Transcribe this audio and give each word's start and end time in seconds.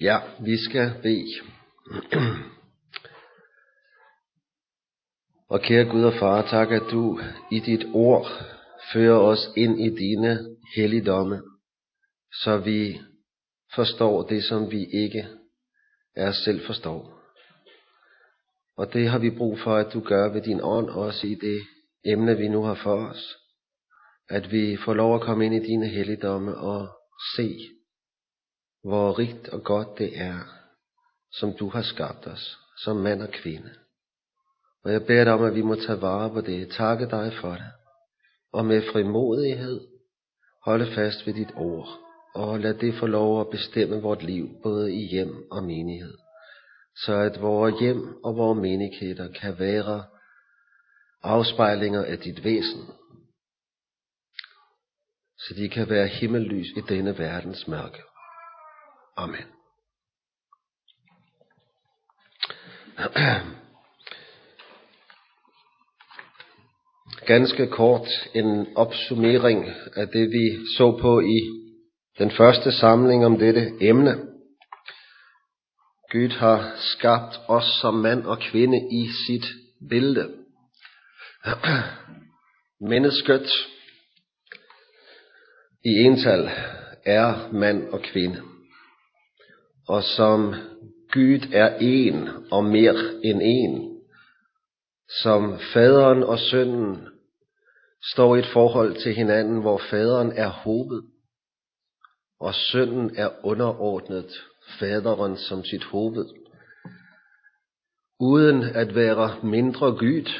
Ja, 0.00 0.18
vi 0.40 0.56
skal 0.56 0.92
bede. 1.02 1.32
Og 5.48 5.60
kære 5.60 5.84
Gud 5.84 6.04
og 6.04 6.12
Far, 6.12 6.42
tak 6.42 6.70
at 6.70 6.82
du 6.90 7.20
i 7.52 7.60
dit 7.60 7.84
ord 7.92 8.26
fører 8.92 9.18
os 9.18 9.48
ind 9.56 9.80
i 9.80 9.88
dine 9.88 10.56
helligdomme, 10.76 11.42
så 12.42 12.58
vi 12.58 13.00
forstår 13.74 14.22
det, 14.22 14.44
som 14.44 14.70
vi 14.70 14.86
ikke 14.92 15.26
er 16.16 16.32
selv 16.32 16.66
forstår. 16.66 17.20
Og 18.76 18.92
det 18.92 19.08
har 19.08 19.18
vi 19.18 19.30
brug 19.30 19.58
for, 19.58 19.76
at 19.76 19.92
du 19.92 20.00
gør 20.00 20.32
ved 20.32 20.42
din 20.42 20.60
ånd, 20.62 20.88
også 20.88 21.26
i 21.26 21.34
det 21.34 21.60
emne, 22.04 22.36
vi 22.36 22.48
nu 22.48 22.62
har 22.62 22.74
for 22.74 23.08
os. 23.08 23.36
At 24.28 24.52
vi 24.52 24.76
får 24.84 24.94
lov 24.94 25.14
at 25.14 25.20
komme 25.20 25.46
ind 25.46 25.54
i 25.54 25.66
dine 25.66 25.88
helligdomme 25.88 26.56
og 26.56 26.88
se, 27.36 27.58
hvor 28.84 29.18
rigt 29.18 29.48
og 29.48 29.62
godt 29.62 29.98
det 29.98 30.18
er, 30.18 30.38
som 31.32 31.52
du 31.52 31.68
har 31.68 31.82
skabt 31.82 32.26
os, 32.26 32.58
som 32.84 32.96
mand 32.96 33.22
og 33.22 33.28
kvinde. 33.28 33.70
Og 34.84 34.92
jeg 34.92 35.06
beder 35.06 35.24
dig 35.24 35.32
om, 35.32 35.44
at 35.44 35.54
vi 35.54 35.62
må 35.62 35.74
tage 35.74 36.00
vare 36.00 36.30
på 36.30 36.40
det, 36.40 36.70
takke 36.70 37.06
dig 37.10 37.32
for 37.40 37.50
det, 37.50 37.70
og 38.52 38.66
med 38.66 38.82
frimodighed 38.92 39.80
holde 40.64 40.94
fast 40.94 41.26
ved 41.26 41.34
dit 41.34 41.52
ord, 41.56 41.88
og 42.34 42.60
lad 42.60 42.74
det 42.74 42.94
få 42.94 43.06
lov 43.06 43.40
at 43.40 43.50
bestemme 43.50 44.02
vort 44.02 44.22
liv, 44.22 44.48
både 44.62 44.94
i 44.94 45.06
hjem 45.06 45.50
og 45.50 45.64
menighed, 45.64 46.14
så 46.96 47.12
at 47.14 47.40
vores 47.40 47.80
hjem 47.80 48.24
og 48.24 48.36
vores 48.36 48.60
menigheder 48.60 49.32
kan 49.32 49.58
være 49.58 50.04
afspejlinger 51.22 52.04
af 52.04 52.18
dit 52.18 52.44
væsen, 52.44 52.86
så 55.38 55.54
de 55.56 55.68
kan 55.68 55.90
være 55.90 56.06
himmellys 56.06 56.68
i 56.76 56.80
denne 56.80 57.18
verdens 57.18 57.68
mørke. 57.68 58.02
Amen. 59.16 59.44
Ganske 67.26 67.66
kort 67.66 68.08
en 68.34 68.76
opsummering 68.76 69.64
af 69.96 70.08
det, 70.08 70.30
vi 70.30 70.66
så 70.76 70.98
på 71.00 71.20
i 71.20 71.40
den 72.18 72.30
første 72.30 72.72
samling 72.72 73.26
om 73.26 73.38
dette 73.38 73.72
emne. 73.80 74.26
Gud 76.12 76.28
har 76.28 76.76
skabt 76.76 77.40
os 77.48 77.78
som 77.80 77.94
mand 77.94 78.24
og 78.24 78.38
kvinde 78.38 78.78
i 78.92 79.08
sit 79.26 79.44
billede. 79.88 80.34
Mennesket 82.80 83.50
i 85.84 85.88
ental 85.88 86.50
er 87.04 87.52
mand 87.52 87.88
og 87.88 88.02
kvinde 88.02 88.53
og 89.88 90.02
som 90.02 90.54
Gud 91.12 91.52
er 91.52 91.76
en 91.80 92.28
og 92.50 92.64
mere 92.64 93.20
end 93.24 93.40
en, 93.42 94.00
som 95.22 95.58
faderen 95.72 96.22
og 96.22 96.38
sønnen 96.38 97.08
står 98.12 98.36
i 98.36 98.38
et 98.38 98.46
forhold 98.52 98.96
til 99.02 99.14
hinanden, 99.14 99.60
hvor 99.60 99.80
faderen 99.90 100.32
er 100.32 100.48
håbet, 100.48 101.04
og 102.40 102.54
sønnen 102.54 103.16
er 103.16 103.30
underordnet 103.46 104.30
faderen 104.78 105.36
som 105.36 105.64
sit 105.64 105.84
hoved, 105.84 106.26
uden 108.20 108.62
at 108.62 108.94
være 108.94 109.40
mindre 109.42 109.86
Gud, 109.86 110.30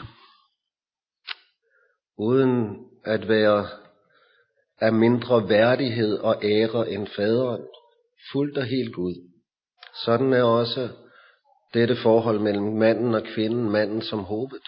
uden 2.19 2.87
at 3.05 3.28
være 3.28 3.69
af 4.81 4.92
mindre 4.92 5.48
værdighed 5.48 6.19
og 6.19 6.45
ære 6.45 6.91
end 6.91 7.06
faderen, 7.06 7.62
fuldt 8.33 8.59
og 8.59 8.65
helt 8.65 8.95
Gud. 8.95 9.33
Sådan 10.03 10.33
er 10.33 10.42
også 10.42 10.89
dette 11.75 11.97
forhold 11.97 12.39
mellem 12.41 12.77
manden 12.77 13.14
og 13.14 13.23
kvinden, 13.23 13.70
manden 13.70 14.03
som 14.03 14.19
hovedet, 14.19 14.62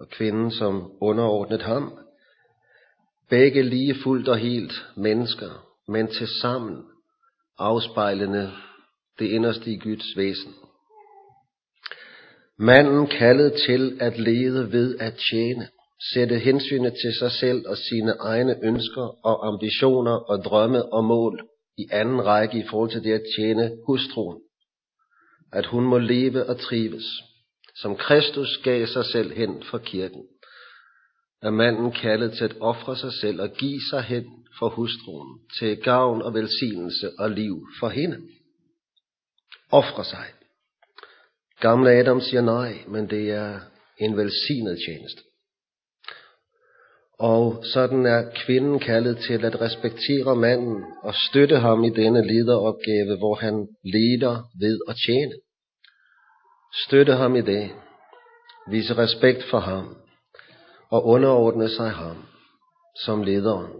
og 0.00 0.08
kvinden 0.08 0.50
som 0.50 0.92
underordnet 1.00 1.62
ham. 1.62 1.98
Begge 3.30 3.62
lige 3.62 3.94
fuldt 4.02 4.28
og 4.28 4.38
helt 4.38 4.72
mennesker, 4.96 5.66
men 5.88 6.08
til 6.08 6.28
sammen 6.40 6.82
afspejlende 7.58 8.52
det 9.18 9.26
inderste 9.26 9.70
i 9.70 9.78
Guds 9.78 10.16
væsen. 10.16 10.54
Manden 12.58 13.06
kaldet 13.06 13.52
til 13.66 13.98
at 14.00 14.18
lede 14.18 14.72
ved 14.72 14.98
at 14.98 15.14
tjene, 15.30 15.68
sætte 16.14 16.38
hensynet 16.38 16.94
til 17.02 17.14
sig 17.18 17.32
selv 17.32 17.64
og 17.68 17.76
sine 17.76 18.12
egne 18.20 18.56
ønsker 18.62 19.26
og 19.26 19.48
ambitioner 19.48 20.12
og 20.12 20.44
drømme 20.44 20.92
og 20.92 21.04
mål 21.04 21.48
i 21.78 21.86
anden 21.90 22.26
række 22.26 22.58
i 22.58 22.64
forhold 22.70 22.90
til 22.90 23.04
det 23.04 23.12
at 23.12 23.22
tjene 23.38 23.76
hustruen 23.86 24.43
at 25.54 25.66
hun 25.66 25.84
må 25.84 25.98
leve 25.98 26.46
og 26.46 26.60
trives, 26.60 27.04
som 27.76 27.96
Kristus 27.96 28.60
gav 28.64 28.86
sig 28.86 29.04
selv 29.04 29.32
hen 29.32 29.62
for 29.70 29.78
kirken. 29.78 30.22
Er 31.42 31.50
manden 31.50 31.92
kaldet 31.92 32.32
til 32.32 32.44
at 32.44 32.56
ofre 32.60 32.96
sig 32.96 33.12
selv 33.12 33.40
og 33.40 33.50
give 33.50 33.80
sig 33.90 34.02
hen 34.02 34.24
for 34.58 34.68
hustruen, 34.68 35.38
til 35.58 35.76
gavn 35.76 36.22
og 36.22 36.34
velsignelse 36.34 37.10
og 37.18 37.30
liv 37.30 37.66
for 37.80 37.88
hende. 37.88 38.20
Ofre 39.70 40.04
sig. 40.04 40.26
Gamle 41.60 41.90
Adam 41.90 42.20
siger 42.20 42.40
nej, 42.40 42.84
men 42.88 43.10
det 43.10 43.30
er 43.30 43.60
en 43.98 44.16
velsignet 44.16 44.78
tjeneste. 44.86 45.22
Og 47.18 47.64
sådan 47.64 48.06
er 48.06 48.30
kvinden 48.34 48.78
kaldet 48.78 49.18
til 49.18 49.44
at 49.44 49.60
respektere 49.60 50.36
manden 50.36 50.84
og 51.02 51.14
støtte 51.30 51.56
ham 51.56 51.84
i 51.84 51.90
denne 51.90 52.26
lederopgave, 52.26 53.18
hvor 53.18 53.34
han 53.34 53.68
leder 53.84 54.50
ved 54.60 54.78
at 54.88 54.96
tjene. 55.06 55.32
Støtte 56.86 57.12
ham 57.12 57.36
i 57.36 57.40
det, 57.40 57.70
vise 58.70 58.98
respekt 58.98 59.42
for 59.50 59.58
ham 59.58 59.96
og 60.90 61.06
underordne 61.06 61.68
sig 61.68 61.90
ham 61.90 62.16
som 63.04 63.22
lederen. 63.22 63.72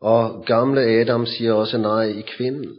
Og 0.00 0.44
gamle 0.46 0.80
Adam 0.80 1.26
siger 1.26 1.52
også 1.52 1.78
nej 1.78 2.04
i 2.04 2.20
kvinden 2.36 2.76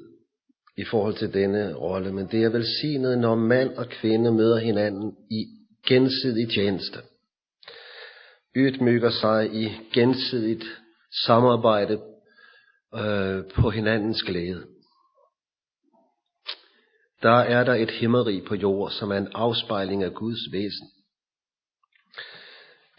i 0.78 0.86
forhold 0.92 1.16
til 1.16 1.34
denne 1.34 1.74
rolle, 1.74 2.14
men 2.14 2.28
det 2.28 2.44
er 2.44 2.50
velsignet, 2.50 3.18
når 3.18 3.36
mand 3.36 3.70
og 3.70 3.88
kvinde 3.88 4.32
møder 4.32 4.58
hinanden 4.58 5.14
i 5.32 5.46
gensidig 5.88 6.50
tjeneste. 6.50 7.00
Ydmyger 8.56 9.10
sig 9.10 9.54
i 9.54 9.72
gensidigt 9.94 10.64
samarbejde 11.26 12.02
øh, 12.96 13.44
på 13.56 13.70
hinandens 13.70 14.24
glæde 14.24 14.68
der 17.22 17.38
er 17.38 17.64
der 17.64 17.74
et 17.74 17.92
himmeri 17.92 18.42
på 18.48 18.56
jord, 18.56 18.92
som 18.92 19.12
er 19.12 19.18
en 19.18 19.32
afspejling 19.34 20.04
af 20.04 20.14
Guds 20.14 20.52
væsen. 20.52 20.88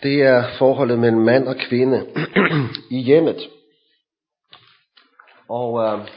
Det 0.02 0.22
er 0.22 0.58
forholdet 0.58 0.98
mellem 0.98 1.20
mand 1.20 1.48
og 1.48 1.56
kvinde 1.56 2.06
i 2.98 3.02
hjemmet. 3.02 3.48
Og 5.48 5.84
øh, 5.84 6.08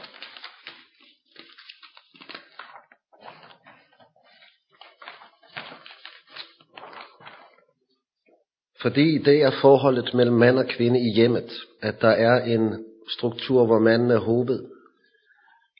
fordi 8.84 9.18
det 9.18 9.42
er 9.42 9.50
forholdet 9.60 10.14
mellem 10.14 10.36
mand 10.36 10.58
og 10.58 10.66
kvinde 10.66 11.00
i 11.00 11.12
hjemmet, 11.14 11.52
at 11.82 12.00
der 12.00 12.08
er 12.08 12.44
en 12.44 12.84
struktur, 13.16 13.66
hvor 13.66 13.78
manden 13.78 14.10
er 14.10 14.18
hovedet, 14.18 14.66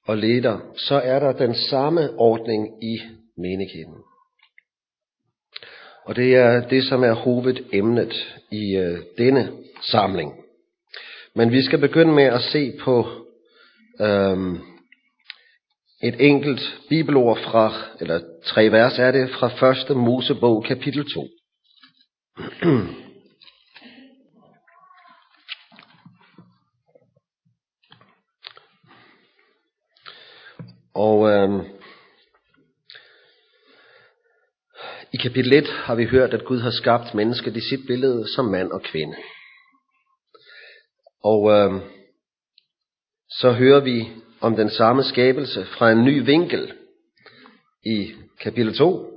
og 0.06 0.18
leder, 0.18 0.58
så 0.76 0.94
er 0.94 1.18
der 1.18 1.32
den 1.32 1.54
samme 1.54 2.10
ordning 2.18 2.84
i 2.84 3.00
menigheden. 3.38 3.94
Og 6.04 6.16
det 6.16 6.36
er 6.36 6.68
det, 6.68 6.84
som 6.84 7.04
er 7.04 7.12
hovedemnet 7.12 8.36
i 8.50 8.76
øh, 8.76 8.98
denne 9.18 9.52
samling. 9.90 10.32
Men 11.34 11.52
vi 11.52 11.62
skal 11.62 11.78
begynde 11.78 12.12
med 12.12 12.24
at 12.24 12.42
se 12.42 12.72
på 12.80 13.06
øhm, 14.00 14.58
et 16.02 16.16
enkelt 16.20 16.60
bibelord 16.88 17.38
fra, 17.38 17.72
eller 18.00 18.20
tre 18.44 18.72
vers 18.72 18.98
er 18.98 19.10
det, 19.10 19.30
fra 19.30 19.90
1. 19.90 19.96
Mosebog 19.96 20.64
kapitel 20.64 21.10
2. 21.14 21.28
Og 30.94 31.30
øh, 31.30 31.64
i 35.12 35.16
kapitel 35.16 35.54
1 35.54 35.68
har 35.68 35.94
vi 35.94 36.04
hørt, 36.04 36.34
at 36.34 36.44
Gud 36.44 36.60
har 36.60 36.70
skabt 36.70 37.14
mennesket 37.14 37.56
i 37.56 37.60
sit 37.60 37.86
billede 37.86 38.28
som 38.34 38.44
mand 38.44 38.70
og 38.70 38.82
kvinde. 38.82 39.16
Og 41.24 41.50
øh, 41.50 41.72
så 43.30 43.52
hører 43.52 43.80
vi 43.80 44.12
om 44.40 44.56
den 44.56 44.70
samme 44.70 45.04
skabelse 45.04 45.64
fra 45.64 45.90
en 45.90 46.04
ny 46.04 46.24
vinkel 46.24 46.72
i 47.86 48.12
kapitel 48.40 48.76
2. 48.76 49.13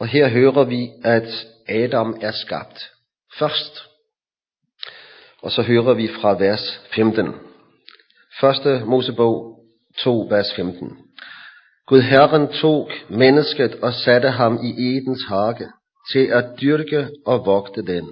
Og 0.00 0.06
her 0.06 0.28
hører 0.28 0.64
vi, 0.64 0.90
at 1.04 1.46
Adam 1.68 2.16
er 2.20 2.32
skabt 2.32 2.90
først. 3.38 3.82
Og 5.42 5.52
så 5.52 5.62
hører 5.62 5.94
vi 5.94 6.08
fra 6.08 6.38
vers 6.38 6.80
15. 6.94 7.34
Første 8.40 8.82
Mosebog 8.86 9.58
2, 9.98 10.26
vers 10.30 10.54
15. 10.54 10.96
Gud 11.86 12.00
Herren 12.00 12.48
tog 12.48 12.90
mennesket 13.10 13.74
og 13.74 13.94
satte 13.94 14.28
ham 14.28 14.58
i 14.64 14.96
Edens 14.96 15.24
hage 15.28 15.68
til 16.12 16.26
at 16.26 16.44
dyrke 16.60 17.08
og 17.26 17.46
vogte 17.46 17.82
den. 17.82 18.08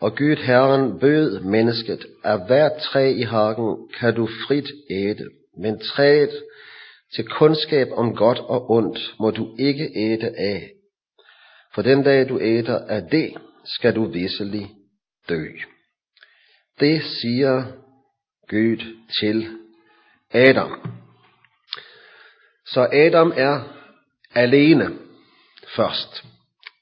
Og 0.00 0.16
Gud 0.16 0.36
Herren 0.36 0.98
bød 0.98 1.40
mennesket, 1.40 2.06
at 2.24 2.46
hvert 2.46 2.72
træ 2.82 3.12
i 3.16 3.22
hagen 3.22 3.88
kan 3.98 4.14
du 4.14 4.28
frit 4.46 4.68
æde, 4.90 5.24
men 5.58 5.80
træet 5.80 6.30
til 7.14 7.28
kundskab 7.28 7.88
om 7.92 8.16
godt 8.16 8.38
og 8.38 8.70
ondt 8.70 9.14
må 9.20 9.30
du 9.30 9.56
ikke 9.58 9.90
æde 9.96 10.34
af. 10.38 10.70
For 11.74 11.82
den 11.82 12.02
dag 12.02 12.28
du 12.28 12.40
æder 12.40 12.78
af 12.88 13.02
det, 13.02 13.34
skal 13.64 13.94
du 13.94 14.04
visselig 14.04 14.70
dø. 15.28 15.46
Det 16.80 17.02
siger 17.04 17.64
Gud 18.48 18.76
til 19.20 19.48
Adam. 20.30 20.90
Så 22.66 22.88
Adam 22.92 23.32
er 23.36 23.60
alene 24.34 24.98
først, 25.76 26.24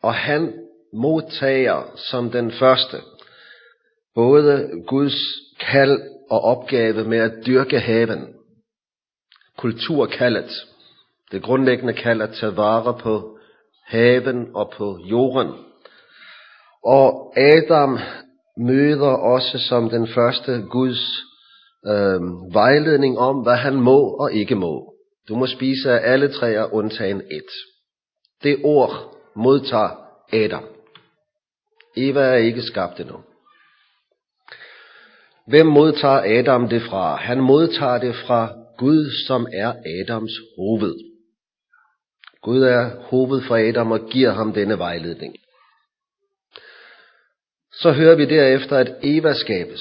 og 0.03 0.15
han 0.15 0.55
modtager 0.93 1.97
som 1.97 2.31
den 2.31 2.53
første 2.53 2.97
både 4.15 4.71
Guds 4.87 5.19
kald 5.61 6.01
og 6.31 6.41
opgave 6.41 7.05
med 7.05 7.19
at 7.19 7.47
dyrke 7.47 7.81
haven. 7.81 8.38
Kulturkaldet. 9.59 10.51
Det 11.33 11.43
grundlæggende 11.43 11.93
kald 11.93 12.23
at 12.23 12.31
tage 12.41 12.57
vare 12.57 12.99
på 12.99 13.39
haven 13.87 14.47
og 14.55 14.73
på 14.77 14.99
jorden. 15.05 15.53
Og 16.85 17.33
Adam 17.37 17.99
møder 18.57 19.09
også 19.09 19.59
som 19.69 19.91
den 19.91 20.09
første 20.09 20.63
Guds 20.71 21.01
øh, 21.87 22.21
vejledning 22.53 23.19
om, 23.19 23.37
hvad 23.43 23.57
han 23.57 23.75
må 23.75 23.99
og 24.01 24.33
ikke 24.33 24.55
må. 24.55 24.95
Du 25.29 25.37
må 25.37 25.47
spise 25.47 25.93
af 25.93 26.13
alle 26.13 26.33
træer 26.33 26.75
undtagen 26.75 27.23
et. 27.31 27.51
Det 28.43 28.57
ord 28.65 28.91
modtager 29.37 29.91
Adam. 30.33 30.65
Eva 31.97 32.21
er 32.21 32.37
ikke 32.37 32.63
skabt 32.63 33.01
endnu. 33.01 33.17
Hvem 35.47 35.67
modtager 35.67 36.39
Adam 36.39 36.69
det 36.69 36.83
fra? 36.83 37.17
Han 37.17 37.41
modtager 37.41 37.99
det 37.99 38.15
fra 38.27 38.58
Gud, 38.79 39.11
som 39.27 39.47
er 39.53 39.69
Adams 39.69 40.33
hoved. 40.57 40.95
Gud 42.43 42.63
er 42.63 43.03
hoved 43.11 43.43
for 43.43 43.57
Adam 43.57 43.93
og 43.93 44.01
giver 44.11 44.33
ham 44.33 44.53
denne 44.53 44.79
vejledning. 44.79 45.37
Så 47.73 47.93
hører 47.93 48.17
vi 48.17 48.25
derefter, 48.25 48.77
at 48.77 48.95
Eva 49.03 49.35
skabes. 49.35 49.81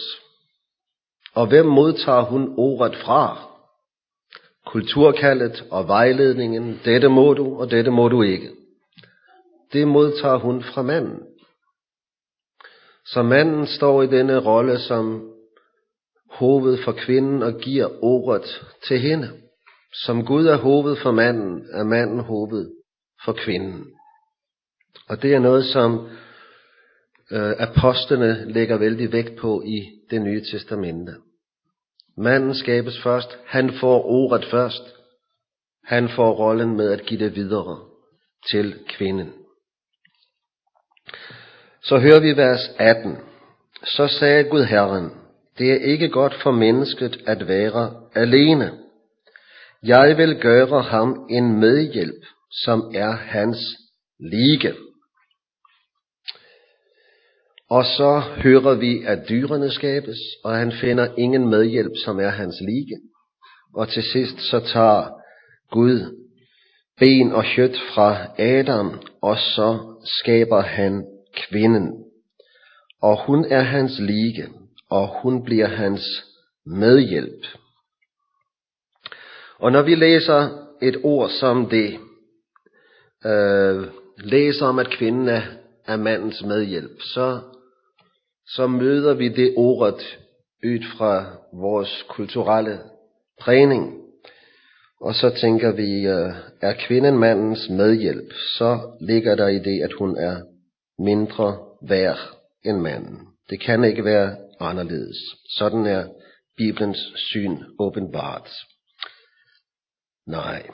Og 1.33 1.47
hvem 1.47 1.65
modtager 1.65 2.21
hun 2.21 2.53
ordet 2.57 2.95
fra? 2.95 3.47
Kulturkaldet 4.65 5.63
og 5.71 5.87
vejledningen, 5.87 6.79
dette 6.85 7.09
må 7.09 7.33
du, 7.33 7.59
og 7.59 7.71
dette 7.71 7.91
må 7.91 8.09
du 8.09 8.21
ikke. 8.21 8.51
Det 9.73 9.87
modtager 9.87 10.37
hun 10.37 10.63
fra 10.63 10.81
manden. 10.81 11.19
Så 13.05 13.23
manden 13.23 13.67
står 13.67 14.03
i 14.03 14.07
denne 14.07 14.39
rolle 14.39 14.79
som 14.79 15.36
hoved 16.39 16.77
for 16.83 16.91
kvinden 16.91 17.43
og 17.43 17.53
giver 17.53 18.03
ordet 18.03 18.65
til 18.87 18.99
hende. 18.99 19.29
Som 19.93 20.25
Gud 20.25 20.45
er 20.45 20.57
hoved 20.57 20.95
for 20.95 21.11
manden, 21.11 21.65
er 21.73 21.83
manden 21.83 22.19
hoved 22.19 22.71
for 23.25 23.33
kvinden. 23.33 23.85
Og 25.09 25.21
det 25.21 25.33
er 25.33 25.39
noget, 25.39 25.65
som 25.65 26.09
øh, 27.31 27.53
apostlene 27.59 28.51
lægger 28.51 28.77
vældig 28.77 29.11
vægt 29.11 29.35
på 29.39 29.61
i 29.65 29.83
det 30.09 30.21
nye 30.21 30.43
testamente. 30.51 31.15
Manden 32.17 32.55
skabes 32.55 33.01
først, 33.03 33.37
han 33.45 33.73
får 33.79 34.05
ordet 34.05 34.45
først, 34.51 34.83
han 35.85 36.09
får 36.09 36.31
rollen 36.31 36.77
med 36.77 36.91
at 36.91 37.05
give 37.05 37.19
det 37.19 37.35
videre 37.35 37.79
til 38.51 38.75
kvinden. 38.89 39.33
Så 41.83 41.99
hører 41.99 42.19
vi 42.19 42.37
vers 42.37 42.69
18. 42.79 43.17
Så 43.83 44.07
sagde 44.07 44.43
Gud 44.43 44.63
Herren, 44.63 45.11
det 45.57 45.71
er 45.71 45.75
ikke 45.75 46.09
godt 46.09 46.33
for 46.43 46.51
mennesket 46.51 47.23
at 47.27 47.47
være 47.47 47.93
alene. 48.15 48.71
Jeg 49.83 50.17
vil 50.17 50.39
gøre 50.41 50.81
ham 50.81 51.27
en 51.29 51.59
medhjælp, 51.59 52.23
som 52.51 52.91
er 52.95 53.11
hans 53.11 53.57
lige. 54.19 54.73
Og 57.69 57.85
så 57.85 58.19
hører 58.19 58.75
vi, 58.75 59.03
at 59.05 59.29
dyrene 59.29 59.71
skabes, 59.71 60.17
og 60.43 60.55
han 60.55 60.71
finder 60.71 61.07
ingen 61.17 61.49
medhjælp, 61.49 61.91
som 62.05 62.19
er 62.19 62.29
hans 62.29 62.55
lige. 62.61 62.97
Og 63.75 63.89
til 63.89 64.03
sidst 64.03 64.39
så 64.39 64.59
tager 64.59 65.09
Gud 65.71 66.27
ben 66.99 67.31
og 67.31 67.43
kjøtt 67.43 67.77
fra 67.93 68.27
Adam, 68.39 69.01
og 69.21 69.37
så 69.37 69.97
skaber 70.03 70.61
han 70.61 71.05
kvinden. 71.33 71.91
Og 73.01 73.25
hun 73.25 73.45
er 73.45 73.61
hans 73.61 73.99
lige, 73.99 74.47
og 74.89 75.21
hun 75.21 75.43
bliver 75.43 75.67
hans 75.67 76.01
medhjælp. 76.65 77.45
Og 79.59 79.71
når 79.71 79.81
vi 79.81 79.95
læser 79.95 80.67
et 80.81 80.97
ord 81.03 81.29
som 81.29 81.69
det, 81.69 81.99
øh, 83.25 83.87
læser 84.17 84.65
om, 84.65 84.79
at 84.79 84.89
kvinden 84.89 85.29
er, 85.29 85.41
er 85.85 85.97
mandens 85.97 86.43
medhjælp, 86.43 87.01
så, 87.01 87.39
så 88.47 88.67
møder 88.67 89.13
vi 89.13 89.29
det 89.29 89.53
ordet 89.57 90.17
ud 90.65 90.97
fra 90.97 91.25
vores 91.53 92.05
kulturelle 92.09 92.79
træning. 93.41 93.93
Og 95.01 95.15
så 95.15 95.29
tænker 95.41 95.71
vi, 95.71 96.07
øh, 96.07 96.33
er 96.61 96.73
kvinden 96.87 97.17
mandens 97.17 97.69
medhjælp, 97.69 98.33
så 98.57 98.79
ligger 99.01 99.35
der 99.35 99.47
i 99.47 99.59
det, 99.59 99.81
at 99.83 99.93
hun 99.93 100.17
er 100.17 100.41
mindre 100.99 101.57
værd 101.87 102.19
end 102.65 102.77
manden. 102.77 103.19
Det 103.49 103.61
kan 103.61 103.83
ikke 103.83 104.05
være 104.05 104.35
anderledes. 104.59 105.17
Sådan 105.49 105.85
er 105.85 106.07
Bibelens 106.57 107.11
syn 107.15 107.63
åbenbart. 107.79 108.49
Nej, 110.27 110.69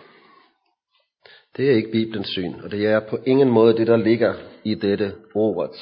det 1.57 1.71
er 1.71 1.75
ikke 1.75 1.91
Bibelens 1.91 2.27
syn, 2.27 2.59
og 2.59 2.71
det 2.71 2.85
er 2.87 3.09
på 3.09 3.17
ingen 3.25 3.49
måde 3.49 3.77
det, 3.77 3.87
der 3.87 3.97
ligger 3.97 4.35
i 4.63 4.75
dette 4.75 5.15
ord. 5.35 5.75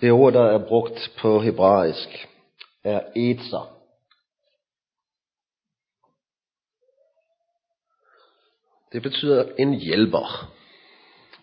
Det 0.00 0.12
ord, 0.12 0.32
der 0.32 0.42
er 0.42 0.68
brugt 0.68 1.12
på 1.18 1.40
hebraisk, 1.40 2.28
er 2.84 3.00
etser. 3.16 3.78
Det 8.92 9.02
betyder 9.02 9.54
en 9.58 9.74
hjælper. 9.74 10.52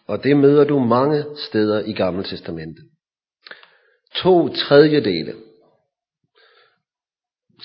Og 0.09 0.23
det 0.23 0.37
møder 0.37 0.63
du 0.63 0.79
mange 0.79 1.25
steder 1.35 1.79
i 1.85 1.93
Gamle 1.93 2.23
Testamentet. 2.23 2.85
To 4.15 4.47
tredjedele. 4.47 5.35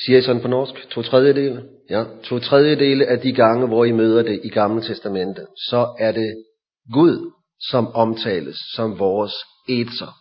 Siger 0.05 0.19
I 0.19 0.23
sådan 0.23 0.43
på 0.43 0.49
norsk? 0.49 0.89
To 0.91 1.03
tredjedele? 1.03 1.69
Ja, 1.91 2.05
to 2.25 2.39
tredjedele 2.39 3.07
af 3.07 3.21
de 3.21 3.33
gange, 3.33 3.67
hvor 3.67 3.85
I 3.85 3.93
møder 3.93 4.23
det 4.23 4.41
i 4.45 4.49
Gamle 4.49 4.83
Testamentet, 4.83 5.47
så 5.57 5.97
er 5.99 6.13
det 6.13 6.45
Gud, 6.93 7.33
som 7.71 7.87
omtales 7.95 8.57
som 8.75 8.99
vores 8.99 9.35
etser, 9.69 10.13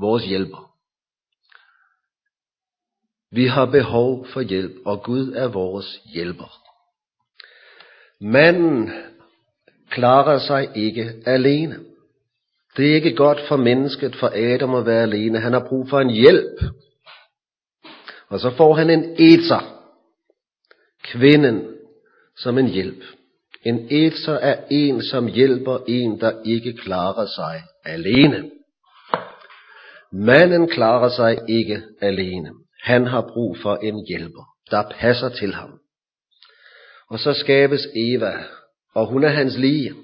vores 0.00 0.24
hjælper. 0.24 0.72
Vi 3.32 3.46
har 3.46 3.66
behov 3.66 4.26
for 4.26 4.40
hjælp, 4.40 4.72
og 4.84 5.02
Gud 5.02 5.32
er 5.32 5.48
vores 5.48 6.00
hjælper. 6.14 6.58
Manden 8.20 8.90
klarer 9.92 10.38
sig 10.38 10.68
ikke 10.74 11.12
alene. 11.26 11.78
Det 12.76 12.90
er 12.90 12.94
ikke 12.94 13.16
godt 13.16 13.38
for 13.48 13.56
mennesket, 13.56 14.16
for 14.16 14.32
Adam 14.34 14.74
at 14.74 14.86
være 14.86 15.02
alene. 15.02 15.40
Han 15.40 15.52
har 15.52 15.66
brug 15.68 15.88
for 15.88 16.00
en 16.00 16.10
hjælp. 16.10 16.60
Og 18.28 18.40
så 18.40 18.50
får 18.56 18.74
han 18.74 18.90
en 18.90 19.04
eter. 19.18 19.78
Kvinden 21.04 21.68
som 22.38 22.58
en 22.58 22.66
hjælp. 22.66 23.02
En 23.64 23.86
eter 23.90 24.32
er 24.32 24.64
en, 24.70 25.02
som 25.02 25.26
hjælper 25.26 25.78
en, 25.88 26.20
der 26.20 26.42
ikke 26.44 26.76
klarer 26.76 27.26
sig 27.26 27.62
alene. 27.84 28.50
Manden 30.12 30.68
klarer 30.68 31.08
sig 31.08 31.38
ikke 31.48 31.82
alene. 32.00 32.50
Han 32.82 33.06
har 33.06 33.30
brug 33.32 33.56
for 33.62 33.76
en 33.76 34.06
hjælper, 34.08 34.44
der 34.70 34.82
passer 34.90 35.28
til 35.28 35.54
ham. 35.54 35.78
Og 37.10 37.18
så 37.18 37.32
skabes 37.32 37.86
Eva, 37.96 38.44
og 38.94 39.06
hun 39.06 39.24
er 39.24 39.28
hans 39.28 39.58
lige. 39.58 39.94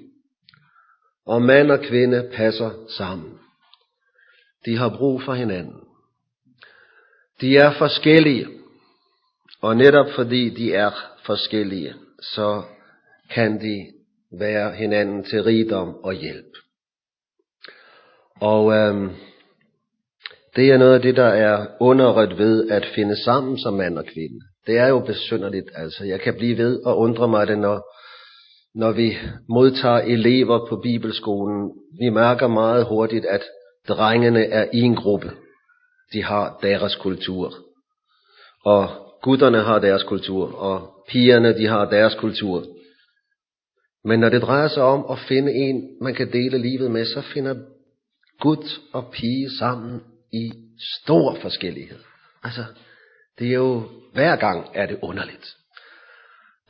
Og 1.25 1.41
mand 1.41 1.71
og 1.71 1.79
kvinde 1.79 2.29
passer 2.33 2.71
sammen. 2.97 3.39
De 4.65 4.77
har 4.77 4.97
brug 4.97 5.21
for 5.21 5.33
hinanden. 5.33 5.75
De 7.41 7.57
er 7.57 7.73
forskellige, 7.77 8.47
og 9.61 9.77
netop 9.77 10.07
fordi 10.15 10.49
de 10.49 10.73
er 10.73 10.91
forskellige, 11.25 11.93
så 12.21 12.63
kan 13.31 13.61
de 13.61 13.87
være 14.39 14.75
hinanden 14.75 15.23
til 15.23 15.43
rigdom 15.43 15.95
og 16.03 16.13
hjælp. 16.13 16.55
Og 18.41 18.73
øhm, 18.73 19.09
Det 20.55 20.71
er 20.71 20.77
noget 20.77 20.93
af 20.93 21.01
det, 21.01 21.15
der 21.15 21.27
er 21.27 21.67
underret 21.79 22.37
ved 22.37 22.69
at 22.69 22.85
finde 22.95 23.23
sammen 23.23 23.57
som 23.57 23.73
mand 23.73 23.97
og 23.97 24.05
kvinde. 24.05 24.39
Det 24.67 24.77
er 24.77 24.87
jo 24.87 24.99
besynderligt, 24.99 25.69
altså. 25.75 26.05
Jeg 26.05 26.21
kan 26.21 26.35
blive 26.35 26.57
ved 26.57 26.83
og 26.85 26.97
undre 26.97 27.27
mig 27.27 27.47
det, 27.47 27.59
når, 27.59 27.95
når 28.75 28.91
vi 28.91 29.17
modtager 29.49 29.99
elever 29.99 30.67
på 30.69 30.75
bibelskolen. 30.75 31.71
Vi 31.99 32.09
mærker 32.09 32.47
meget 32.47 32.85
hurtigt, 32.85 33.25
at 33.25 33.43
drengene 33.87 34.45
er 34.45 34.65
i 34.73 34.79
en 34.79 34.95
gruppe. 34.95 35.31
De 36.13 36.23
har 36.23 36.59
deres 36.61 36.95
kultur. 36.95 37.53
Og 38.65 38.89
gutterne 39.21 39.59
har 39.61 39.79
deres 39.79 40.03
kultur, 40.03 40.55
og 40.55 41.05
pigerne 41.09 41.57
de 41.57 41.67
har 41.67 41.85
deres 41.85 42.15
kultur. 42.15 42.65
Men 44.05 44.19
når 44.19 44.29
det 44.29 44.41
drejer 44.41 44.67
sig 44.67 44.83
om 44.83 45.05
at 45.11 45.19
finde 45.27 45.53
en, 45.53 45.97
man 46.01 46.15
kan 46.15 46.31
dele 46.31 46.57
livet 46.57 46.91
med, 46.91 47.05
så 47.05 47.21
finder 47.21 47.55
gut 48.39 48.79
og 48.93 49.11
pige 49.11 49.49
sammen 49.59 50.01
i 50.33 50.51
stor 51.03 51.37
forskellighed. 51.41 51.99
Altså, 52.43 52.63
det 53.39 53.47
er 53.47 53.53
jo, 53.53 53.83
hver 54.13 54.35
gang 54.35 54.67
er 54.73 54.85
det 54.85 54.99
underligt. 55.01 55.55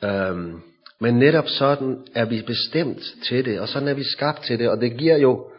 Øhm, 0.04 0.62
men 1.00 1.14
netop 1.18 1.48
sådan 1.48 2.06
er 2.14 2.24
vi 2.24 2.42
bestemt 2.42 3.02
til 3.28 3.44
det, 3.44 3.60
og 3.60 3.68
sådan 3.68 3.88
er 3.88 3.94
vi 3.94 4.04
skabt 4.04 4.42
til 4.42 4.58
det, 4.58 4.68
og 4.68 4.80
det 4.80 4.98
giver 4.98 5.16
jo 5.16 5.50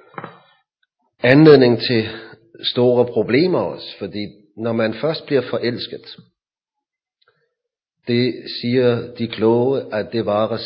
anledning 1.23 1.79
til 1.81 2.09
store 2.63 3.05
problemer 3.05 3.59
også, 3.59 3.97
fordi 3.99 4.27
når 4.57 4.73
man 4.73 4.93
først 4.93 5.25
bliver 5.25 5.41
forelsket, 5.41 6.17
det 8.07 8.33
siger 8.61 9.13
de 9.17 9.27
kloge, 9.27 9.93
at 9.93 10.11
det 10.11 10.25
varer 10.25 10.57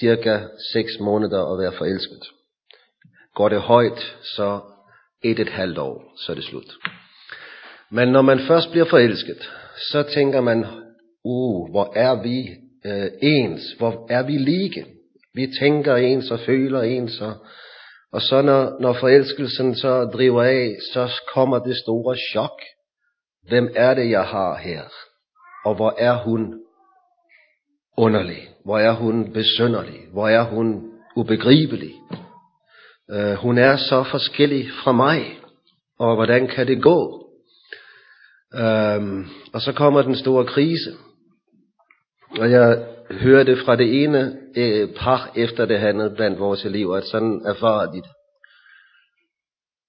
cirka 0.00 0.40
6 0.72 1.00
måneder 1.00 1.52
at 1.52 1.58
være 1.58 1.72
forelsket. 1.78 2.22
Går 3.34 3.48
det 3.48 3.60
højt, 3.60 4.16
så 4.22 4.60
et 5.22 5.38
et 5.38 5.48
halvt 5.48 5.78
år, 5.78 6.12
så 6.16 6.32
er 6.32 6.36
det 6.36 6.44
slut. 6.44 6.74
Men 7.90 8.08
når 8.08 8.22
man 8.22 8.38
først 8.38 8.70
bliver 8.70 8.84
forelsket, 8.84 9.50
så 9.90 10.02
tænker 10.02 10.40
man, 10.40 10.66
uh, 11.24 11.70
hvor 11.70 11.92
er 11.96 12.22
vi 12.22 12.67
øh, 12.86 13.10
ens, 13.22 13.62
hvor 13.78 14.06
er 14.10 14.22
vi 14.22 14.32
lige. 14.32 14.84
Vi 15.34 15.46
tænker 15.60 15.96
ens 15.96 16.30
og 16.30 16.40
føler 16.40 16.82
ens, 16.82 17.20
og, 17.20 17.34
og 18.12 18.22
så 18.22 18.42
når, 18.42 18.80
når 18.80 18.92
forelskelsen 18.92 19.74
så 19.74 20.04
driver 20.04 20.42
af, 20.42 20.76
så 20.92 21.12
kommer 21.34 21.58
det 21.58 21.76
store 21.76 22.16
chok. 22.32 22.60
Hvem 23.48 23.68
er 23.76 23.94
det, 23.94 24.10
jeg 24.10 24.24
har 24.24 24.56
her? 24.56 24.82
Og 25.64 25.74
hvor 25.74 25.94
er 25.98 26.24
hun 26.24 26.54
underlig? 27.96 28.48
Hvor 28.64 28.78
er 28.78 28.92
hun 28.92 29.32
besønderlig? 29.32 30.00
Hvor 30.12 30.28
er 30.28 30.42
hun 30.42 30.92
ubegribelig? 31.16 31.94
Øh, 33.10 33.34
hun 33.34 33.58
er 33.58 33.76
så 33.76 34.04
forskellig 34.10 34.70
fra 34.84 34.92
mig, 34.92 35.38
og 35.98 36.14
hvordan 36.14 36.48
kan 36.48 36.66
det 36.66 36.82
gå? 36.82 37.24
Øhm, 38.54 39.26
og 39.52 39.60
så 39.60 39.72
kommer 39.72 40.02
den 40.02 40.16
store 40.16 40.46
krise. 40.46 40.90
Og 42.30 42.50
jeg 42.50 42.84
hører 43.10 43.44
det 43.44 43.58
fra 43.58 43.76
det 43.76 44.02
ene 44.02 44.38
øh, 44.56 44.88
par 44.96 45.32
efter 45.36 45.66
det 45.66 45.74
andet 45.74 46.14
blandt 46.16 46.38
vores 46.38 46.64
elever, 46.64 46.96
at 46.96 47.04
sådan 47.04 47.42
erfarer 47.46 47.90
de 47.92 47.96
det. 47.96 48.10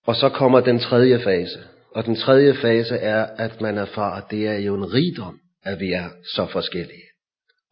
Og 0.05 0.15
så 0.15 0.29
kommer 0.29 0.59
den 0.59 0.79
tredje 0.79 1.19
fase. 1.19 1.59
Og 1.95 2.05
den 2.05 2.15
tredje 2.15 2.53
fase 2.53 2.95
er, 2.95 3.23
at 3.23 3.61
man 3.61 3.77
erfarer, 3.77 4.21
at 4.21 4.31
det 4.31 4.47
er 4.47 4.57
jo 4.57 4.75
en 4.75 4.93
rigdom, 4.93 5.39
at 5.63 5.79
vi 5.79 5.91
er 5.91 6.09
så 6.35 6.47
forskellige. 6.51 7.03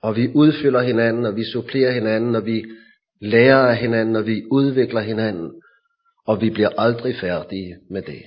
Og 0.01 0.15
vi 0.15 0.31
udfylder 0.33 0.81
hinanden, 0.81 1.25
og 1.25 1.35
vi 1.35 1.43
supplerer 1.51 1.91
hinanden, 1.91 2.35
og 2.35 2.45
vi 2.45 2.65
lærer 3.21 3.67
af 3.69 3.77
hinanden, 3.77 4.15
og 4.15 4.25
vi 4.25 4.43
udvikler 4.51 5.01
hinanden. 5.01 5.51
Og 6.25 6.41
vi 6.41 6.49
bliver 6.49 6.69
aldrig 6.77 7.15
færdige 7.15 7.77
med 7.89 8.01
det. 8.01 8.23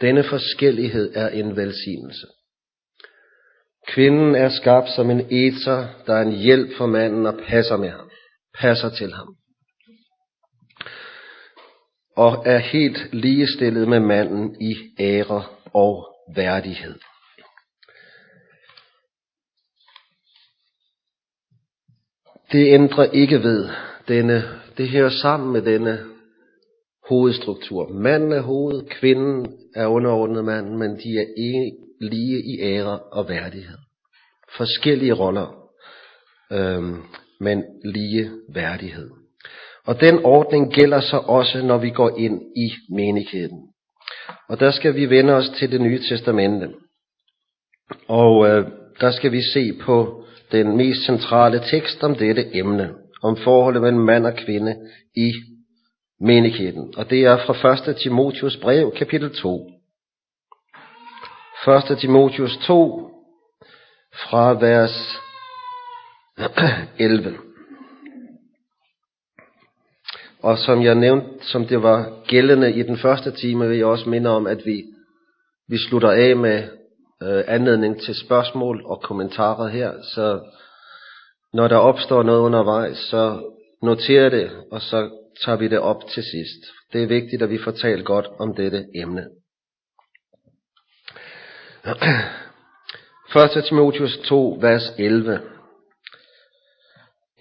Denne 0.00 0.24
forskellighed 0.24 1.12
er 1.14 1.28
en 1.28 1.56
velsignelse. 1.56 2.26
Kvinden 3.86 4.34
er 4.34 4.48
skabt 4.48 4.90
som 4.90 5.10
en 5.10 5.20
eter, 5.20 5.88
der 6.06 6.14
er 6.14 6.22
en 6.22 6.32
hjælp 6.32 6.76
for 6.76 6.86
manden 6.86 7.26
og 7.26 7.34
passer 7.48 7.76
med 7.76 7.90
ham, 7.90 8.10
passer 8.58 8.90
til 8.90 9.12
ham. 9.12 9.36
Og 12.16 12.42
er 12.46 12.58
helt 12.58 13.14
ligestillet 13.14 13.88
med 13.88 14.00
manden 14.00 14.56
i 14.60 14.74
ære 15.00 15.44
og 15.74 16.06
værdighed. 16.36 16.98
Det 22.52 22.74
ændrer 22.74 23.04
ikke 23.04 23.42
ved 23.42 23.68
denne, 24.08 24.42
det 24.76 24.88
hører 24.88 25.10
sammen 25.10 25.52
med 25.52 25.62
denne 25.62 26.04
hovedstruktur. 27.08 27.88
Manden 27.88 28.32
er 28.32 28.40
hoved, 28.40 28.88
kvinden 28.88 29.58
er 29.74 29.86
underordnet 29.86 30.44
manden, 30.44 30.78
men 30.78 30.90
de 30.90 31.18
er 31.18 31.26
ikke 31.36 31.89
lige 32.00 32.42
i 32.44 32.60
ære 32.60 32.98
og 32.98 33.28
værdighed. 33.28 33.78
Forskellige 34.56 35.12
roller, 35.12 35.54
øhm, 36.52 37.02
men 37.40 37.64
lige 37.84 38.30
værdighed. 38.54 39.10
Og 39.86 40.00
den 40.00 40.24
ordning 40.24 40.72
gælder 40.72 41.00
så 41.00 41.16
også, 41.16 41.62
når 41.62 41.78
vi 41.78 41.90
går 41.90 42.18
ind 42.18 42.40
i 42.56 42.94
menigheden. 42.94 43.58
Og 44.48 44.60
der 44.60 44.70
skal 44.70 44.94
vi 44.94 45.10
vende 45.10 45.32
os 45.32 45.48
til 45.58 45.72
det 45.72 45.80
nye 45.80 45.98
testamente. 45.98 46.68
Og 48.08 48.48
øh, 48.48 48.66
der 49.00 49.10
skal 49.10 49.32
vi 49.32 49.42
se 49.42 49.72
på 49.82 50.24
den 50.52 50.76
mest 50.76 51.06
centrale 51.06 51.62
tekst 51.70 52.02
om 52.02 52.14
dette 52.14 52.56
emne, 52.56 52.90
om 53.22 53.36
forholdet 53.36 53.82
mellem 53.82 54.00
mand 54.00 54.26
og 54.26 54.34
kvinde 54.34 54.76
i 55.16 55.32
menigheden. 56.20 56.94
Og 56.96 57.10
det 57.10 57.24
er 57.24 57.36
fra 57.36 57.90
1. 57.90 57.96
Timotius 57.96 58.56
brev, 58.56 58.92
kapitel 58.96 59.34
2. 59.34 59.79
1. 61.66 61.98
Timotius 61.98 62.56
2, 62.56 63.10
fra 64.14 64.52
vers 64.52 65.18
11. 66.98 67.38
Og 70.42 70.58
som 70.58 70.82
jeg 70.82 70.94
nævnte, 70.94 71.26
som 71.40 71.66
det 71.66 71.82
var 71.82 72.24
gældende 72.26 72.72
i 72.72 72.82
den 72.82 72.98
første 72.98 73.30
time, 73.30 73.68
vil 73.68 73.76
jeg 73.76 73.86
også 73.86 74.08
minde 74.08 74.30
om, 74.30 74.46
at 74.46 74.66
vi, 74.66 74.84
vi 75.68 75.76
slutter 75.88 76.10
af 76.10 76.36
med 76.36 76.62
øh, 77.22 77.44
anledning 77.46 78.00
til 78.00 78.14
spørgsmål 78.14 78.82
og 78.84 79.02
kommentarer 79.02 79.68
her. 79.68 79.92
Så 80.02 80.40
når 81.52 81.68
der 81.68 81.76
opstår 81.76 82.22
noget 82.22 82.40
undervejs, 82.40 82.96
så 82.96 83.52
noter 83.82 84.28
det, 84.28 84.50
og 84.72 84.80
så 84.80 85.10
tager 85.44 85.58
vi 85.58 85.68
det 85.68 85.78
op 85.78 86.06
til 86.14 86.22
sidst. 86.22 86.60
Det 86.92 87.02
er 87.02 87.06
vigtigt, 87.06 87.42
at 87.42 87.50
vi 87.50 87.58
får 87.58 87.70
talt 87.70 88.04
godt 88.04 88.26
om 88.38 88.54
dette 88.54 88.84
emne. 88.94 89.26
1. 91.84 93.64
Timotius 93.68 94.18
2, 94.28 94.58
vers 94.60 94.82
11. 94.98 95.40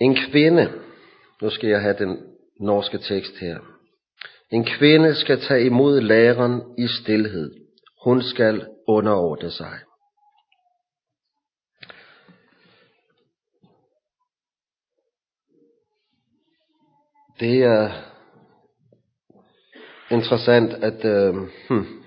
En 0.02 0.16
kvinde, 0.16 0.72
nu 1.42 1.50
skal 1.50 1.70
jeg 1.70 1.82
have 1.82 1.96
den 1.98 2.18
norske 2.60 2.98
tekst 2.98 3.38
her. 3.40 3.60
En 4.52 4.66
kvinde 4.66 5.16
skal 5.16 5.42
tage 5.42 5.66
imod 5.66 6.02
læreren 6.02 6.62
i 6.78 6.88
stilhed. 6.88 7.52
Hun 8.04 8.22
skal 8.22 8.68
underordne 8.88 9.52
sig. 9.52 9.80
Det 17.40 17.64
er 17.64 17.92
interessant, 20.12 20.74
at 20.74 21.06
øh, 21.06 21.36
hmm, 21.70 22.00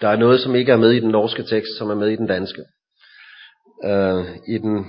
der 0.00 0.08
er 0.08 0.16
noget, 0.16 0.40
som 0.40 0.54
ikke 0.54 0.72
er 0.72 0.76
med 0.76 0.90
i 0.90 1.00
den 1.00 1.10
norske 1.10 1.42
tekst, 1.42 1.78
som 1.78 1.90
er 1.90 1.94
med 1.94 2.08
i 2.08 2.16
den 2.16 2.26
danske. 2.26 2.64
Øh, 3.84 4.24
I 4.48 4.58
den 4.58 4.86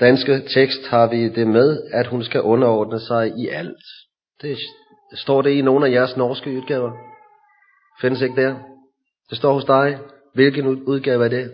danske 0.00 0.42
tekst 0.54 0.86
har 0.86 1.06
vi 1.06 1.28
det 1.28 1.46
med, 1.46 1.82
at 1.92 2.06
hun 2.06 2.24
skal 2.24 2.42
underordne 2.42 3.00
sig 3.00 3.32
i 3.38 3.48
alt. 3.48 3.84
Det 4.42 4.58
står 5.14 5.42
det 5.42 5.50
i 5.50 5.62
nogle 5.62 5.86
af 5.86 5.92
jeres 5.92 6.16
norske 6.16 6.50
udgaver. 6.50 6.92
Findes 8.00 8.22
ikke 8.22 8.42
der? 8.42 8.54
Det 9.30 9.38
står 9.38 9.52
hos 9.52 9.64
dig. 9.64 9.98
Hvilken 10.34 10.66
udgave 10.66 11.24
er 11.24 11.28
det? 11.28 11.52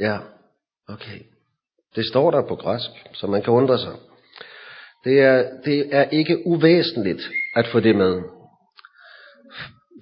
Ja, 0.00 0.18
okay. 0.88 1.18
Det 1.96 2.06
står 2.06 2.30
der 2.30 2.48
på 2.48 2.54
græsk, 2.54 2.90
så 3.12 3.26
man 3.26 3.42
kan 3.42 3.52
undre 3.52 3.78
sig. 3.78 3.92
Det 5.04 5.20
er, 5.20 5.60
det 5.64 5.94
er 5.94 6.04
ikke 6.04 6.46
uvæsentligt 6.46 7.22
at 7.56 7.66
få 7.72 7.80
det 7.80 7.96
med. 7.96 8.22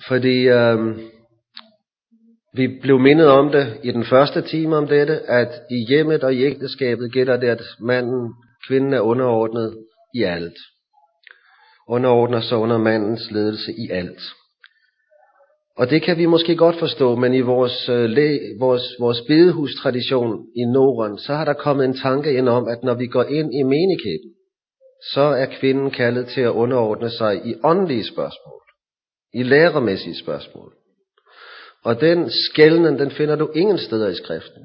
Fordi 0.09 0.49
øh, 0.49 0.97
vi 2.57 2.79
blev 2.83 2.99
mindet 2.99 3.29
om 3.29 3.53
det 3.53 3.79
i 3.83 3.91
den 3.91 4.05
første 4.05 4.41
time 4.41 4.77
om 4.77 4.87
dette, 4.87 5.21
at 5.21 5.49
i 5.71 5.87
hjemmet 5.89 6.25
og 6.25 6.35
i 6.35 6.45
ægteskabet 6.45 7.13
gælder 7.13 7.37
det, 7.37 7.49
at 7.49 7.63
manden, 7.81 8.33
kvinden 8.69 8.93
er 8.93 9.01
underordnet 9.01 9.75
i 10.15 10.23
alt. 10.23 10.57
Underordner 11.89 12.41
sig 12.41 12.59
under 12.59 12.79
mandens 12.79 13.31
ledelse 13.31 13.73
i 13.73 13.91
alt. 13.91 14.21
Og 15.77 15.91
det 15.91 16.03
kan 16.03 16.19
vi 16.19 16.27
måske 16.27 16.57
godt 16.57 16.79
forstå, 16.79 17.15
men 17.17 17.35
i 17.35 17.41
vores, 17.41 17.89
øh, 17.89 18.05
læ, 18.05 18.39
vores, 18.59 18.83
vores 19.01 19.21
bedehustradition 19.21 20.47
i 20.57 20.65
Norden, 20.65 21.19
så 21.19 21.35
har 21.35 21.45
der 21.45 21.53
kommet 21.53 21.85
en 21.85 21.97
tanke 21.97 22.33
ind 22.39 22.49
om, 22.49 22.69
at 22.69 22.83
når 22.83 22.95
vi 22.95 23.07
går 23.07 23.25
ind 23.25 23.55
i 23.55 23.63
menigheden, 23.63 24.35
så 25.13 25.21
er 25.21 25.47
kvinden 25.61 25.91
kaldet 25.91 26.27
til 26.27 26.41
at 26.41 26.51
underordne 26.51 27.11
sig 27.11 27.47
i 27.47 27.55
åndelige 27.65 28.05
spørgsmål 28.05 28.64
i 29.35 29.43
læremæssige 29.43 30.19
spørgsmål. 30.19 30.73
Og 31.85 32.01
den 32.01 32.31
skælden, 32.31 32.99
den 32.99 33.11
finder 33.11 33.37
du 33.37 33.51
ingen 33.55 33.79
steder 33.79 34.09
i 34.09 34.15
skriften. 34.15 34.63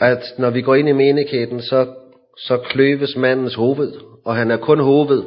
At 0.00 0.22
når 0.38 0.50
vi 0.50 0.62
går 0.62 0.74
ind 0.74 0.88
i 0.88 0.92
menigheden, 0.92 1.62
så, 1.62 1.94
så 2.38 2.56
kløves 2.56 3.16
mandens 3.16 3.54
hoved, 3.54 3.92
og 4.24 4.36
han 4.36 4.50
er 4.50 4.56
kun 4.56 4.80
hoved 4.80 5.22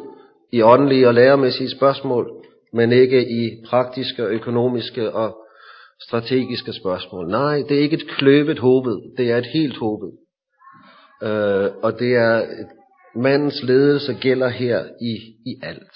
i 0.51 0.61
åndelige 0.61 1.07
og 1.07 1.13
læremæssige 1.13 1.69
spørgsmål, 1.69 2.45
men 2.73 2.91
ikke 2.91 3.29
i 3.29 3.65
praktiske, 3.65 4.23
økonomiske 4.23 5.11
og 5.11 5.37
strategiske 6.07 6.73
spørgsmål. 6.73 7.29
Nej, 7.29 7.63
det 7.69 7.77
er 7.77 7.81
ikke 7.81 7.95
et 7.95 8.07
kløvet 8.17 8.59
hoved, 8.59 9.15
det 9.17 9.31
er 9.31 9.37
et 9.37 9.45
helt 9.53 9.77
hoved. 9.77 10.11
Øh, 11.23 11.71
og 11.83 11.99
det 11.99 12.15
er 12.15 12.45
mandens 13.15 13.63
ledelse 13.63 14.13
gælder 14.13 14.49
her 14.49 14.85
i, 15.01 15.13
i 15.45 15.59
alt. 15.63 15.93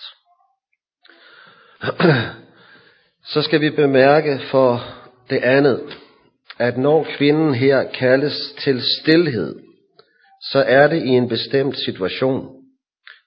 Så 3.34 3.41
skal 3.41 3.62
vi 3.62 3.69
bemærke 3.69 4.39
for 4.51 4.84
det 5.29 5.38
andet, 5.38 5.81
at 6.60 6.77
når 6.77 7.07
kvinden 7.17 7.53
her 7.53 7.84
kaldes 7.84 8.53
til 8.63 8.81
stillhed, 9.01 9.55
så 10.51 10.63
er 10.67 10.88
det 10.88 11.03
i 11.03 11.10
en 11.10 11.29
bestemt 11.29 11.77
situation. 11.86 12.48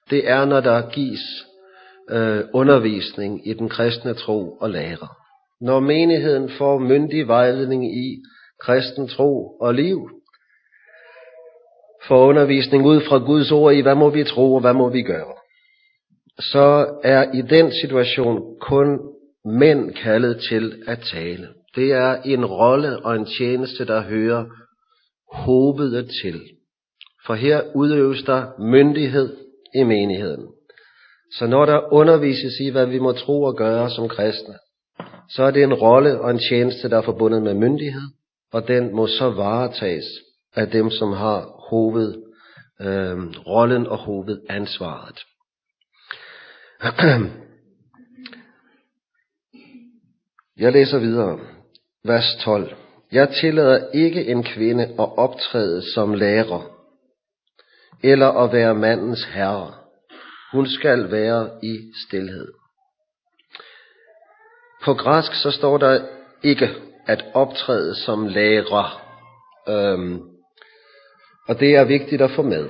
Det 0.09 0.29
er, 0.29 0.45
når 0.45 0.59
der 0.59 0.89
gives 0.89 1.45
øh, 2.09 2.43
undervisning 2.53 3.47
i 3.47 3.53
den 3.53 3.69
kristne 3.69 4.13
tro 4.13 4.51
og 4.51 4.69
lære. 4.69 5.07
Når 5.61 5.79
menigheden 5.79 6.49
får 6.49 6.79
myndig 6.79 7.27
vejledning 7.27 7.97
i 7.97 8.23
kristen 8.59 9.07
tro 9.07 9.57
og 9.61 9.73
liv, 9.73 10.09
får 12.07 12.27
undervisning 12.27 12.85
ud 12.85 13.01
fra 13.01 13.17
Guds 13.17 13.51
ord 13.51 13.73
i, 13.73 13.81
hvad 13.81 13.95
må 13.95 14.09
vi 14.09 14.23
tro 14.23 14.53
og 14.53 14.61
hvad 14.61 14.73
må 14.73 14.89
vi 14.89 15.01
gøre, 15.01 15.33
så 16.41 16.99
er 17.03 17.31
i 17.33 17.41
den 17.41 17.71
situation 17.81 18.41
kun 18.61 18.99
mænd 19.45 19.93
kaldet 19.93 20.37
til 20.49 20.83
at 20.87 20.99
tale. 21.13 21.47
Det 21.75 21.91
er 21.91 22.15
en 22.15 22.45
rolle 22.45 23.05
og 23.05 23.15
en 23.15 23.25
tjeneste, 23.25 23.85
der 23.85 24.01
hører 24.01 24.45
hovedet 25.33 26.09
til. 26.23 26.41
For 27.25 27.33
her 27.33 27.61
udøves 27.75 28.23
der 28.23 28.45
myndighed 28.59 29.37
i 29.75 29.83
menigheden. 29.83 30.47
Så 31.37 31.47
når 31.47 31.65
der 31.65 31.93
undervises 31.93 32.59
i, 32.59 32.69
hvad 32.69 32.85
vi 32.85 32.99
må 32.99 33.11
tro 33.11 33.43
og 33.43 33.57
gøre 33.57 33.89
som 33.89 34.09
kristne, 34.09 34.53
så 35.29 35.43
er 35.43 35.51
det 35.51 35.63
en 35.63 35.73
rolle 35.73 36.21
og 36.21 36.31
en 36.31 36.39
tjeneste, 36.49 36.89
der 36.89 36.97
er 36.97 37.01
forbundet 37.01 37.43
med 37.43 37.53
myndighed, 37.53 38.01
og 38.53 38.67
den 38.67 38.95
må 38.95 39.07
så 39.07 39.29
varetages 39.29 40.05
af 40.55 40.67
dem, 40.67 40.89
som 40.89 41.13
har 41.13 41.67
hoved, 41.69 42.15
øh, 42.81 43.17
rollen 43.47 43.87
og 43.87 43.97
hovedansvaret. 43.97 45.19
Jeg 50.57 50.71
læser 50.71 50.99
videre. 50.99 51.39
Vers 52.05 52.35
12. 52.39 52.75
Jeg 53.11 53.29
tillader 53.41 53.89
ikke 53.93 54.25
en 54.25 54.43
kvinde 54.43 54.83
at 54.83 55.17
optræde 55.17 55.93
som 55.93 56.13
lærer, 56.13 56.77
eller 58.03 58.27
at 58.27 58.53
være 58.53 58.75
mandens 58.75 59.25
herre. 59.33 59.73
Hun 60.51 60.67
skal 60.67 61.11
være 61.11 61.49
i 61.63 61.79
stilhed. 62.07 62.47
På 64.83 64.93
græsk 64.93 65.33
så 65.33 65.51
står 65.51 65.77
der 65.77 66.07
ikke 66.43 66.69
at 67.07 67.25
optræde 67.33 67.95
som 67.95 68.27
lærer. 68.27 69.01
Øhm, 69.69 70.21
og 71.47 71.59
det 71.59 71.75
er 71.75 71.85
vigtigt 71.85 72.21
at 72.21 72.31
få 72.31 72.41
med. 72.41 72.69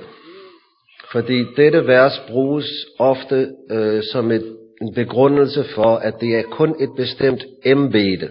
Fordi 1.12 1.44
dette 1.56 1.86
vers 1.86 2.22
bruges 2.28 2.66
ofte 2.98 3.50
øh, 3.70 4.02
som 4.12 4.30
et, 4.30 4.56
en 4.82 4.94
begrundelse 4.94 5.64
for, 5.74 5.96
at 5.96 6.14
det 6.20 6.38
er 6.38 6.42
kun 6.42 6.82
et 6.82 6.90
bestemt 6.96 7.44
embede, 7.64 8.30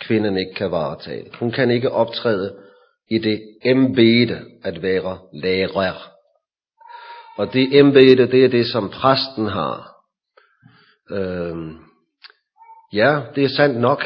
kvinden 0.00 0.38
ikke 0.38 0.54
kan 0.54 0.70
varetage. 0.70 1.30
Hun 1.38 1.50
kan 1.50 1.70
ikke 1.70 1.92
optræde 1.92 2.56
i 3.10 3.18
det 3.18 3.40
embede 3.64 4.40
at 4.64 4.82
være 4.82 5.18
lærer. 5.32 6.12
Og 7.38 7.52
det 7.52 7.78
embede, 7.78 8.26
det 8.26 8.44
er 8.44 8.48
det, 8.48 8.66
som 8.66 8.88
præsten 8.88 9.46
har. 9.46 9.94
Øhm, 11.10 11.76
ja, 12.92 13.20
det 13.34 13.44
er 13.44 13.48
sandt 13.48 13.80
nok, 13.80 14.04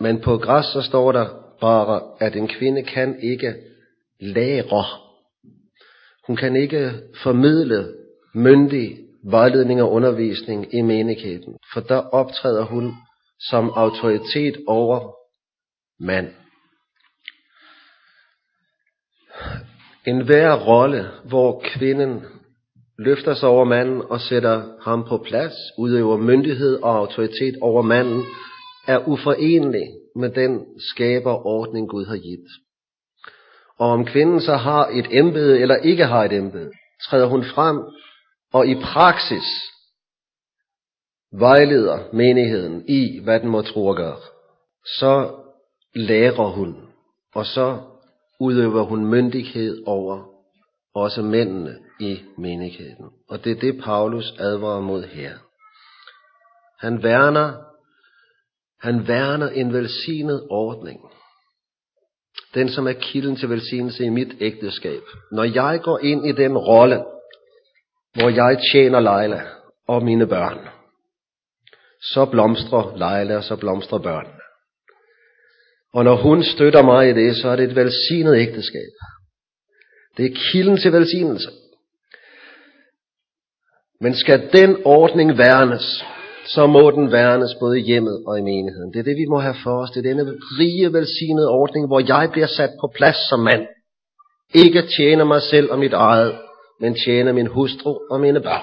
men 0.00 0.20
på 0.20 0.38
græs 0.38 0.64
så 0.64 0.82
står 0.82 1.12
der 1.12 1.26
bare, 1.60 2.02
at 2.20 2.36
en 2.36 2.48
kvinde 2.48 2.82
kan 2.82 3.16
ikke 3.22 3.54
lære. 4.20 5.11
Hun 6.26 6.36
kan 6.36 6.56
ikke 6.56 6.92
formidle 7.22 7.94
myndig 8.34 8.98
vejledning 9.24 9.82
og 9.82 9.92
undervisning 9.92 10.74
i 10.74 10.80
menigheden, 10.80 11.56
for 11.72 11.80
der 11.80 11.96
optræder 11.96 12.64
hun 12.64 12.94
som 13.40 13.70
autoritet 13.70 14.56
over 14.66 15.12
mand. 16.00 16.28
En 20.06 20.24
hver 20.24 20.66
rolle, 20.66 21.10
hvor 21.24 21.62
kvinden 21.64 22.24
løfter 22.98 23.34
sig 23.34 23.48
over 23.48 23.64
manden 23.64 24.02
og 24.10 24.20
sætter 24.20 24.62
ham 24.80 25.04
på 25.08 25.18
plads, 25.18 25.52
udøver 25.78 26.16
myndighed 26.16 26.82
og 26.82 26.96
autoritet 26.96 27.54
over 27.60 27.82
manden, 27.82 28.22
er 28.88 29.08
uforenelig 29.08 29.88
med 30.16 30.30
den 30.30 30.66
skaberordning 30.78 31.88
Gud 31.88 32.06
har 32.06 32.16
givet. 32.16 32.48
Og 33.82 33.90
om 33.90 34.04
kvinden 34.04 34.40
så 34.40 34.56
har 34.56 34.86
et 34.86 35.06
embede 35.10 35.60
eller 35.60 35.76
ikke 35.76 36.06
har 36.06 36.24
et 36.24 36.32
embede, 36.32 36.70
træder 37.04 37.26
hun 37.26 37.44
frem 37.44 37.78
og 38.52 38.66
i 38.66 38.74
praksis 38.74 39.44
vejleder 41.32 41.98
menigheden 42.12 42.88
i, 42.88 43.20
hvad 43.24 43.40
den 43.40 43.48
må 43.48 43.62
tro 43.62 43.86
og 43.86 43.96
gøre. 43.96 44.16
Så 44.98 45.30
lærer 45.94 46.48
hun, 46.48 46.76
og 47.34 47.46
så 47.46 47.80
udøver 48.40 48.82
hun 48.82 49.06
myndighed 49.06 49.82
over 49.86 50.24
også 50.94 51.22
mændene 51.22 51.78
i 52.00 52.20
menigheden. 52.38 53.04
Og 53.28 53.44
det 53.44 53.52
er 53.52 53.60
det, 53.60 53.80
Paulus 53.84 54.32
advarer 54.38 54.80
mod 54.80 55.02
her. 55.02 55.32
Han 56.80 57.02
værner, 57.02 57.52
han 58.80 59.08
værner 59.08 59.48
en 59.48 59.72
velsignet 59.72 60.46
ordning. 60.50 61.11
Den, 62.54 62.68
som 62.68 62.86
er 62.86 62.92
kilden 62.92 63.36
til 63.36 63.50
velsignelse 63.50 64.04
i 64.04 64.08
mit 64.08 64.34
ægteskab. 64.40 65.02
Når 65.32 65.44
jeg 65.44 65.80
går 65.82 65.98
ind 65.98 66.26
i 66.26 66.32
den 66.32 66.58
rolle, 66.58 67.04
hvor 68.14 68.28
jeg 68.28 68.58
tjener 68.72 69.00
Leila 69.00 69.42
og 69.88 70.04
mine 70.04 70.26
børn, 70.26 70.68
så 72.02 72.24
blomstrer 72.24 72.96
Leila, 72.96 73.36
og 73.36 73.44
så 73.44 73.56
blomstrer 73.56 73.98
børnene. 73.98 74.42
Og 75.94 76.04
når 76.04 76.16
hun 76.16 76.42
støtter 76.42 76.82
mig 76.82 77.10
i 77.10 77.12
det, 77.12 77.36
så 77.36 77.48
er 77.48 77.56
det 77.56 77.70
et 77.70 77.76
velsignet 77.76 78.36
ægteskab. 78.36 78.92
Det 80.16 80.26
er 80.26 80.36
kilden 80.52 80.76
til 80.76 80.92
velsignelse. 80.92 81.50
Men 84.00 84.14
skal 84.14 84.52
den 84.52 84.76
ordning 84.84 85.38
værnes, 85.38 86.04
så 86.46 86.66
må 86.66 86.90
den 86.90 87.12
værnes 87.12 87.54
både 87.60 87.80
i 87.80 87.82
hjemmet 87.82 88.24
og 88.26 88.38
i 88.38 88.42
menigheden. 88.42 88.92
Det 88.92 88.98
er 88.98 89.02
det, 89.02 89.16
vi 89.16 89.26
må 89.28 89.38
have 89.38 89.54
for 89.64 89.82
os. 89.82 89.90
Det 89.90 89.98
er 89.98 90.14
denne 90.14 90.32
rige, 90.58 90.92
velsignede 90.92 91.48
ordning, 91.48 91.86
hvor 91.86 92.00
jeg 92.00 92.28
bliver 92.32 92.46
sat 92.46 92.70
på 92.80 92.92
plads 92.94 93.16
som 93.28 93.40
mand. 93.40 93.66
Ikke 94.54 94.82
tjener 94.96 95.24
mig 95.24 95.42
selv 95.42 95.70
og 95.70 95.78
mit 95.78 95.92
eget, 95.92 96.34
men 96.80 96.96
tjener 97.04 97.32
min 97.32 97.46
hustru 97.46 97.98
og 98.10 98.20
mine 98.20 98.40
børn. 98.40 98.62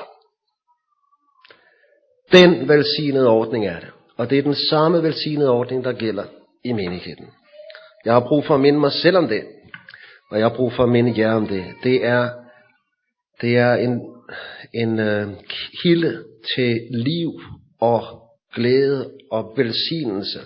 Den 2.32 2.70
velsignede 2.70 3.30
ordning 3.30 3.66
er 3.66 3.80
det. 3.80 3.90
Og 4.18 4.30
det 4.30 4.38
er 4.38 4.42
den 4.42 4.56
samme 4.56 5.04
velsignede 5.04 5.50
ordning, 5.50 5.84
der 5.84 5.94
gælder 5.94 6.24
i 6.66 6.72
menigheden. 6.74 7.26
Jeg 8.06 8.14
har 8.14 8.28
brug 8.28 8.46
for 8.46 8.56
at 8.56 8.62
minde 8.62 8.80
mig 8.80 8.92
selv 8.92 9.18
om 9.18 9.28
det. 9.28 9.44
Og 10.32 10.40
jeg 10.40 10.50
har 10.50 10.56
brug 10.56 10.74
for 10.74 10.84
at 10.84 10.90
minde 10.90 11.22
jer 11.22 11.34
om 11.34 11.48
det. 11.48 11.66
Det 11.84 12.06
er, 12.06 12.30
det 13.42 13.58
er 13.58 13.74
en, 13.74 14.02
en 14.74 15.00
øh, 15.00 15.28
kilde 15.82 16.24
til 16.56 16.82
liv 16.92 17.32
og 17.82 18.02
glæde 18.54 19.12
og 19.32 19.54
velsignelse 19.58 20.40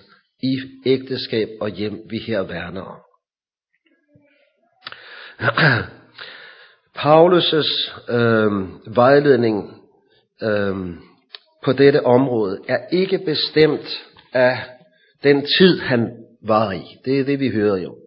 i 0.44 0.60
ægteskab 0.86 1.48
og 1.62 1.70
hjem, 1.70 2.02
vi 2.10 2.18
her 2.18 2.42
værner 2.42 2.82
om. 2.82 3.00
Paulus' 7.04 8.12
øh, 8.14 8.52
vejledning 8.96 9.82
øh, 10.44 10.76
på 11.64 11.74
dette 11.74 12.06
område 12.06 12.60
er 12.68 12.78
ikke 12.92 13.18
bestemt 13.18 14.04
af 14.34 14.58
den 15.24 15.46
tid, 15.58 15.80
han 15.80 16.12
var 16.48 16.72
i. 16.72 16.82
Det 17.06 17.20
er 17.20 17.24
det, 17.24 17.40
vi 17.40 17.50
hører 17.50 17.78
jo. 17.78 17.98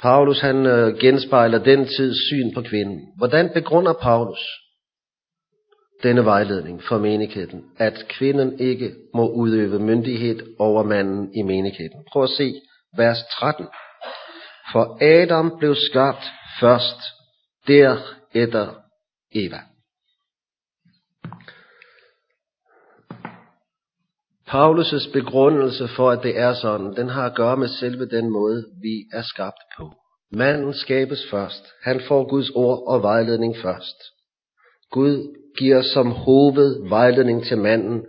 Paulus 0.00 0.40
han 0.40 0.66
øh, 0.66 0.98
genspejler 0.98 1.58
den 1.58 1.86
tids 1.86 2.28
syn 2.28 2.54
på 2.54 2.62
kvinden. 2.62 3.00
Hvordan 3.16 3.50
begrunder 3.54 3.92
Paulus 3.92 4.40
denne 6.02 6.24
vejledning 6.24 6.82
for 6.88 6.98
menigheden, 6.98 7.64
at 7.78 8.04
kvinden 8.08 8.58
ikke 8.58 8.94
må 9.14 9.28
udøve 9.28 9.78
myndighed 9.78 10.56
over 10.58 10.82
manden 10.82 11.34
i 11.34 11.42
menigheden? 11.42 12.04
Prøv 12.12 12.22
at 12.22 12.30
se 12.30 12.54
vers 12.96 13.18
13. 13.38 13.66
For 14.72 14.98
Adam 15.02 15.58
blev 15.58 15.74
skabt 15.74 16.24
først, 16.60 16.98
derefter 17.66 18.74
Eva. 19.34 19.60
Paulus' 24.48 25.12
begrundelse 25.12 25.88
for, 25.88 26.10
at 26.10 26.22
det 26.22 26.38
er 26.38 26.54
sådan, 26.54 26.96
den 26.96 27.08
har 27.08 27.26
at 27.26 27.34
gøre 27.34 27.56
med 27.56 27.68
selve 27.68 28.06
den 28.06 28.30
måde, 28.30 28.64
vi 28.82 29.04
er 29.12 29.22
skabt 29.22 29.62
på. 29.78 29.92
Manden 30.32 30.74
skabes 30.74 31.26
først. 31.30 31.72
Han 31.82 32.00
får 32.08 32.28
Guds 32.28 32.50
ord 32.50 32.82
og 32.86 33.02
vejledning 33.02 33.56
først. 33.56 33.96
Gud 34.90 35.41
giver 35.58 35.82
som 35.82 36.10
hoved 36.10 36.88
vejledning 36.88 37.44
til 37.44 37.58
manden, 37.58 38.04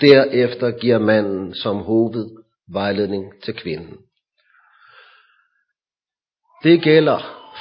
derefter 0.00 0.70
giver 0.70 0.98
manden 0.98 1.54
som 1.54 1.76
hoved 1.76 2.26
vejledning 2.72 3.24
til 3.44 3.54
kvinden. 3.54 3.96
Det 6.62 6.82
gælder 6.82 7.18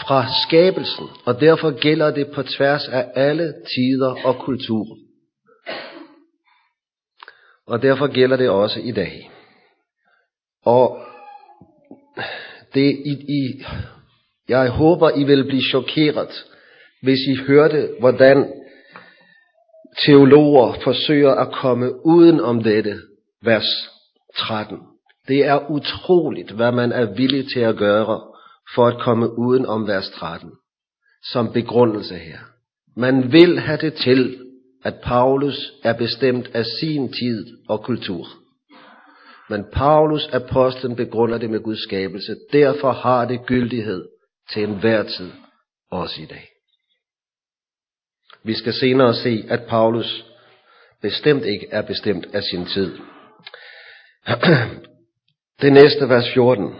fra 0.07 0.25
skabelsen, 0.47 1.07
og 1.25 1.39
derfor 1.39 1.79
gælder 1.79 2.11
det 2.11 2.27
på 2.31 2.43
tværs 2.43 2.87
af 2.87 3.11
alle 3.15 3.53
tider 3.75 4.25
og 4.25 4.35
kulturer. 4.39 4.97
Og 7.67 7.81
derfor 7.81 8.07
gælder 8.07 8.37
det 8.37 8.49
også 8.49 8.79
i 8.79 8.91
dag. 8.91 9.31
Og 10.65 10.99
det 12.73 13.01
i, 13.05 13.11
i, 13.11 13.65
jeg 14.49 14.69
håber, 14.69 15.09
I 15.09 15.23
vil 15.23 15.43
blive 15.43 15.63
chokeret, 15.69 16.45
hvis 17.01 17.19
I 17.27 17.35
hørte, 17.35 17.89
hvordan 17.99 18.53
teologer 20.05 20.73
forsøger 20.83 21.31
at 21.31 21.51
komme 21.51 22.05
uden 22.05 22.39
om 22.39 22.63
dette 22.63 22.95
vers 23.43 23.89
13. 24.37 24.77
Det 25.27 25.45
er 25.45 25.71
utroligt, 25.71 26.51
hvad 26.51 26.71
man 26.71 26.91
er 26.91 27.05
villig 27.15 27.47
til 27.53 27.59
at 27.59 27.77
gøre 27.77 28.21
for 28.75 28.87
at 28.87 28.99
komme 28.99 29.39
uden 29.39 29.65
om 29.65 29.87
vers 29.87 30.09
13 30.09 30.51
som 31.31 31.53
begrundelse 31.53 32.15
her. 32.15 32.37
Man 32.97 33.31
vil 33.31 33.59
have 33.59 33.77
det 33.77 33.93
til, 33.93 34.39
at 34.83 34.93
Paulus 35.03 35.73
er 35.83 35.93
bestemt 35.93 36.49
af 36.53 36.65
sin 36.65 37.13
tid 37.13 37.57
og 37.69 37.83
kultur. 37.83 38.27
Men 39.49 39.65
Paulus 39.73 40.27
apostlen 40.33 40.95
begrunder 40.95 41.37
det 41.37 41.49
med 41.49 41.59
Guds 41.63 41.83
skabelse. 41.83 42.35
Derfor 42.53 42.91
har 42.91 43.25
det 43.25 43.45
gyldighed 43.45 44.05
til 44.53 44.63
enhver 44.63 45.03
tid, 45.03 45.31
også 45.91 46.21
i 46.21 46.25
dag. 46.25 46.54
Vi 48.45 48.53
skal 48.53 48.73
senere 48.73 49.13
se, 49.13 49.45
at 49.49 49.63
Paulus 49.63 50.25
bestemt 51.01 51.45
ikke 51.45 51.67
er 51.71 51.81
bestemt 51.81 52.27
af 52.33 52.43
sin 52.43 52.65
tid. 52.65 52.97
Det 55.61 55.73
næste 55.73 56.09
vers 56.09 56.33
14. 56.33 56.75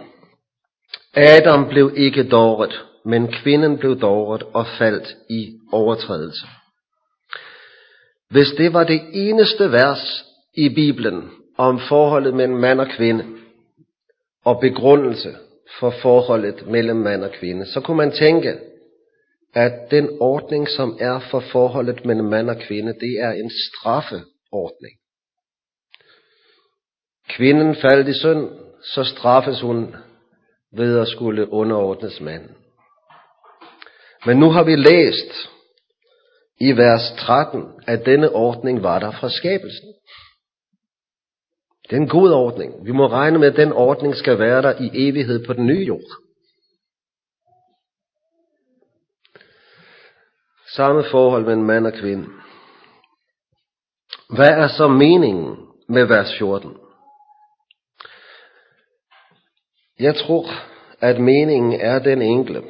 Adam 1.14 1.68
blev 1.68 1.92
ikke 1.96 2.28
dåret, 2.28 2.84
men 3.04 3.32
kvinden 3.32 3.78
blev 3.78 4.00
dåret 4.00 4.42
og 4.42 4.66
faldt 4.78 5.16
i 5.30 5.52
overtrædelse. 5.72 6.46
Hvis 8.30 8.48
det 8.58 8.72
var 8.72 8.84
det 8.84 9.00
eneste 9.12 9.72
vers 9.72 10.24
i 10.54 10.68
Bibelen 10.68 11.30
om 11.58 11.80
forholdet 11.88 12.34
mellem 12.34 12.56
mand 12.56 12.80
og 12.80 12.88
kvinde, 12.88 13.24
og 14.44 14.60
begrundelse 14.60 15.34
for 15.80 15.94
forholdet 16.02 16.66
mellem 16.66 16.96
mand 16.96 17.24
og 17.24 17.30
kvinde, 17.32 17.66
så 17.66 17.80
kunne 17.80 17.96
man 17.96 18.12
tænke, 18.12 18.58
at 19.56 19.90
den 19.90 20.08
ordning, 20.20 20.68
som 20.68 20.96
er 21.00 21.20
for 21.30 21.40
forholdet 21.40 22.04
mellem 22.04 22.26
mand 22.26 22.50
og 22.50 22.56
kvinde, 22.56 22.92
det 22.92 23.20
er 23.20 23.32
en 23.32 23.50
straffeordning. 23.50 24.94
Kvinden 27.28 27.76
faldt 27.76 28.08
i 28.08 28.12
synd, 28.12 28.50
så 28.94 29.04
straffes 29.04 29.60
hun 29.60 29.94
ved 30.72 30.98
at 30.98 31.08
skulle 31.08 31.52
underordnes 31.52 32.20
manden. 32.20 32.56
Men 34.26 34.36
nu 34.36 34.50
har 34.50 34.64
vi 34.64 34.76
læst 34.76 35.50
i 36.60 36.72
vers 36.72 37.12
13, 37.18 37.64
at 37.86 38.06
denne 38.06 38.30
ordning 38.32 38.82
var 38.82 38.98
der 38.98 39.10
fra 39.10 39.30
skabelsen. 39.30 39.94
Det 41.90 41.96
er 41.96 42.00
en 42.00 42.08
god 42.08 42.30
ordning. 42.30 42.86
Vi 42.86 42.92
må 42.92 43.06
regne 43.06 43.38
med, 43.38 43.48
at 43.48 43.56
den 43.56 43.72
ordning 43.72 44.16
skal 44.16 44.38
være 44.38 44.62
der 44.62 44.80
i 44.80 45.08
evighed 45.08 45.46
på 45.46 45.52
den 45.52 45.66
nye 45.66 45.84
jord. 45.84 46.25
Samme 50.76 51.04
forhold 51.10 51.44
mellem 51.44 51.64
mand 51.64 51.86
og 51.86 51.92
kvinde. 51.92 52.26
Hvad 54.30 54.50
er 54.50 54.68
så 54.68 54.88
meningen 54.88 55.56
med 55.88 56.04
vers 56.06 56.38
14? 56.38 56.76
Jeg 60.00 60.16
tror, 60.16 60.46
at 61.00 61.20
meningen 61.20 61.80
er 61.80 61.98
den 61.98 62.22
enkle, 62.22 62.62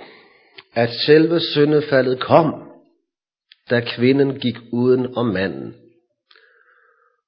at 0.75 0.90
selve 1.07 1.40
syndefaldet 1.40 2.21
kom, 2.21 2.55
da 3.71 3.81
kvinden 3.81 4.38
gik 4.38 4.57
uden 4.73 5.16
om 5.16 5.27
manden, 5.27 5.75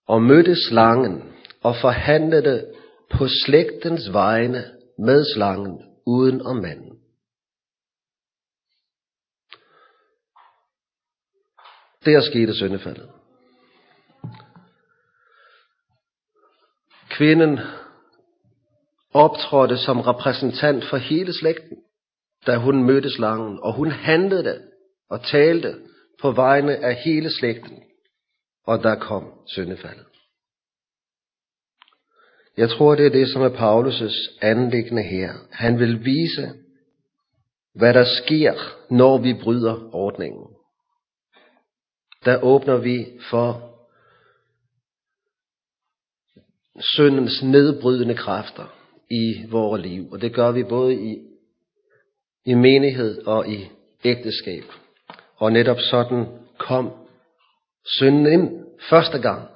og 0.08 0.22
mødte 0.22 0.56
slangen 0.68 1.32
og 1.62 1.76
forhandlede 1.80 2.66
på 3.10 3.28
slægtens 3.28 4.12
vegne 4.12 4.64
med 4.98 5.24
slangen 5.34 5.78
uden 6.06 6.42
om 6.42 6.56
manden. 6.56 6.97
Der 12.08 12.20
skete 12.20 12.54
syndefaldet. 12.54 13.08
Kvinden 17.10 17.58
optrådte 19.14 19.78
som 19.78 20.00
repræsentant 20.00 20.84
for 20.84 20.96
hele 20.96 21.32
slægten, 21.32 21.76
da 22.46 22.56
hun 22.56 22.84
mødte 22.84 23.10
slangen, 23.10 23.58
og 23.62 23.74
hun 23.74 23.90
handlede 23.90 24.62
og 25.10 25.24
talte 25.24 25.74
på 26.20 26.30
vegne 26.30 26.76
af 26.76 26.94
hele 26.94 27.30
slægten, 27.30 27.82
og 28.66 28.82
der 28.82 28.94
kom 28.94 29.32
syndefaldet. 29.46 30.06
Jeg 32.56 32.70
tror, 32.70 32.94
det 32.94 33.06
er 33.06 33.10
det, 33.10 33.28
som 33.32 33.42
er 33.42 33.50
Paulus' 33.50 34.38
anlæggende 34.42 35.02
her. 35.02 35.32
Han 35.50 35.78
vil 35.78 36.04
vise, 36.04 36.52
hvad 37.74 37.94
der 37.94 38.04
sker, 38.04 38.54
når 38.90 39.18
vi 39.18 39.34
bryder 39.42 39.94
ordningen. 39.94 40.57
Der 42.24 42.42
åbner 42.42 42.76
vi 42.76 43.06
for 43.30 43.68
syndens 46.80 47.42
nedbrydende 47.42 48.14
kræfter 48.14 48.74
i 49.10 49.46
vores 49.50 49.82
liv. 49.82 50.12
Og 50.12 50.20
det 50.20 50.34
gør 50.34 50.50
vi 50.50 50.64
både 50.64 50.94
i, 50.94 51.18
i 52.44 52.54
menighed 52.54 53.26
og 53.26 53.48
i 53.48 53.70
ægteskab. 54.04 54.64
Og 55.36 55.52
netop 55.52 55.80
sådan 55.80 56.26
kom 56.58 56.90
synden 57.86 58.26
ind 58.32 58.64
første 58.90 59.18
gang. 59.18 59.48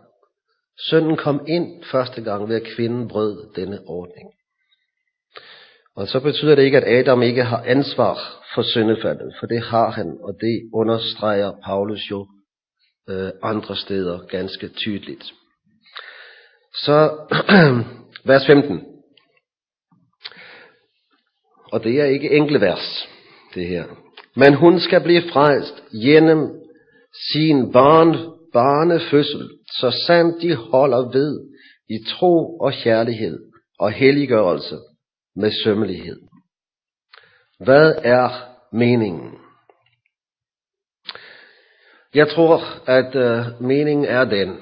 Synden 0.79 1.17
kom 1.17 1.45
ind 1.49 1.85
første 1.85 2.23
gang 2.23 2.49
ved 2.49 2.57
at 2.57 2.67
kvinden 2.77 3.09
brød 3.09 3.55
denne 3.57 3.79
ordning. 3.87 4.33
Og 5.97 6.09
så 6.09 6.21
betyder 6.21 6.55
det 6.55 6.63
ikke, 6.63 6.77
at 6.77 6.99
Adam 6.99 7.23
ikke 7.23 7.45
har 7.45 7.63
ansvar 7.63 8.45
for 8.55 8.63
syndefaldet, 8.63 9.35
for 9.41 9.47
det 9.47 9.63
har 9.63 9.91
han, 9.91 10.19
og 10.21 10.35
det 10.41 10.71
understreger 10.75 11.53
Paulus 11.65 12.11
jo 12.11 12.27
øh, 13.09 13.31
andre 13.43 13.77
steder 13.77 14.19
ganske 14.27 14.69
tydeligt. 14.69 15.25
Så 16.75 17.11
vers 18.31 18.47
15. 18.47 18.81
Og 21.73 21.85
det 21.85 22.01
er 22.01 22.05
ikke 22.05 22.31
enkle 22.31 22.61
vers, 22.61 23.09
det 23.55 23.67
her. 23.67 23.85
Men 24.37 24.55
hun 24.55 24.81
skal 24.81 25.03
blive 25.03 25.23
frelst 25.33 25.83
gennem 26.05 26.49
sin 27.33 27.73
barn, 27.73 28.17
barnefødsel, 28.53 29.51
så 29.79 30.03
sandt 30.07 30.43
de 30.43 30.55
holder 30.55 31.13
ved 31.13 31.41
i 31.89 32.05
tro 32.09 32.59
og 32.59 32.73
kærlighed 32.73 33.39
og 33.79 33.93
helliggørelse 33.93 34.77
med 35.37 35.51
sømmelighed. 35.65 36.21
Hvad 37.65 37.95
er 37.99 38.29
meningen? 38.73 39.31
Jeg 42.15 42.29
tror, 42.29 42.61
at 42.87 43.15
øh, 43.15 43.61
meningen 43.61 44.05
er 44.05 44.25
den, 44.25 44.61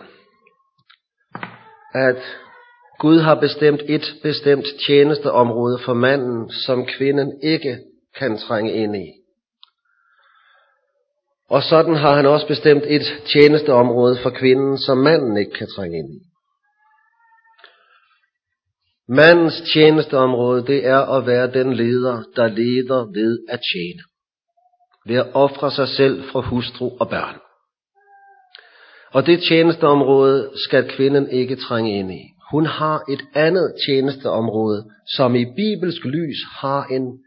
at 1.94 2.22
Gud 2.98 3.18
har 3.18 3.34
bestemt 3.34 3.80
et 3.88 4.14
bestemt 4.22 4.66
tjenesteområde 4.86 5.78
for 5.84 5.94
manden, 5.94 6.50
som 6.50 6.86
kvinden 6.86 7.40
ikke 7.42 7.78
kan 8.16 8.38
trænge 8.38 8.72
ind 8.72 8.96
i. 8.96 9.06
Og 11.48 11.62
sådan 11.62 11.94
har 11.94 12.14
han 12.16 12.26
også 12.26 12.46
bestemt 12.46 12.84
et 12.86 13.22
tjenesteområde 13.32 14.18
for 14.22 14.30
kvinden, 14.30 14.78
som 14.78 14.98
manden 14.98 15.36
ikke 15.36 15.52
kan 15.52 15.68
trænge 15.76 15.98
ind 15.98 16.10
i. 16.14 16.20
Mandens 19.08 19.62
tjenesteområde, 19.72 20.66
det 20.66 20.86
er 20.86 20.98
at 20.98 21.26
være 21.26 21.52
den 21.52 21.72
leder, 21.72 22.22
der 22.36 22.48
leder 22.48 23.12
ved 23.12 23.38
at 23.48 23.60
tjene. 23.72 24.02
Ved 25.06 25.16
at 25.16 25.34
ofre 25.34 25.70
sig 25.70 25.88
selv 25.88 26.24
for 26.32 26.40
hustru 26.40 26.90
og 27.00 27.08
børn. 27.08 27.36
Og 29.12 29.26
det 29.26 29.42
tjenesteområde 29.48 30.50
skal 30.56 30.88
kvinden 30.88 31.30
ikke 31.30 31.56
trænge 31.56 31.98
ind 31.98 32.12
i. 32.12 32.22
Hun 32.50 32.66
har 32.66 33.02
et 33.12 33.22
andet 33.34 33.74
tjenesteområde, 33.86 34.90
som 35.16 35.34
i 35.34 35.44
bibelsk 35.44 36.04
lys 36.04 36.38
har 36.50 36.84
en 36.84 37.18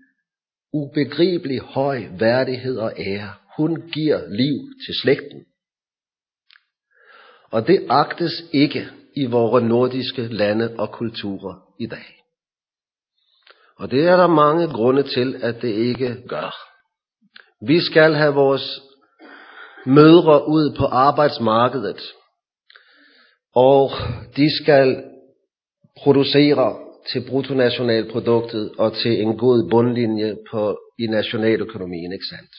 ubegribelig 0.73 1.59
høj 1.61 2.03
værdighed 2.19 2.77
og 2.77 2.93
ære. 2.97 3.33
Hun 3.57 3.89
giver 3.91 4.19
liv 4.29 4.55
til 4.85 4.93
slægten. 5.01 5.45
Og 7.51 7.67
det 7.67 7.85
agtes 7.89 8.43
ikke 8.51 8.87
i 9.15 9.25
vores 9.25 9.63
nordiske 9.63 10.21
lande 10.21 10.75
og 10.77 10.91
kulturer 10.91 11.55
i 11.79 11.85
dag. 11.85 12.23
Og 13.75 13.91
det 13.91 14.07
er 14.07 14.17
der 14.17 14.27
mange 14.27 14.67
grunde 14.67 15.03
til, 15.03 15.35
at 15.43 15.61
det 15.61 15.69
ikke 15.69 16.27
gør. 16.27 16.72
Vi 17.67 17.81
skal 17.81 18.13
have 18.13 18.33
vores 18.33 18.81
mødre 19.85 20.47
ud 20.47 20.75
på 20.77 20.85
arbejdsmarkedet, 20.85 22.01
og 23.55 23.91
de 24.37 24.63
skal 24.63 25.03
producere 25.97 26.75
til 27.11 27.23
bruttonationalproduktet 27.29 28.71
og 28.77 28.93
til 28.93 29.21
en 29.21 29.37
god 29.37 29.69
bundlinje 29.69 30.37
på, 30.51 30.77
i 30.99 31.07
nationaløkonomien, 31.07 32.11
ikke 32.13 32.25
sandt? 32.29 32.51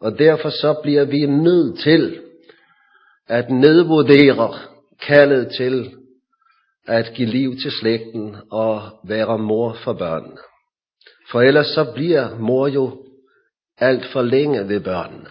Og 0.00 0.18
derfor 0.18 0.50
så 0.50 0.80
bliver 0.82 1.04
vi 1.04 1.26
nødt 1.26 1.78
til 1.78 2.20
at 3.28 3.50
nedvurdere 3.50 4.54
kaldet 5.02 5.48
til 5.56 5.94
at 6.86 7.12
give 7.14 7.28
liv 7.28 7.56
til 7.56 7.70
slægten 7.70 8.36
og 8.50 8.82
være 9.08 9.38
mor 9.38 9.76
for 9.84 9.92
børnene. 9.92 10.36
For 11.30 11.40
ellers 11.40 11.66
så 11.66 11.92
bliver 11.94 12.38
mor 12.38 12.66
jo 12.66 13.05
alt 13.78 14.06
for 14.12 14.22
længe 14.22 14.68
ved 14.68 14.80
børnene. 14.80 15.26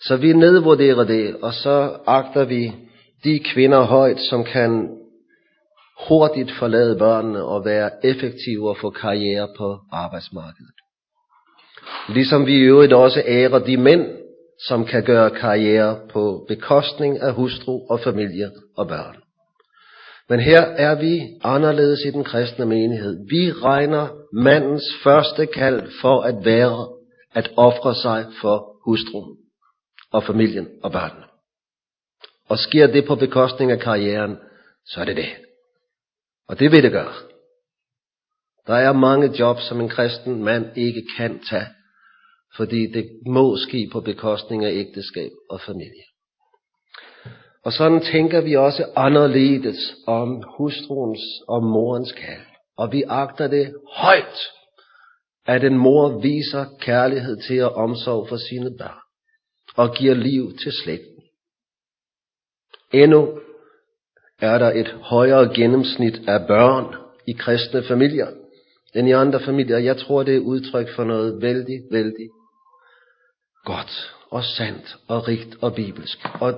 Så 0.00 0.16
vi 0.16 0.32
nedvurderer 0.32 1.04
det, 1.04 1.36
og 1.42 1.54
så 1.54 1.98
agter 2.06 2.44
vi 2.44 2.72
de 3.24 3.38
kvinder 3.38 3.82
højt, 3.82 4.20
som 4.20 4.44
kan 4.44 4.88
hurtigt 6.08 6.52
forlade 6.58 6.98
børnene 6.98 7.44
og 7.44 7.64
være 7.64 7.90
effektive 8.06 8.68
og 8.68 8.76
få 8.76 8.90
karriere 8.90 9.48
på 9.58 9.78
arbejdsmarkedet. 9.92 10.74
Ligesom 12.08 12.46
vi 12.46 12.52
i 12.52 12.60
øvrigt 12.60 12.92
også 12.92 13.22
ærer 13.26 13.58
de 13.58 13.76
mænd, 13.76 14.06
som 14.68 14.84
kan 14.84 15.04
gøre 15.04 15.30
karriere 15.30 15.98
på 16.12 16.44
bekostning 16.48 17.20
af 17.20 17.32
hustru 17.32 17.86
og 17.90 18.00
familie 18.00 18.50
og 18.76 18.88
børn. 18.88 19.16
Men 20.28 20.40
her 20.40 20.60
er 20.60 20.94
vi 20.94 21.20
anderledes 21.44 22.00
i 22.04 22.10
den 22.10 22.24
kristne 22.24 22.66
menighed. 22.66 23.18
Vi 23.30 23.52
regner 23.52 24.08
mandens 24.32 24.84
første 25.04 25.46
kald 25.46 25.90
for 26.00 26.20
at 26.20 26.44
være 26.44 26.95
at 27.36 27.50
ofre 27.56 27.94
sig 27.94 28.26
for 28.40 28.56
hustruen 28.84 29.36
og 30.12 30.24
familien 30.24 30.68
og 30.82 30.92
børnene. 30.92 31.24
Og 32.48 32.58
sker 32.58 32.86
det 32.86 33.06
på 33.06 33.14
bekostning 33.14 33.70
af 33.70 33.80
karrieren, 33.80 34.36
så 34.86 35.00
er 35.00 35.04
det 35.04 35.16
det. 35.16 35.30
Og 36.48 36.58
det 36.58 36.72
vil 36.72 36.82
det 36.82 36.92
gøre. 36.92 37.14
Der 38.66 38.74
er 38.74 38.92
mange 38.92 39.38
jobs, 39.38 39.62
som 39.68 39.80
en 39.80 39.88
kristen 39.88 40.44
mand 40.44 40.76
ikke 40.76 41.02
kan 41.16 41.40
tage, 41.50 41.66
fordi 42.56 42.92
det 42.92 43.10
må 43.26 43.56
ske 43.56 43.88
på 43.92 44.00
bekostning 44.00 44.64
af 44.64 44.72
ægteskab 44.72 45.30
og 45.50 45.60
familie. 45.60 46.04
Og 47.64 47.72
sådan 47.72 48.00
tænker 48.00 48.40
vi 48.40 48.56
også 48.56 48.92
anderledes 48.96 49.94
om 50.06 50.42
hustruens 50.58 51.20
og 51.48 51.62
morens 51.62 52.12
kald. 52.12 52.46
Og 52.76 52.92
vi 52.92 53.02
agter 53.08 53.48
det 53.48 53.74
højt, 53.92 54.38
at 55.46 55.64
en 55.64 55.78
mor 55.78 56.18
viser 56.20 56.64
kærlighed 56.80 57.36
til 57.36 57.56
at 57.56 57.74
omsorg 57.74 58.28
for 58.28 58.36
sine 58.36 58.76
børn 58.78 58.98
og 59.76 59.94
giver 59.94 60.14
liv 60.14 60.56
til 60.62 60.72
slægten. 60.72 61.22
Endnu 62.92 63.40
er 64.40 64.58
der 64.58 64.70
et 64.70 64.88
højere 65.02 65.54
gennemsnit 65.54 66.28
af 66.28 66.46
børn 66.46 66.94
i 67.26 67.32
kristne 67.32 67.82
familier 67.82 68.26
end 68.94 69.08
i 69.08 69.12
andre 69.12 69.40
familier. 69.40 69.78
Jeg 69.78 69.96
tror, 69.96 70.22
det 70.22 70.36
er 70.36 70.40
udtryk 70.40 70.88
for 70.96 71.04
noget 71.04 71.42
vældig, 71.42 71.82
vældig 71.90 72.28
godt 73.64 74.14
og 74.30 74.44
sandt 74.44 74.96
og 75.08 75.28
rigt 75.28 75.56
og 75.60 75.74
bibelsk. 75.74 76.18
Og 76.40 76.54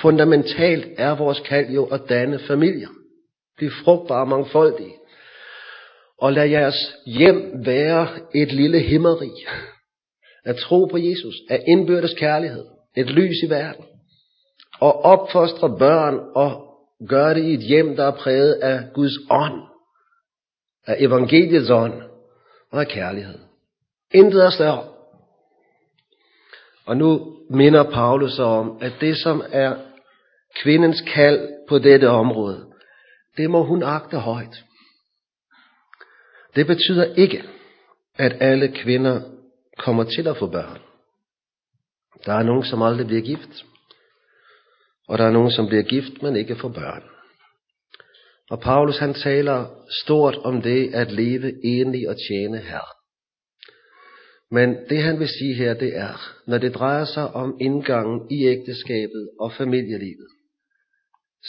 fundamentalt 0.00 0.86
er 0.98 1.14
vores 1.14 1.40
kald 1.40 1.70
jo 1.70 1.84
at 1.84 2.02
danne 2.08 2.38
familier. 2.38 2.88
Blive 3.56 3.70
frugtbare 3.84 4.20
og 4.20 4.28
mangfoldige. 4.28 4.94
Og 6.18 6.32
lad 6.32 6.48
jeres 6.48 6.96
hjem 7.06 7.66
være 7.66 8.08
et 8.34 8.52
lille 8.52 8.80
himmeri. 8.80 9.30
At 10.44 10.56
tro 10.56 10.84
på 10.84 10.96
Jesus, 10.98 11.34
at 11.50 11.62
indbyrdes 11.68 12.14
kærlighed, 12.14 12.64
et 12.96 13.10
lys 13.10 13.42
i 13.42 13.50
verden 13.50 13.84
og 14.80 15.04
opfostre 15.04 15.78
børn 15.78 16.20
og 16.34 16.66
gøre 17.08 17.34
det 17.34 17.44
i 17.44 17.54
et 17.54 17.60
hjem, 17.60 17.96
der 17.96 18.04
er 18.04 18.16
præget 18.16 18.52
af 18.52 18.84
Guds 18.94 19.12
ånd, 19.30 19.62
af 20.86 20.96
evangeliets 20.98 21.70
ånd 21.70 22.02
og 22.72 22.80
af 22.80 22.88
kærlighed. 22.88 23.38
Intet 24.14 24.44
er 24.44 24.50
større. 24.50 24.84
Og 26.86 26.96
nu 26.96 27.36
minder 27.50 27.82
Paulus 27.82 28.38
om, 28.38 28.78
at 28.80 28.92
det 29.00 29.18
som 29.18 29.42
er 29.52 29.76
kvindens 30.62 31.00
kald 31.14 31.48
på 31.68 31.78
dette 31.78 32.08
område, 32.08 32.66
det 33.36 33.50
må 33.50 33.62
hun 33.62 33.82
agte 33.82 34.18
højt. 34.18 34.64
Det 36.56 36.66
betyder 36.66 37.14
ikke, 37.14 37.42
at 38.14 38.36
alle 38.40 38.68
kvinder 38.68 39.20
kommer 39.78 40.04
til 40.04 40.28
at 40.28 40.36
få 40.36 40.46
børn. 40.46 40.80
Der 42.26 42.32
er 42.32 42.42
nogen, 42.42 42.64
som 42.64 42.82
aldrig 42.82 43.06
bliver 43.06 43.22
gift. 43.22 43.64
Og 45.08 45.18
der 45.18 45.24
er 45.24 45.30
nogen, 45.30 45.50
som 45.50 45.66
bliver 45.66 45.82
gift, 45.82 46.22
men 46.22 46.36
ikke 46.36 46.56
får 46.56 46.68
børn. 46.68 47.02
Og 48.50 48.60
Paulus 48.60 48.98
han 48.98 49.14
taler 49.14 49.66
stort 50.04 50.36
om 50.36 50.62
det 50.62 50.94
at 50.94 51.12
leve 51.12 51.64
enlig 51.64 52.08
og 52.08 52.16
tjene 52.28 52.58
her. 52.58 52.84
Men 54.50 54.76
det 54.88 55.02
han 55.02 55.18
vil 55.18 55.28
sige 55.28 55.54
her, 55.54 55.74
det 55.74 55.96
er, 55.96 56.34
når 56.46 56.58
det 56.58 56.74
drejer 56.74 57.04
sig 57.04 57.34
om 57.34 57.56
indgangen 57.60 58.30
i 58.30 58.46
ægteskabet 58.46 59.28
og 59.40 59.52
familielivet, 59.52 60.28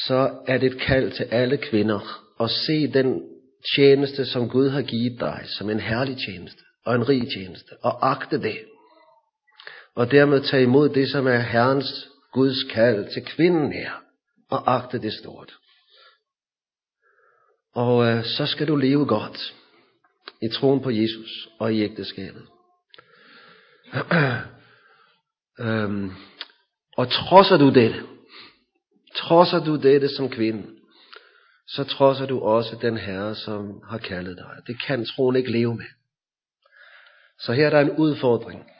så 0.05 0.31
er 0.47 0.57
det 0.57 0.71
et 0.71 0.81
kald 0.81 1.11
til 1.11 1.23
alle 1.23 1.57
kvinder 1.57 2.23
at 2.39 2.49
se 2.49 2.87
den 2.87 3.36
tjeneste, 3.75 4.25
som 4.25 4.49
Gud 4.49 4.69
har 4.69 4.81
givet 4.81 5.19
dig, 5.19 5.43
som 5.57 5.69
en 5.69 5.79
herlig 5.79 6.17
tjeneste 6.25 6.63
og 6.85 6.95
en 6.95 7.09
rig 7.09 7.27
tjeneste, 7.33 7.75
og 7.83 8.11
agte 8.11 8.41
det. 8.41 8.59
Og 9.95 10.11
dermed 10.11 10.41
tage 10.41 10.63
imod 10.63 10.89
det, 10.89 11.11
som 11.11 11.27
er 11.27 11.37
Herrens 11.37 12.07
Guds 12.31 12.63
kald 12.73 13.13
til 13.13 13.25
kvinden 13.25 13.71
her, 13.73 13.91
og 14.49 14.75
agte 14.75 15.01
det 15.01 15.13
stort. 15.13 15.53
Og 17.75 18.05
øh, 18.05 18.25
så 18.25 18.45
skal 18.45 18.67
du 18.67 18.75
leve 18.75 19.05
godt 19.05 19.53
i 20.41 20.47
troen 20.49 20.81
på 20.83 20.89
Jesus 20.89 21.47
og 21.59 21.73
i 21.73 21.81
ægteskabet. 21.81 22.47
øhm, 25.59 26.11
og 26.97 27.09
trodser 27.09 27.57
du 27.57 27.69
dette, 27.69 28.03
trodser 29.15 29.65
du 29.65 29.75
dette 29.75 30.09
som 30.15 30.29
kvinde, 30.29 30.76
så 31.67 31.83
trodser 31.83 32.25
du 32.25 32.39
også 32.39 32.77
den 32.81 32.97
Herre, 32.97 33.35
som 33.35 33.81
har 33.89 33.97
kaldet 33.97 34.37
dig. 34.37 34.67
Det 34.67 34.81
kan 34.87 35.05
troen 35.05 35.35
ikke 35.35 35.51
leve 35.51 35.75
med. 35.75 35.85
Så 37.39 37.53
her 37.53 37.65
er 37.65 37.69
der 37.69 37.79
en 37.79 37.91
udfordring. 37.91 38.71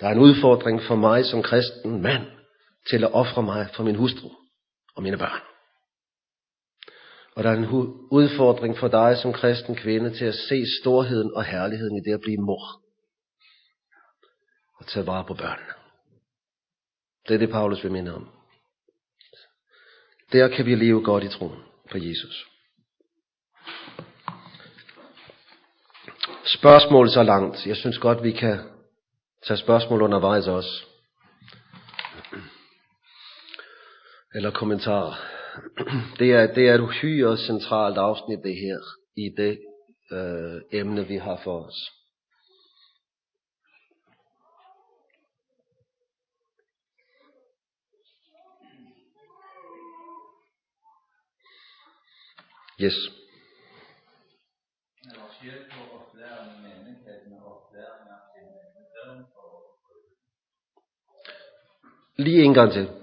Der 0.00 0.06
er 0.08 0.12
en 0.12 0.18
udfordring 0.18 0.82
for 0.82 0.96
mig 0.96 1.24
som 1.24 1.42
kristen 1.42 2.02
mand 2.02 2.26
til 2.90 3.04
at 3.04 3.12
ofre 3.12 3.42
mig 3.42 3.68
for 3.76 3.82
min 3.82 3.94
hustru 3.94 4.28
og 4.96 5.02
mine 5.02 5.18
børn. 5.18 5.40
Og 7.36 7.44
der 7.44 7.50
er 7.50 7.56
en 7.56 7.66
udfordring 8.10 8.78
for 8.78 8.88
dig 8.88 9.18
som 9.18 9.32
kristen 9.32 9.76
kvinde 9.76 10.14
til 10.14 10.24
at 10.24 10.34
se 10.34 10.64
storheden 10.82 11.34
og 11.34 11.44
herligheden 11.44 11.96
i 11.96 12.00
det 12.00 12.14
at 12.14 12.20
blive 12.20 12.40
mor. 12.40 12.82
Og 14.78 14.86
tage 14.86 15.06
vare 15.06 15.24
på 15.24 15.34
børnene. 15.34 15.72
Det 17.28 17.34
er 17.34 17.38
det, 17.38 17.50
Paulus 17.50 17.84
vil 17.84 17.92
minde 17.92 18.14
om. 18.14 18.39
Der 20.32 20.48
kan 20.48 20.66
vi 20.66 20.74
leve 20.74 21.04
godt 21.04 21.24
i 21.24 21.28
troen 21.28 21.62
på 21.90 21.98
Jesus. 21.98 22.46
Spørgsmål 26.46 27.10
så 27.10 27.22
langt. 27.22 27.66
Jeg 27.66 27.76
synes 27.76 27.98
godt, 27.98 28.22
vi 28.22 28.32
kan 28.32 28.58
tage 29.46 29.56
spørgsmål 29.56 30.02
undervejs 30.02 30.46
også. 30.46 30.84
Eller 34.34 34.50
kommentarer. 34.50 35.14
Det 36.18 36.32
er, 36.32 36.54
det 36.54 36.68
er 36.68 36.74
et 36.74 36.80
uhyre 36.80 37.38
centralt 37.38 37.98
afsnit 37.98 38.38
det 38.44 38.56
her 38.56 38.78
i 39.16 39.28
det 39.36 39.58
øh, 40.12 40.80
emne, 40.80 41.06
vi 41.06 41.16
har 41.16 41.40
for 41.44 41.64
os. 41.66 41.99
Yes. 52.82 52.94
Lige 62.16 62.42
en 62.42 62.54
gang 62.54 62.72
til. 62.72 62.99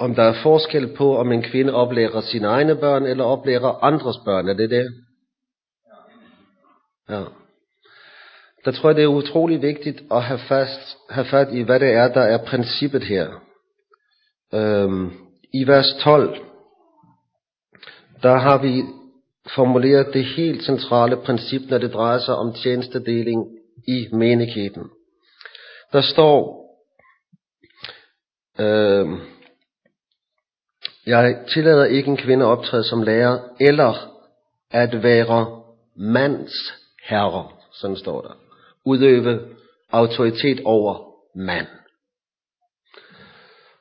Om 0.00 0.14
der 0.14 0.22
er 0.22 0.42
forskel 0.42 0.96
på, 0.96 1.16
om 1.16 1.32
en 1.32 1.42
kvinde 1.42 1.74
oplærer 1.74 2.20
sine 2.20 2.46
egne 2.46 2.76
børn, 2.76 3.06
eller 3.06 3.24
oplærer 3.24 3.84
andres 3.84 4.16
børn. 4.24 4.48
Er 4.48 4.54
det 4.54 4.70
det? 4.70 4.86
Ja. 7.08 7.24
Der 8.64 8.72
tror 8.72 8.88
jeg, 8.88 8.96
det 8.96 9.04
er 9.04 9.08
utrolig 9.08 9.62
vigtigt 9.62 10.02
at 10.10 10.22
have, 10.22 10.38
fast, 10.38 10.96
have 11.10 11.24
fat 11.24 11.48
i, 11.52 11.62
hvad 11.62 11.80
det 11.80 11.92
er, 11.92 12.12
der 12.12 12.20
er 12.20 12.44
princippet 12.44 13.04
her. 13.04 13.28
Øhm, 14.54 15.12
I 15.52 15.66
vers 15.66 15.94
12, 16.00 16.38
der 18.22 18.36
har 18.36 18.58
vi 18.58 18.82
formuleret 19.54 20.14
det 20.14 20.24
helt 20.24 20.64
centrale 20.64 21.16
princip, 21.16 21.62
når 21.70 21.78
det 21.78 21.92
drejer 21.92 22.18
sig 22.18 22.34
om 22.36 22.54
tjenestedeling 22.54 23.46
i 23.88 24.08
menigheden. 24.12 24.90
Der 25.92 26.00
står, 26.00 26.60
øhm, 28.60 29.20
jeg 31.10 31.36
tillader 31.54 31.84
ikke 31.84 32.10
en 32.10 32.16
kvinde 32.16 32.44
at 32.44 32.48
optræde 32.48 32.84
som 32.84 33.02
lærer, 33.02 33.38
eller 33.60 33.94
at 34.70 35.02
være 35.02 35.62
mands 35.96 36.52
herre, 37.08 37.48
sådan 37.72 37.96
står 37.96 38.20
der. 38.20 38.36
Udøve 38.84 39.40
autoritet 39.90 40.60
over 40.64 41.12
mand. 41.36 41.66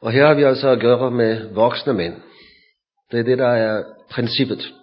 Og 0.02 0.12
her 0.12 0.28
har 0.28 0.34
vi 0.34 0.44
altså 0.44 0.70
at 0.70 0.80
gøre 0.80 1.12
med 1.12 1.54
voksne 1.54 1.94
mænd. 1.94 2.16
Det 3.12 3.20
er 3.20 3.24
det, 3.24 3.38
der 3.38 3.50
er 3.50 3.84
princippet. 4.12 4.74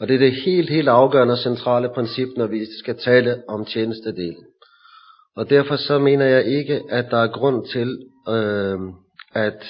Og 0.00 0.08
det 0.08 0.14
er 0.14 0.18
det 0.18 0.42
helt, 0.44 0.70
helt 0.70 0.88
afgørende 0.88 1.32
og 1.32 1.38
centrale 1.38 1.88
princip, 1.94 2.28
når 2.36 2.46
vi 2.46 2.66
skal 2.78 2.98
tale 2.98 3.42
om 3.48 3.64
tjenestedelen. 3.64 4.44
Og 5.36 5.50
derfor 5.50 5.76
så 5.76 5.98
mener 5.98 6.24
jeg 6.24 6.44
ikke, 6.44 6.82
at 6.90 7.10
der 7.10 7.18
er 7.18 7.32
grund 7.32 7.66
til 7.66 7.98
øh, 8.28 8.78
at 9.34 9.64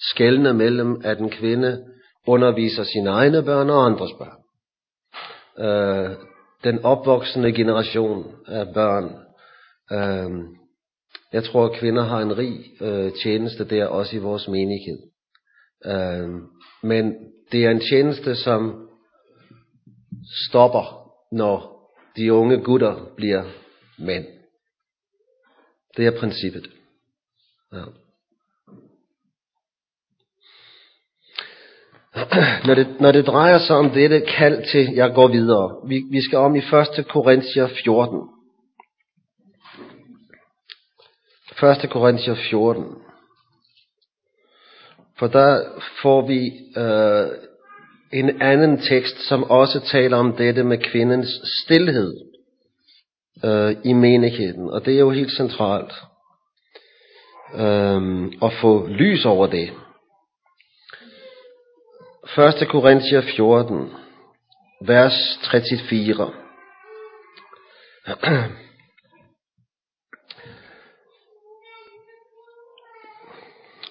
skælne 0.00 0.54
mellem, 0.54 1.00
at 1.04 1.18
en 1.18 1.30
kvinde 1.30 1.84
underviser 2.26 2.84
sine 2.84 3.10
egne 3.10 3.42
børn 3.42 3.70
og 3.70 3.86
andres 3.86 4.12
børn. 4.18 4.38
Øh, 5.58 6.16
den 6.64 6.84
opvoksende 6.84 7.52
generation 7.52 8.34
af 8.46 8.74
børn. 8.74 9.04
Øh, 9.92 10.44
jeg 11.32 11.44
tror, 11.44 11.64
at 11.64 11.78
kvinder 11.78 12.02
har 12.02 12.20
en 12.20 12.38
rig 12.38 12.64
øh, 12.80 13.12
tjeneste 13.22 13.64
der, 13.64 13.86
også 13.86 14.16
i 14.16 14.18
vores 14.18 14.48
menighed. 14.48 14.98
Øh, 15.84 16.28
men 16.82 17.14
det 17.52 17.64
er 17.64 17.70
en 17.70 17.82
tjeneste, 17.90 18.36
som 18.36 18.88
stopper, 20.48 21.12
når 21.32 21.78
de 22.16 22.32
unge 22.32 22.62
gutter 22.62 23.12
bliver 23.16 23.44
mænd. 23.98 24.26
Det 25.96 26.06
er 26.06 26.18
princippet. 26.20 26.70
Ja. 27.72 27.82
Når 32.66 32.74
det, 32.74 33.00
når 33.00 33.12
det 33.12 33.26
drejer 33.26 33.58
sig 33.58 33.76
om 33.76 33.90
dette 33.90 34.20
kald 34.20 34.70
til, 34.72 34.94
jeg 34.94 35.12
går 35.14 35.28
videre. 35.28 35.88
Vi, 35.88 36.02
vi 36.10 36.22
skal 36.22 36.38
om 36.38 36.56
i 36.56 36.58
1. 36.58 36.64
Korinther 37.08 37.68
14. 37.84 38.20
1. 41.84 41.90
Korinther 41.90 42.34
14. 42.50 42.84
For 45.18 45.26
der 45.26 45.64
får 46.02 46.26
vi 46.26 46.50
øh, 46.76 47.28
en 48.12 48.42
anden 48.42 48.80
tekst, 48.80 49.28
som 49.28 49.44
også 49.44 49.80
taler 49.80 50.16
om 50.16 50.36
dette 50.36 50.64
med 50.64 50.78
kvindens 50.78 51.28
stillhed 51.64 52.14
øh, 53.44 53.76
i 53.84 53.92
menigheden. 53.92 54.70
Og 54.70 54.84
det 54.84 54.94
er 54.94 54.98
jo 54.98 55.10
helt 55.10 55.32
centralt 55.32 55.92
øh, 57.54 58.26
at 58.42 58.52
få 58.60 58.86
lys 58.86 59.24
over 59.24 59.46
det. 59.46 59.70
1. 62.36 62.68
Korinther 62.68 63.22
14, 63.36 63.90
vers 64.80 65.38
34. 65.50 66.32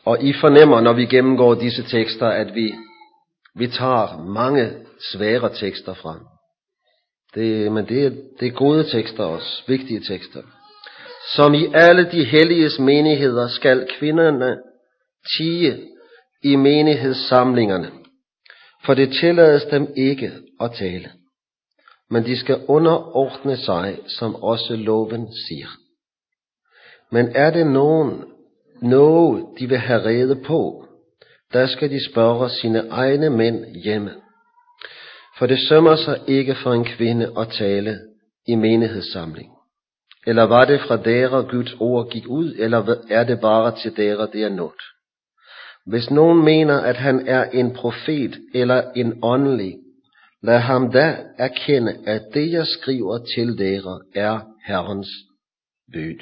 Og 0.06 0.24
I 0.24 0.34
fornemmer, 0.34 0.82
når 0.82 0.94
vi 0.94 1.06
gennemgår 1.06 1.56
disse 1.56 1.84
tekster, 1.84 2.28
at 2.28 2.56
vi, 2.56 2.74
vi 3.56 3.68
tager 3.68 4.24
mange 4.24 4.74
svære 5.14 5.54
tekster 5.54 5.94
frem. 5.94 6.20
Det, 7.36 7.72
men 7.72 7.86
det 7.86 8.06
er, 8.06 8.10
det 8.40 8.48
er 8.48 8.52
gode 8.52 8.84
tekster 8.84 9.24
også, 9.24 9.64
vigtige 9.68 10.00
tekster. 10.00 10.42
Som 11.36 11.54
i 11.54 11.66
alle 11.74 12.12
de 12.12 12.26
helliges 12.26 12.80
menigheder 12.80 13.48
skal 13.48 13.88
kvinderne 14.00 14.58
tige 15.38 15.88
i 16.44 16.56
menighedssamlingerne, 16.56 17.92
for 18.88 18.94
det 18.94 19.12
tillades 19.22 19.64
dem 19.64 19.94
ikke 19.96 20.32
at 20.62 20.72
tale. 20.72 21.10
Men 22.10 22.24
de 22.24 22.38
skal 22.38 22.66
underordne 22.68 23.58
sig, 23.58 24.00
som 24.08 24.36
også 24.36 24.76
loven 24.76 25.28
siger. 25.48 25.68
Men 27.12 27.32
er 27.36 27.52
det 27.52 27.68
nogen, 27.68 28.24
noget 28.82 29.46
de 29.60 29.70
vil 29.70 29.78
have 29.78 30.06
rede 30.06 30.36
på, 30.36 30.86
der 31.54 31.68
skal 31.68 31.90
de 31.90 32.06
spørge 32.12 32.50
sine 32.50 32.90
egne 32.90 33.30
mænd 33.30 33.76
hjemme. 33.76 34.12
For 35.38 35.46
det 35.46 35.60
sømmer 35.70 35.96
sig 35.96 36.20
ikke 36.28 36.56
for 36.56 36.74
en 36.74 36.86
kvinde 36.86 37.34
at 37.38 37.48
tale 37.48 38.00
i 38.48 38.56
menighedssamling. 38.56 39.50
Eller 40.28 40.44
var 40.44 40.66
det 40.66 40.82
fra 40.82 40.98
dere 40.98 41.44
Guds 41.44 41.74
ord 41.80 42.10
gik 42.10 42.28
ud, 42.28 42.54
eller 42.58 42.96
er 43.10 43.24
det 43.24 43.40
bare 43.40 43.76
til 43.82 43.98
dere 43.98 44.28
det 44.34 44.44
er 44.44 44.50
nået? 44.50 44.82
Hvis 45.88 46.12
nogen 46.12 46.46
mener, 46.46 46.80
at 46.80 46.98
han 46.98 47.28
er 47.28 47.44
en 47.44 47.74
profet 47.74 48.40
eller 48.54 48.92
en 48.96 49.20
åndelig, 49.24 49.78
lad 50.44 50.60
ham 50.60 50.92
da 50.92 51.18
erkende, 51.38 51.98
at 52.06 52.22
det 52.34 52.52
jeg 52.52 52.68
skriver 52.68 53.18
til 53.36 53.58
dere 53.58 54.02
er 54.16 54.40
Herrens 54.66 55.10
bød. 55.94 56.20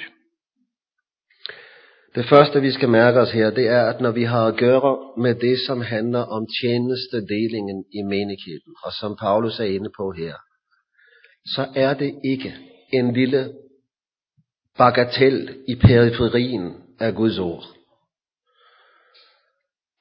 Det 2.14 2.28
første, 2.28 2.60
vi 2.60 2.70
skal 2.70 2.88
mærke 2.88 3.20
os 3.20 3.32
her, 3.32 3.50
det 3.50 3.68
er, 3.68 3.82
at 3.82 4.00
når 4.00 4.10
vi 4.10 4.22
har 4.22 4.46
at 4.46 4.56
gøre 4.56 4.98
med 5.22 5.34
det, 5.34 5.58
som 5.66 5.80
handler 5.80 6.20
om 6.20 6.46
tjenestedelingen 6.60 7.84
i 7.92 8.02
menigheden, 8.02 8.74
og 8.84 8.92
som 8.92 9.16
Paulus 9.20 9.60
er 9.60 9.64
inde 9.64 9.90
på 9.96 10.12
her, 10.12 10.34
så 11.46 11.66
er 11.74 11.94
det 11.94 12.14
ikke 12.24 12.54
en 12.92 13.12
lille 13.12 13.52
bagatel 14.78 15.56
i 15.68 15.74
periferien 15.74 16.72
af 17.00 17.14
Guds 17.14 17.38
ord. 17.38 17.75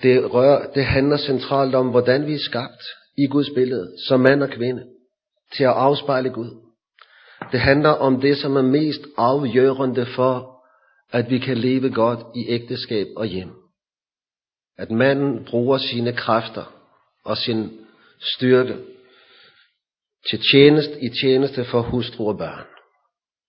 Det, 0.02 0.34
rør, 0.34 0.72
det 0.72 0.86
handler 0.86 1.18
centralt 1.18 1.76
om, 1.76 1.90
hvordan 1.90 2.26
vi 2.26 2.34
er 2.34 2.40
skabt 2.40 2.84
i 3.18 3.28
Guds 3.28 3.50
billede, 3.56 3.94
som 4.08 4.20
mand 4.20 4.44
og 4.44 4.50
kvinde, 4.50 4.84
til 5.56 5.64
at 5.64 5.70
afspejle 5.70 6.30
Gud. 6.30 6.50
Det 7.52 7.60
handler 7.60 7.90
om 7.90 8.22
det, 8.22 8.38
som 8.38 8.56
er 8.56 8.62
mest 8.62 9.02
afgørende 9.18 10.06
for, 10.06 10.64
at 11.12 11.30
vi 11.30 11.40
kan 11.40 11.58
leve 11.58 11.92
godt 11.94 12.20
i 12.36 12.46
ægteskab 12.48 13.08
og 13.16 13.26
hjem. 13.26 13.52
At 14.78 14.92
manden 14.92 15.46
bruger 15.46 15.78
sine 15.78 16.14
kræfter 16.14 16.74
og 17.24 17.38
sin 17.38 17.72
styrke 18.22 18.78
til 20.30 20.40
tjeneste 20.52 21.02
i 21.02 21.10
tjeneste 21.22 21.66
for 21.66 21.82
hustru 21.82 22.28
og 22.28 22.38
børn. 22.38 22.66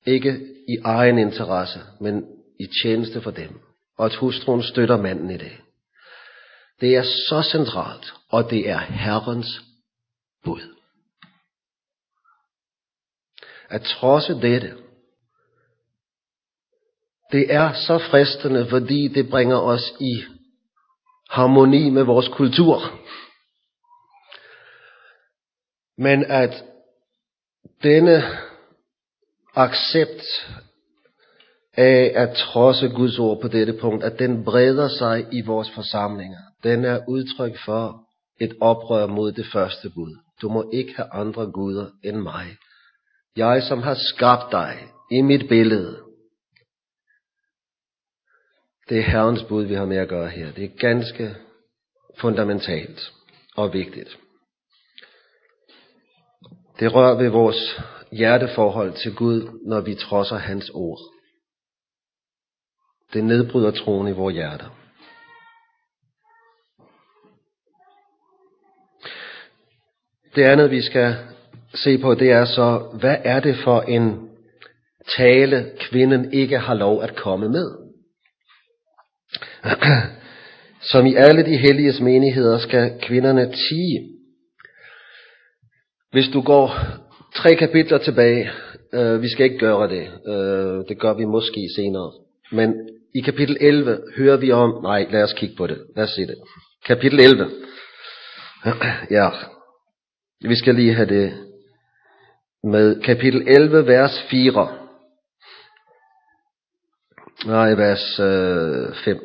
Ikke 0.07 0.41
i 0.69 0.77
egen 0.85 1.19
interesse, 1.19 1.81
men 2.01 2.25
i 2.61 2.67
tjeneste 2.83 3.21
for 3.21 3.31
dem. 3.31 3.61
Og 3.99 4.07
at 4.07 4.15
hustruen 4.15 4.63
støtter 4.63 4.97
manden 4.97 5.31
i 5.31 5.37
det. 5.37 5.53
Det 6.81 6.97
er 6.97 7.03
så 7.03 7.49
centralt, 7.53 8.15
og 8.29 8.51
det 8.51 8.69
er 8.71 8.79
Herrens 8.79 9.61
bud. 10.45 10.77
At 13.69 13.83
trodse 13.83 14.41
dette, 14.41 14.77
det 17.33 17.55
er 17.55 17.73
så 17.73 17.99
fristende, 18.11 18.69
fordi 18.69 19.09
det 19.09 19.31
bringer 19.31 19.57
os 19.57 19.93
i 20.01 20.23
harmoni 21.31 21.91
med 21.91 22.03
vores 22.03 22.29
kultur. 22.29 22.81
Men 25.99 26.25
at 26.25 26.65
denne 27.83 28.23
accept 29.55 30.23
af 31.77 32.13
at 32.15 32.37
trodse 32.37 32.89
Guds 32.89 33.19
ord 33.19 33.41
på 33.41 33.49
dette 33.49 33.73
punkt, 33.81 34.05
at 34.05 34.19
den 34.19 34.45
breder 34.45 34.89
sig 34.89 35.27
i 35.33 35.41
vores 35.41 35.71
forsamlinger, 35.71 36.39
den 36.63 36.85
er 36.85 37.01
udtryk 37.09 37.59
for 37.65 38.03
et 38.41 38.57
oprør 38.61 39.07
mod 39.07 39.33
det 39.33 39.47
første 39.53 39.91
bud. 39.91 40.17
Du 40.43 40.49
må 40.49 40.71
ikke 40.73 40.97
have 40.97 41.09
andre 41.13 41.47
guder 41.47 41.87
end 42.05 42.17
mig. 42.17 42.47
Jeg, 43.37 43.63
som 43.63 43.83
har 43.83 43.95
skabt 43.95 44.53
dig 44.53 44.79
i 45.11 45.21
mit 45.21 45.49
billede, 45.49 46.03
det 48.89 48.99
er 48.99 49.03
Herrens 49.03 49.43
bud, 49.43 49.65
vi 49.65 49.75
har 49.75 49.85
med 49.85 49.97
at 49.97 50.09
gøre 50.09 50.29
her. 50.29 50.53
Det 50.53 50.65
er 50.65 50.79
ganske 50.79 51.37
fundamentalt 52.19 53.13
og 53.57 53.73
vigtigt. 53.73 54.19
Det 56.81 56.95
rører 56.95 57.17
ved 57.17 57.29
vores 57.29 57.81
hjerteforhold 58.13 58.93
til 58.93 59.15
Gud, 59.15 59.61
når 59.67 59.81
vi 59.81 59.95
trodser 59.95 60.37
hans 60.37 60.71
ord. 60.75 61.16
Det 63.13 63.25
nedbryder 63.25 63.71
troen 63.71 64.09
i 64.09 64.13
vores 64.13 64.35
hjerter. 64.35 64.77
Det 70.37 70.43
andet, 70.43 70.71
vi 70.71 70.83
skal 70.83 71.15
se 71.75 71.99
på, 71.99 72.15
det 72.15 72.31
er 72.31 72.45
så, 72.45 72.97
hvad 73.01 73.17
er 73.25 73.41
det 73.41 73.57
for 73.65 73.81
en 73.81 74.29
tale, 75.17 75.71
kvinden 75.81 76.33
ikke 76.33 76.59
har 76.59 76.75
lov 76.75 77.03
at 77.03 77.17
komme 77.17 77.49
med? 77.49 77.71
Som 80.91 81.07
i 81.07 81.15
alle 81.15 81.45
de 81.45 81.57
helliges 81.57 82.01
menigheder 82.01 82.59
skal 82.59 82.99
kvinderne 83.03 83.53
tige. 83.53 84.17
Hvis 86.13 86.29
du 86.33 86.41
går 86.41 86.75
tre 87.35 87.55
kapitler 87.55 87.99
tilbage, 87.99 88.51
øh, 88.93 89.23
vi 89.23 89.29
skal 89.29 89.45
ikke 89.45 89.59
gøre 89.59 89.89
det, 89.89 90.07
øh, 90.27 90.89
det 90.89 90.99
gør 91.01 91.15
vi 91.15 91.25
måske 91.25 91.69
senere, 91.77 92.13
men 92.53 92.75
i 93.19 93.21
kapitel 93.21 93.57
11 93.61 93.99
hører 94.17 94.37
vi 94.37 94.53
om, 94.53 94.83
nej 94.83 95.07
lad 95.11 95.23
os 95.23 95.33
kigge 95.33 95.57
på 95.57 95.67
det, 95.67 95.79
lad 95.97 96.05
os 96.05 96.11
se 96.11 96.27
det. 96.27 96.35
Kapitel 96.87 97.21
11, 97.21 97.51
ja, 99.19 99.31
vi 100.49 100.57
skal 100.57 100.75
lige 100.75 100.95
have 100.95 101.09
det 101.09 101.33
med 102.65 103.03
kapitel 103.03 103.49
11, 103.49 103.87
vers 103.87 104.23
4. 104.31 104.69
Nej, 107.47 107.75
vers 107.75 108.21
øh, 108.21 108.95
5. 109.05 109.19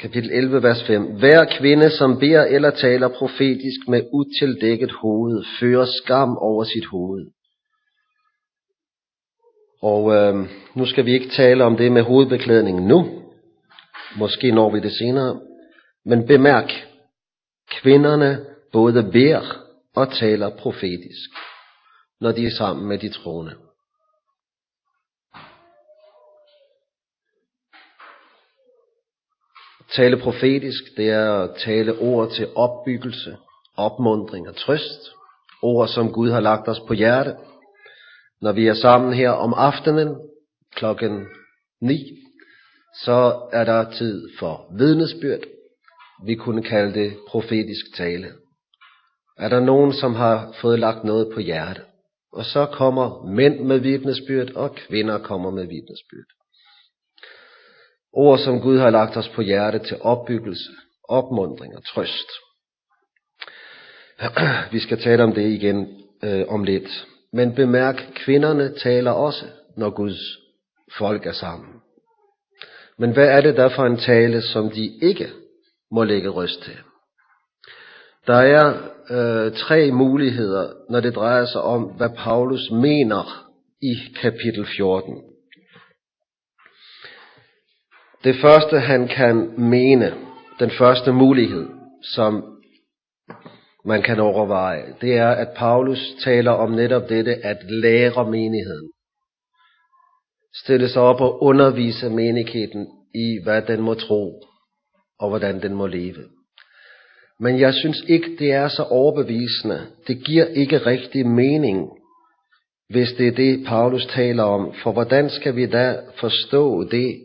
Kapitel 0.00 0.30
11, 0.32 0.62
vers 0.62 0.82
5. 0.86 1.02
Hver 1.02 1.44
kvinde, 1.58 1.90
som 1.90 2.18
beder 2.18 2.44
eller 2.44 2.70
taler 2.70 3.08
profetisk 3.08 3.88
med 3.88 4.02
utildækket 4.12 4.92
hoved, 4.92 5.44
fører 5.60 5.86
skam 6.02 6.36
over 6.38 6.64
sit 6.64 6.86
hoved. 6.86 7.26
Og 9.82 10.14
øh, 10.14 10.48
nu 10.74 10.86
skal 10.86 11.06
vi 11.06 11.12
ikke 11.12 11.30
tale 11.36 11.64
om 11.64 11.76
det 11.76 11.92
med 11.92 12.02
hovedbeklædningen 12.02 12.88
nu. 12.88 13.22
Måske 14.16 14.52
når 14.52 14.70
vi 14.70 14.80
det 14.80 14.92
senere. 14.92 15.40
Men 16.04 16.26
bemærk, 16.26 16.72
kvinderne 17.70 18.46
både 18.72 19.02
beder 19.12 19.66
og 19.96 20.12
taler 20.12 20.56
profetisk, 20.58 21.30
når 22.20 22.32
de 22.32 22.46
er 22.46 22.50
sammen 22.50 22.88
med 22.88 22.98
de 22.98 23.08
troende. 23.08 23.54
Tale 29.96 30.16
profetisk, 30.16 30.82
det 30.96 31.10
er 31.10 31.32
at 31.32 31.50
tale 31.64 31.98
ord 31.98 32.30
til 32.30 32.48
opbyggelse, 32.54 33.36
opmundring 33.76 34.48
og 34.48 34.56
trøst. 34.56 35.10
Ord, 35.62 35.88
som 35.88 36.12
Gud 36.12 36.30
har 36.30 36.40
lagt 36.40 36.68
os 36.68 36.80
på 36.80 36.92
hjerte. 36.94 37.36
Når 38.40 38.52
vi 38.52 38.66
er 38.66 38.74
sammen 38.74 39.12
her 39.12 39.30
om 39.30 39.54
aftenen 39.54 40.16
klokken 40.74 41.26
9, 41.80 42.16
så 43.04 43.48
er 43.52 43.64
der 43.64 43.90
tid 43.90 44.28
for 44.38 44.66
vidnesbyrd. 44.78 45.40
Vi 46.26 46.34
kunne 46.34 46.62
kalde 46.62 46.94
det 46.94 47.16
profetisk 47.28 47.96
tale. 47.96 48.32
Er 49.38 49.48
der 49.48 49.60
nogen, 49.60 49.92
som 49.92 50.14
har 50.14 50.54
fået 50.60 50.78
lagt 50.78 51.04
noget 51.04 51.30
på 51.34 51.40
hjertet? 51.40 51.84
Og 52.32 52.44
så 52.44 52.66
kommer 52.66 53.26
mænd 53.26 53.60
med 53.60 53.78
vidnesbyrd, 53.78 54.50
og 54.50 54.74
kvinder 54.74 55.18
kommer 55.18 55.50
med 55.50 55.66
vidnesbyrd. 55.66 56.30
Ord, 58.12 58.38
som 58.38 58.60
Gud 58.60 58.78
har 58.78 58.90
lagt 58.90 59.16
os 59.16 59.28
på 59.28 59.42
hjerte 59.42 59.78
til 59.78 59.96
opbyggelse, 60.00 60.70
opmundring 61.08 61.76
og 61.76 61.84
trøst. 61.86 62.30
Vi 64.72 64.78
skal 64.78 65.00
tale 65.00 65.22
om 65.22 65.32
det 65.32 65.52
igen 65.52 66.02
øh, 66.22 66.44
om 66.48 66.64
lidt. 66.64 67.06
Men 67.32 67.54
bemærk, 67.54 68.02
kvinderne 68.14 68.74
taler 68.74 69.10
også, 69.10 69.44
når 69.76 69.90
Guds 69.90 70.38
folk 70.98 71.26
er 71.26 71.32
sammen. 71.32 71.68
Men 72.98 73.12
hvad 73.12 73.28
er 73.28 73.40
det 73.40 73.56
der 73.56 73.68
for 73.68 73.84
en 73.84 73.96
tale, 73.96 74.42
som 74.42 74.70
de 74.70 74.98
ikke 75.02 75.28
må 75.92 76.04
lægge 76.04 76.28
røst 76.28 76.62
til? 76.62 76.76
Der 78.26 78.36
er 78.36 78.74
øh, 79.10 79.52
tre 79.52 79.90
muligheder, 79.90 80.72
når 80.90 81.00
det 81.00 81.14
drejer 81.14 81.44
sig 81.44 81.62
om, 81.62 81.82
hvad 81.82 82.10
Paulus 82.16 82.70
mener 82.70 83.50
i 83.82 83.94
kapitel 84.20 84.66
14. 84.76 85.22
Det 88.24 88.36
første, 88.40 88.80
han 88.80 89.08
kan 89.08 89.60
mene, 89.60 90.14
den 90.58 90.70
første 90.70 91.12
mulighed, 91.12 91.68
som 92.02 92.59
man 93.84 94.02
kan 94.02 94.20
overveje, 94.20 94.94
det 95.00 95.16
er, 95.16 95.28
at 95.28 95.48
Paulus 95.56 96.14
taler 96.24 96.50
om 96.50 96.70
netop 96.70 97.08
dette 97.08 97.34
at 97.34 97.70
lære 97.70 98.30
menigheden. 98.30 98.90
Stille 100.54 100.88
sig 100.88 101.02
op 101.02 101.20
og 101.20 101.42
undervise 101.42 102.10
menigheden 102.10 102.86
i, 103.14 103.38
hvad 103.42 103.62
den 103.62 103.80
må 103.80 103.94
tro, 103.94 104.42
og 105.20 105.28
hvordan 105.28 105.62
den 105.62 105.74
må 105.74 105.86
leve. 105.86 106.24
Men 107.40 107.60
jeg 107.60 107.74
synes 107.74 108.04
ikke, 108.08 108.36
det 108.38 108.52
er 108.52 108.68
så 108.68 108.82
overbevisende. 108.82 109.86
Det 110.06 110.24
giver 110.24 110.44
ikke 110.44 110.78
rigtig 110.78 111.26
mening, 111.26 111.88
hvis 112.88 113.12
det 113.12 113.28
er 113.28 113.32
det, 113.32 113.64
Paulus 113.66 114.06
taler 114.06 114.42
om. 114.42 114.74
For 114.82 114.92
hvordan 114.92 115.30
skal 115.30 115.56
vi 115.56 115.66
da 115.66 116.00
forstå 116.16 116.84
det, 116.84 117.24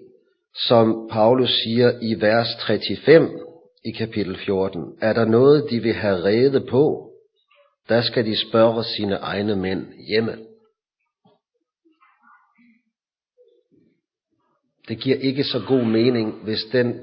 som 0.68 1.10
Paulus 1.12 1.50
siger 1.64 1.92
i 2.02 2.22
vers 2.22 2.48
35 2.68 3.55
i 3.86 3.92
kapitel 3.92 4.38
14? 4.46 4.98
Er 5.02 5.14
der 5.14 5.26
noget, 5.26 5.68
de 5.70 5.80
vil 5.80 5.94
have 5.94 6.24
rede 6.24 6.68
på? 6.70 7.12
Der 7.90 8.02
skal 8.02 8.26
de 8.26 8.50
spørge 8.50 8.84
sine 8.84 9.16
egne 9.16 9.56
mænd 9.56 9.94
hjemme. 10.08 10.38
Det 14.88 15.00
giver 15.00 15.18
ikke 15.18 15.44
så 15.44 15.64
god 15.68 15.84
mening, 15.84 16.44
hvis 16.44 16.64
den 16.72 17.00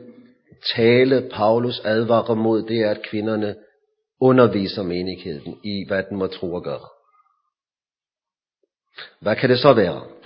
tale, 0.76 1.28
Paulus 1.32 1.80
advarer 1.84 2.34
mod, 2.34 2.62
det 2.62 2.80
er, 2.80 2.90
at 2.90 3.02
kvinderne 3.02 3.56
underviser 4.20 4.82
menigheden 4.82 5.60
i, 5.64 5.84
hvad 5.88 6.02
den 6.02 6.18
må 6.18 6.26
tro 6.26 6.54
og 6.54 6.64
gøre. 6.64 6.88
Hvad 9.20 9.36
kan 9.36 9.50
det 9.50 9.58
så 9.58 9.72
være? 9.72 10.21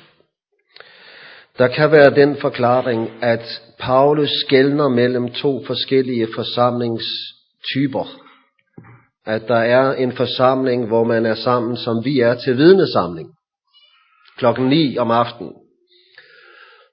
Der 1.58 1.68
kan 1.68 1.92
være 1.92 2.14
den 2.14 2.36
forklaring, 2.36 3.10
at 3.22 3.62
Paulus 3.78 4.30
skældner 4.46 4.88
mellem 4.88 5.32
to 5.32 5.64
forskellige 5.64 6.28
forsamlingstyper. 6.34 8.20
At 9.26 9.42
der 9.48 9.56
er 9.56 9.94
en 9.94 10.12
forsamling, 10.12 10.86
hvor 10.86 11.04
man 11.04 11.26
er 11.26 11.34
sammen, 11.34 11.76
som 11.76 12.04
vi 12.04 12.20
er 12.20 12.34
til 12.34 12.56
vidnesamling. 12.56 13.28
Klokken 14.38 14.66
9 14.68 14.98
om 14.98 15.10
aftenen. 15.10 15.52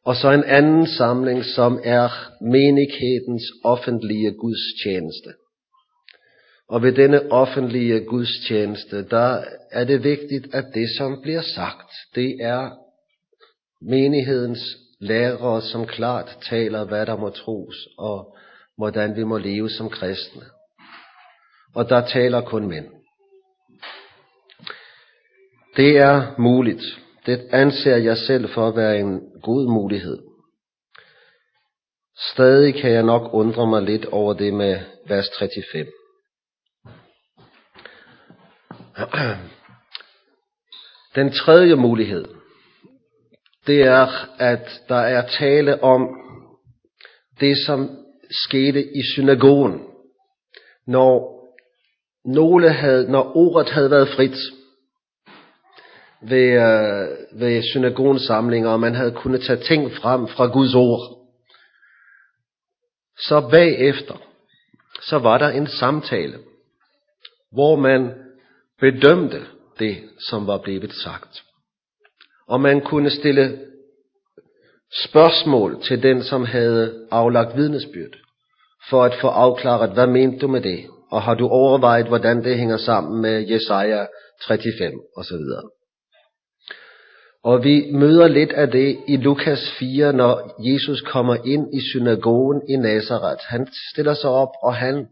Og 0.06 0.16
så 0.16 0.32
en 0.32 0.44
anden 0.44 0.88
samling, 0.88 1.46
som 1.46 1.80
er 1.84 2.10
menighedens 2.42 3.44
offentlige 3.64 4.32
gudstjeneste. 4.32 5.30
Og 6.70 6.84
ved 6.84 6.92
denne 6.92 7.32
offentlige 7.32 8.00
gudstjeneste, 8.00 9.06
der 9.10 9.44
er 9.72 9.84
det 9.84 10.04
vigtigt, 10.04 10.56
at 10.56 10.66
det, 10.74 10.90
som 10.98 11.22
bliver 11.22 11.42
sagt, 11.42 11.92
det 12.16 12.36
er 12.42 12.70
menighedens 13.90 14.78
lærere, 15.00 15.62
som 15.62 15.88
klart 15.88 16.38
taler, 16.50 16.84
hvad 16.84 17.06
der 17.06 17.18
må 17.18 17.30
tros, 17.30 17.76
og 17.98 18.38
hvordan 18.78 19.16
vi 19.16 19.24
må 19.24 19.38
leve 19.38 19.70
som 19.70 19.90
kristne. 19.90 20.42
Og 21.76 21.90
der 21.90 22.08
taler 22.08 22.42
kun 22.42 22.68
mænd. 22.68 22.86
Det 25.78 25.98
er 25.98 26.36
muligt. 26.38 26.84
Det 27.26 27.48
anser 27.52 27.96
jeg 27.96 28.18
selv 28.18 28.50
for 28.50 28.68
at 28.68 28.76
være 28.76 29.00
en 29.00 29.22
god 29.42 29.68
mulighed. 29.74 30.18
Stadig 32.34 32.74
kan 32.82 32.92
jeg 32.92 33.04
nok 33.04 33.34
undre 33.34 33.68
mig 33.68 33.82
lidt 33.82 34.06
over 34.06 34.34
det 34.34 34.54
med 34.54 34.80
vers 35.08 35.28
35. 35.40 35.92
Den 41.16 41.32
tredje 41.32 41.76
mulighed, 41.76 42.26
det 43.68 43.82
er, 43.82 44.08
at 44.42 44.82
der 44.90 44.96
er 44.96 45.28
tale 45.28 45.84
om 45.84 46.08
det, 47.40 47.58
som 47.66 47.90
skete 48.32 48.98
i 48.98 49.02
synagogen, 49.16 49.82
når 50.88 51.34
nogle 52.26 52.70
havde, 52.70 53.12
når 53.12 53.38
ordet 53.38 53.70
havde 53.70 53.92
været 53.92 54.10
frit 54.10 54.38
ved, 56.22 56.52
øh, 56.52 57.40
ved 57.40 57.64
synagogens 57.64 58.22
samlinger, 58.22 58.70
og 58.70 58.80
man 58.80 58.96
havde 58.96 59.12
kunnet 59.12 59.42
tage 59.42 59.60
ting 59.60 59.92
frem 59.92 60.28
fra 60.28 60.46
Guds 60.46 60.76
ord. 60.76 61.00
Så 63.18 63.50
bagefter, 63.52 64.22
så 65.02 65.20
var 65.20 65.38
der 65.38 65.50
en 65.50 65.68
samtale, 65.68 66.40
hvor 67.52 67.76
man 67.76 68.14
bedømte 68.80 69.46
det, 69.80 69.98
som 70.20 70.48
var 70.48 70.58
blevet 70.58 70.94
sagt. 70.94 71.44
Og 72.54 72.62
man 72.62 72.82
kunne 72.82 73.10
stille 73.10 73.60
spørgsmål 75.06 75.82
til 75.84 76.04
den, 76.04 76.24
som 76.24 76.46
havde 76.46 77.08
aflagt 77.12 77.58
vidnesbyrd, 77.58 78.16
for 78.90 79.04
at 79.04 79.14
få 79.22 79.28
afklaret, 79.28 79.94
hvad 79.94 80.08
mente 80.08 80.40
du 80.40 80.48
med 80.48 80.62
det? 80.62 80.86
Og 81.12 81.22
har 81.22 81.34
du 81.34 81.48
overvejet, 81.48 82.08
hvordan 82.08 82.44
det 82.44 82.58
hænger 82.58 82.78
sammen 82.78 83.22
med 83.22 83.50
Jesaja 83.50 84.06
35 84.48 85.02
osv. 85.18 85.46
Og 87.44 87.64
vi 87.64 87.92
møder 87.92 88.28
lidt 88.28 88.52
af 88.52 88.68
det 88.72 88.98
i 89.08 89.18
Lukas 89.18 89.72
4, 89.80 90.14
når 90.14 90.62
Jesus 90.72 91.02
kommer 91.02 91.36
ind 91.46 91.76
i 91.76 91.82
synagogen 91.92 92.62
i 92.70 92.76
Nazareth. 92.76 93.44
Han 93.48 93.68
stiller 93.92 94.14
sig 94.14 94.30
op, 94.30 94.52
og 94.64 94.76
han 94.76 95.08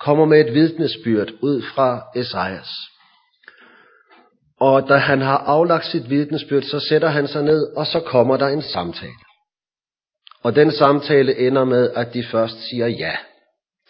kommer 0.00 0.24
med 0.24 0.40
et 0.46 0.54
vidnesbyrd 0.54 1.32
ud 1.42 1.62
fra 1.74 2.02
Esajas. 2.16 2.68
Og 4.62 4.88
da 4.88 4.96
han 4.96 5.20
har 5.20 5.38
aflagt 5.38 5.86
sit 5.86 6.10
vidnesbyrd, 6.10 6.62
så 6.62 6.80
sætter 6.80 7.08
han 7.08 7.28
sig 7.28 7.42
ned, 7.42 7.76
og 7.76 7.86
så 7.86 8.00
kommer 8.00 8.36
der 8.36 8.48
en 8.48 8.62
samtale. 8.62 9.12
Og 10.42 10.54
den 10.54 10.72
samtale 10.72 11.38
ender 11.38 11.64
med, 11.64 11.90
at 11.90 12.14
de 12.14 12.24
først 12.24 12.68
siger 12.70 12.86
ja 12.86 13.16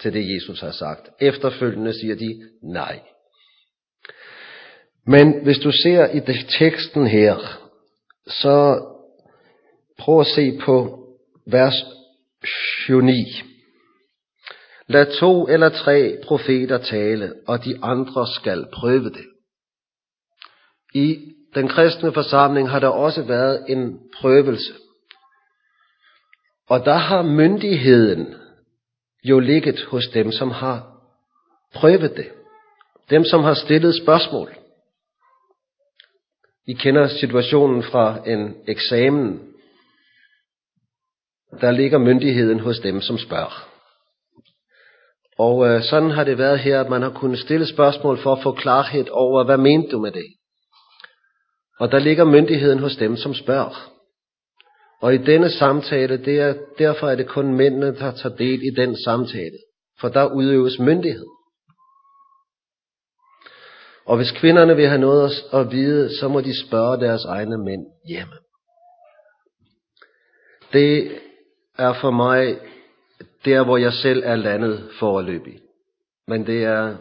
til 0.00 0.12
det, 0.12 0.34
Jesus 0.34 0.60
har 0.60 0.70
sagt. 0.70 1.08
Efterfølgende 1.20 2.00
siger 2.00 2.14
de 2.14 2.42
nej. 2.62 3.00
Men 5.06 5.42
hvis 5.42 5.58
du 5.58 5.72
ser 5.72 6.06
i 6.06 6.20
det 6.20 6.46
teksten 6.58 7.06
her, 7.06 7.36
så 8.26 8.86
prøv 9.98 10.20
at 10.20 10.26
se 10.26 10.58
på 10.64 10.98
vers 11.46 11.74
29. 12.88 13.24
Lad 14.86 15.06
to 15.20 15.48
eller 15.48 15.68
tre 15.68 16.16
profeter 16.24 16.78
tale, 16.78 17.32
og 17.46 17.64
de 17.64 17.78
andre 17.82 18.26
skal 18.26 18.66
prøve 18.72 19.10
det. 19.10 19.31
I 20.94 21.32
den 21.54 21.68
kristne 21.68 22.12
forsamling 22.12 22.70
har 22.70 22.78
der 22.78 22.88
også 22.88 23.22
været 23.22 23.64
en 23.68 24.00
prøvelse. 24.20 24.72
Og 26.68 26.84
der 26.84 26.94
har 26.94 27.22
myndigheden 27.22 28.34
jo 29.24 29.38
ligget 29.38 29.84
hos 29.84 30.04
dem, 30.14 30.32
som 30.32 30.50
har 30.50 30.92
prøvet 31.74 32.16
det. 32.16 32.30
Dem, 33.10 33.24
som 33.24 33.42
har 33.42 33.54
stillet 33.54 34.02
spørgsmål. 34.02 34.54
I 36.66 36.72
kender 36.72 37.08
situationen 37.08 37.82
fra 37.82 38.28
en 38.28 38.54
eksamen. 38.68 39.40
Der 41.60 41.70
ligger 41.70 41.98
myndigheden 41.98 42.60
hos 42.60 42.78
dem, 42.78 43.00
som 43.00 43.18
spørger. 43.18 43.68
Og 45.38 45.68
øh, 45.68 45.82
sådan 45.82 46.10
har 46.10 46.24
det 46.24 46.38
været 46.38 46.58
her, 46.58 46.80
at 46.80 46.90
man 46.90 47.02
har 47.02 47.10
kunnet 47.10 47.38
stille 47.38 47.66
spørgsmål 47.66 48.18
for 48.18 48.32
at 48.32 48.42
få 48.42 48.52
klarhed 48.52 49.08
over, 49.10 49.44
hvad 49.44 49.58
mente 49.58 49.90
du 49.90 49.98
med 49.98 50.12
det? 50.12 50.26
Og 51.82 51.92
der 51.92 51.98
ligger 51.98 52.24
myndigheden 52.24 52.78
hos 52.78 52.96
dem, 52.96 53.16
som 53.16 53.34
spørger. 53.34 53.92
Og 55.00 55.14
i 55.14 55.18
denne 55.18 55.50
samtale, 55.50 56.16
det 56.16 56.40
er, 56.40 56.54
derfor 56.78 57.08
er 57.08 57.14
det 57.14 57.28
kun 57.28 57.54
mændene, 57.54 57.86
der 57.86 58.12
tager 58.12 58.36
del 58.36 58.62
i 58.62 58.70
den 58.76 58.96
samtale. 59.04 59.58
For 60.00 60.08
der 60.08 60.32
udøves 60.32 60.78
myndighed. 60.78 61.26
Og 64.04 64.16
hvis 64.16 64.30
kvinderne 64.30 64.76
vil 64.76 64.86
have 64.86 65.00
noget 65.00 65.32
at 65.52 65.70
vide, 65.70 66.16
så 66.16 66.28
må 66.28 66.40
de 66.40 66.66
spørge 66.66 67.00
deres 67.00 67.24
egne 67.24 67.58
mænd 67.58 67.86
hjemme. 68.08 68.34
Det 70.72 71.18
er 71.78 71.92
for 72.00 72.10
mig 72.10 72.58
der, 73.44 73.64
hvor 73.64 73.76
jeg 73.76 73.92
selv 73.92 74.22
er 74.24 74.36
landet 74.36 74.90
foreløbig. 74.98 75.58
Men 76.28 76.46
det 76.46 76.64
er, 76.64 76.96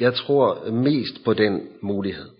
jeg 0.00 0.14
tror 0.14 0.70
mest 0.70 1.24
på 1.24 1.34
den 1.34 1.68
mulighed. 1.82 2.35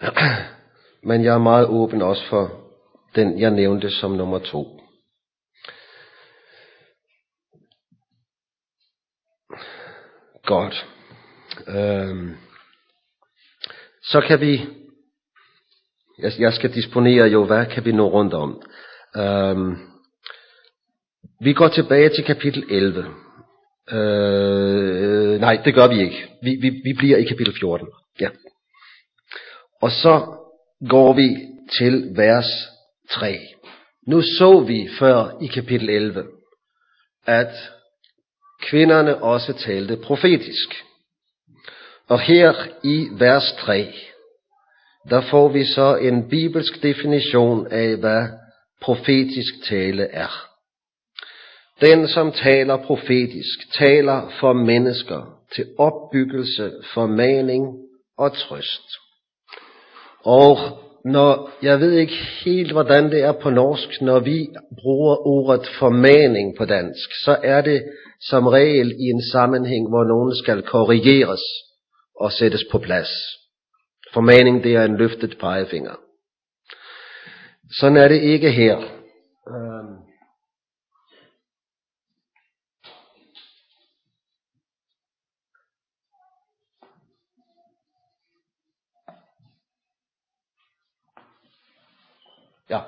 Men 1.08 1.24
jeg 1.24 1.34
er 1.34 1.38
meget 1.38 1.66
åben 1.66 2.02
også 2.02 2.22
for 2.28 2.68
den, 3.14 3.40
jeg 3.40 3.50
nævnte 3.50 3.90
som 3.90 4.10
nummer 4.10 4.38
to. 4.38 4.80
Godt. 10.44 10.86
Øhm. 11.66 12.36
Så 14.02 14.20
kan 14.20 14.40
vi, 14.40 14.66
jeg, 16.18 16.32
jeg 16.38 16.52
skal 16.52 16.74
disponere 16.74 17.26
jo, 17.26 17.44
hvad 17.44 17.66
kan 17.66 17.84
vi 17.84 17.92
nå 17.92 18.08
rundt 18.08 18.34
om. 18.34 18.62
Øhm. 19.16 19.76
Vi 21.40 21.52
går 21.52 21.68
tilbage 21.68 22.08
til 22.08 22.24
kapitel 22.24 22.64
11. 22.70 23.06
Øh, 23.92 25.40
nej, 25.40 25.62
det 25.64 25.74
gør 25.74 25.88
vi 25.88 26.00
ikke. 26.00 26.30
Vi, 26.42 26.50
vi, 26.60 26.70
vi 26.70 26.92
bliver 26.98 27.16
i 27.16 27.24
kapitel 27.24 27.54
14. 27.60 27.88
Ja. 28.20 28.28
Og 29.80 29.90
så 29.90 30.38
går 30.88 31.12
vi 31.12 31.36
til 31.78 32.16
vers 32.16 32.68
3. 33.10 33.38
Nu 34.06 34.22
så 34.22 34.60
vi 34.60 34.88
før 34.98 35.38
i 35.40 35.46
kapitel 35.46 35.90
11, 35.90 36.26
at 37.26 37.52
kvinderne 38.62 39.22
også 39.22 39.52
talte 39.52 39.96
profetisk. 39.96 40.84
Og 42.08 42.20
her 42.20 42.54
i 42.84 43.08
vers 43.12 43.52
3, 43.58 43.92
der 45.10 45.20
får 45.20 45.48
vi 45.48 45.64
så 45.64 45.96
en 45.96 46.28
bibelsk 46.28 46.82
definition 46.82 47.66
af, 47.66 47.96
hvad 47.96 48.28
profetisk 48.80 49.54
tale 49.68 50.02
er. 50.02 50.48
Den, 51.80 52.08
som 52.08 52.32
taler 52.32 52.76
profetisk, 52.76 53.72
taler 53.72 54.32
for 54.40 54.52
mennesker 54.52 55.38
til 55.54 55.66
opbyggelse, 55.78 56.72
formaning 56.94 57.66
og 58.18 58.36
trøst. 58.36 59.07
Og 60.28 60.58
når, 61.04 61.50
jeg 61.62 61.80
ved 61.80 61.92
ikke 61.92 62.18
helt, 62.44 62.72
hvordan 62.72 63.10
det 63.10 63.22
er 63.22 63.32
på 63.32 63.50
norsk, 63.50 64.00
når 64.00 64.20
vi 64.20 64.48
bruger 64.82 65.26
ordet 65.26 65.66
formaning 65.78 66.56
på 66.58 66.64
dansk, 66.64 67.10
så 67.24 67.36
er 67.42 67.60
det 67.60 67.82
som 68.20 68.46
regel 68.46 68.90
i 68.90 69.04
en 69.04 69.22
sammenhæng, 69.32 69.88
hvor 69.88 70.04
nogen 70.04 70.36
skal 70.36 70.62
korrigeres 70.62 71.40
og 72.20 72.32
sættes 72.32 72.64
på 72.72 72.78
plads. 72.78 73.08
Formaning, 74.12 74.64
det 74.64 74.76
er 74.76 74.84
en 74.84 74.96
løftet 74.96 75.38
pegefinger. 75.40 75.96
Sådan 77.80 77.96
er 77.96 78.08
det 78.08 78.22
ikke 78.22 78.50
her. 78.50 78.76
Øhm. 79.48 80.07
Ja, 92.70 92.80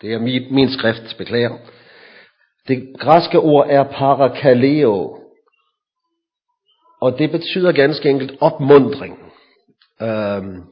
det 0.00 0.12
er 0.12 0.18
min, 0.18 0.54
min 0.54 0.70
skrift, 0.70 1.16
beklager. 1.18 1.56
Det 2.68 2.96
græske 2.98 3.38
ord 3.38 3.66
er 3.70 3.84
parakaleo, 3.84 5.18
og 7.00 7.18
det 7.18 7.30
betyder 7.30 7.72
ganske 7.72 8.10
enkelt 8.10 8.32
opmundring. 8.40 9.18
Øhm, 10.02 10.62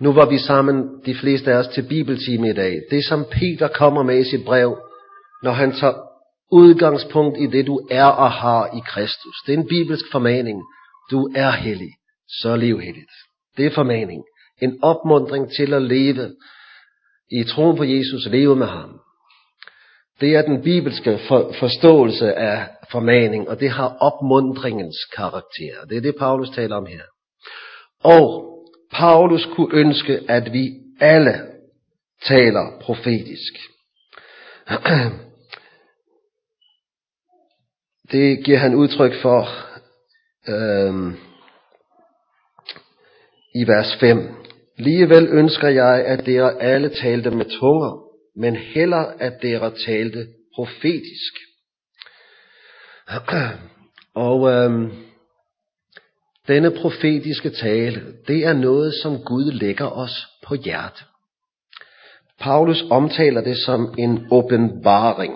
nu 0.00 0.12
var 0.12 0.28
vi 0.28 0.38
sammen, 0.38 1.02
de 1.06 1.14
fleste 1.14 1.52
af 1.52 1.56
os, 1.56 1.68
til 1.68 1.88
bibeltime 1.88 2.48
i 2.50 2.52
dag. 2.52 2.80
Det 2.90 3.04
som 3.04 3.24
Peter 3.30 3.68
kommer 3.68 4.02
med 4.02 4.18
i 4.18 4.30
sit 4.30 4.44
brev, 4.44 4.78
når 5.42 5.52
han 5.52 5.72
tager 5.72 5.94
udgangspunkt 6.52 7.38
i 7.40 7.46
det, 7.46 7.66
du 7.66 7.88
er 7.90 8.04
og 8.04 8.32
har 8.32 8.66
i 8.66 8.80
Kristus. 8.86 9.34
Det 9.46 9.54
er 9.54 9.58
en 9.58 9.68
bibelsk 9.68 10.04
formaning. 10.12 10.62
Du 11.10 11.28
er 11.36 11.50
hellig, 11.50 11.90
så 12.28 12.56
lev 12.56 12.80
helligt. 12.80 13.10
Det 13.56 13.66
er 13.66 13.70
formaning. 13.74 14.24
En 14.62 14.78
opmundring 14.82 15.50
til 15.50 15.74
at 15.74 15.82
leve 15.82 16.30
i 17.30 17.44
troen 17.44 17.76
på 17.76 17.84
Jesus, 17.84 18.26
leve 18.26 18.56
med 18.56 18.66
ham. 18.66 19.00
Det 20.20 20.36
er 20.36 20.42
den 20.42 20.62
bibelske 20.62 21.18
for, 21.28 21.52
forståelse 21.58 22.34
af 22.34 22.68
formaning, 22.90 23.48
og 23.48 23.60
det 23.60 23.70
har 23.70 23.96
opmundringens 24.00 24.96
karakter. 25.16 25.84
Det 25.88 25.96
er 25.96 26.00
det, 26.00 26.14
Paulus 26.18 26.50
taler 26.50 26.76
om 26.76 26.86
her. 26.86 27.02
Og 28.04 28.52
Paulus 28.92 29.48
kunne 29.56 29.74
ønske, 29.74 30.20
at 30.28 30.52
vi 30.52 30.70
alle 31.00 31.46
taler 32.24 32.78
profetisk. 32.80 33.52
Det 38.12 38.44
giver 38.44 38.58
han 38.58 38.74
udtryk 38.74 39.12
for 39.22 39.48
øhm, 40.48 41.16
i 43.54 43.66
vers 43.66 43.96
5. 44.00 44.45
Ligevel 44.78 45.28
ønsker 45.28 45.68
jeg, 45.68 46.04
at 46.06 46.26
dere 46.26 46.62
alle 46.62 46.88
talte 46.88 47.30
med 47.30 47.44
tunger, 47.44 48.02
men 48.36 48.56
heller 48.56 49.04
at 49.18 49.32
dere 49.42 49.72
talte 49.86 50.26
profetisk. 50.54 51.32
Og 54.14 54.50
øhm, 54.52 54.92
denne 56.48 56.70
profetiske 56.70 57.50
tale, 57.50 58.14
det 58.28 58.46
er 58.46 58.52
noget, 58.52 58.94
som 59.02 59.22
Gud 59.24 59.52
lægger 59.52 59.86
os 59.86 60.26
på 60.46 60.54
hjerte. 60.54 61.04
Paulus 62.40 62.84
omtaler 62.90 63.40
det 63.40 63.58
som 63.58 63.94
en 63.98 64.26
åbenbaring. 64.30 65.34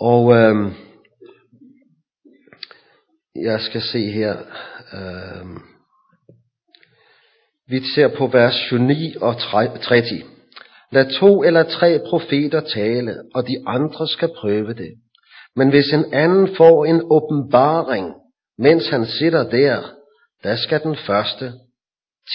Og 0.00 0.32
øhm, 0.32 0.72
jeg 3.36 3.60
skal 3.60 3.82
se 3.82 4.10
her. 4.10 4.36
Øhm, 4.92 5.71
vi 7.72 7.80
ser 7.94 8.08
på 8.08 8.26
vers 8.26 8.72
29 8.72 9.22
og 9.22 9.38
30. 9.38 10.04
Lad 10.90 11.10
to 11.20 11.42
eller 11.42 11.62
tre 11.62 12.00
profeter 12.08 12.60
tale, 12.60 13.14
og 13.34 13.48
de 13.48 13.56
andre 13.66 14.08
skal 14.08 14.30
prøve 14.36 14.74
det. 14.74 14.92
Men 15.56 15.70
hvis 15.70 15.92
en 15.92 16.14
anden 16.14 16.56
får 16.56 16.84
en 16.84 17.02
åbenbaring, 17.10 18.14
mens 18.58 18.88
han 18.88 19.06
sidder 19.06 19.50
der, 19.50 19.82
der 20.42 20.56
skal 20.56 20.82
den 20.82 20.96
første 20.96 21.52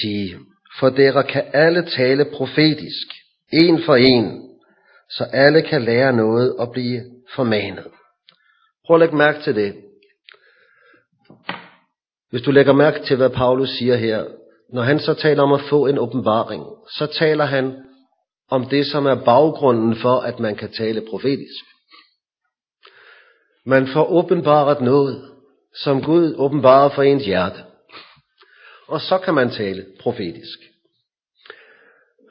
tige. 0.02 0.36
For 0.80 0.90
dere 0.90 1.24
kan 1.24 1.44
alle 1.54 1.86
tale 1.86 2.26
profetisk, 2.34 3.08
en 3.54 3.84
for 3.84 3.96
en, 3.96 4.50
så 5.10 5.24
alle 5.24 5.62
kan 5.62 5.82
lære 5.82 6.14
noget 6.14 6.56
og 6.56 6.72
blive 6.72 7.02
formanet. 7.36 7.88
Prøv 8.86 8.96
at 8.96 9.00
lægge 9.00 9.16
mærke 9.16 9.42
til 9.44 9.56
det. 9.56 9.76
Hvis 12.30 12.42
du 12.42 12.52
lægger 12.52 12.74
mærke 12.74 13.00
til, 13.06 13.18
hvad 13.18 13.30
Paulus 13.30 13.70
siger 13.70 13.96
her, 13.96 14.26
når 14.74 14.82
han 14.82 15.00
så 15.00 15.14
taler 15.14 15.44
om 15.44 15.54
at 15.54 15.62
få 15.70 15.86
en 15.86 15.98
åbenbaring, 15.98 16.64
så 16.98 17.06
taler 17.06 17.46
han 17.46 17.84
om 18.50 18.66
det, 18.66 18.88
som 18.88 19.06
er 19.06 19.16
baggrunden 19.26 19.96
for, 19.96 20.20
at 20.20 20.40
man 20.40 20.56
kan 20.56 20.72
tale 20.72 21.02
profetisk. 21.10 21.64
Man 23.66 23.88
får 23.88 24.12
åbenbaret 24.12 24.82
noget, 24.82 25.32
som 25.76 26.04
Gud 26.04 26.36
åbenbarer 26.38 26.90
for 26.90 27.04
ens 27.04 27.26
hjerte. 27.26 27.64
Og 28.88 29.02
så 29.02 29.18
kan 29.18 29.34
man 29.34 29.50
tale 29.50 29.86
profetisk. 30.00 30.60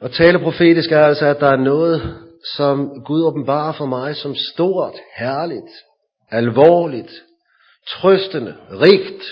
Og 0.01 0.11
tale 0.11 0.39
profetisk 0.39 0.91
er 0.91 1.05
altså, 1.05 1.25
at 1.25 1.39
der 1.39 1.47
er 1.47 1.57
noget, 1.57 2.17
som 2.55 3.03
Gud 3.05 3.23
åbenbarer 3.23 3.73
for 3.73 3.85
mig 3.85 4.15
som 4.15 4.35
stort, 4.35 4.93
herligt, 5.17 5.71
alvorligt, 6.31 7.11
trøstende, 7.87 8.55
rigt. 8.71 9.23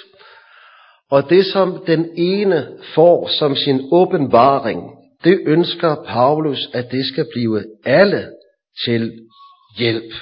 Og 1.11 1.29
det, 1.29 1.45
som 1.45 1.85
den 1.87 2.09
ene 2.17 2.77
får 2.95 3.27
som 3.39 3.55
sin 3.55 3.89
åbenbaring, 3.91 4.81
det 5.23 5.41
ønsker 5.45 5.95
Paulus, 6.07 6.69
at 6.73 6.91
det 6.91 7.05
skal 7.05 7.27
blive 7.33 7.63
alle 7.85 8.31
til 8.85 9.27
hjælp. 9.77 10.13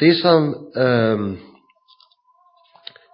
Det, 0.00 0.16
som 0.16 0.54
øh, 0.76 1.18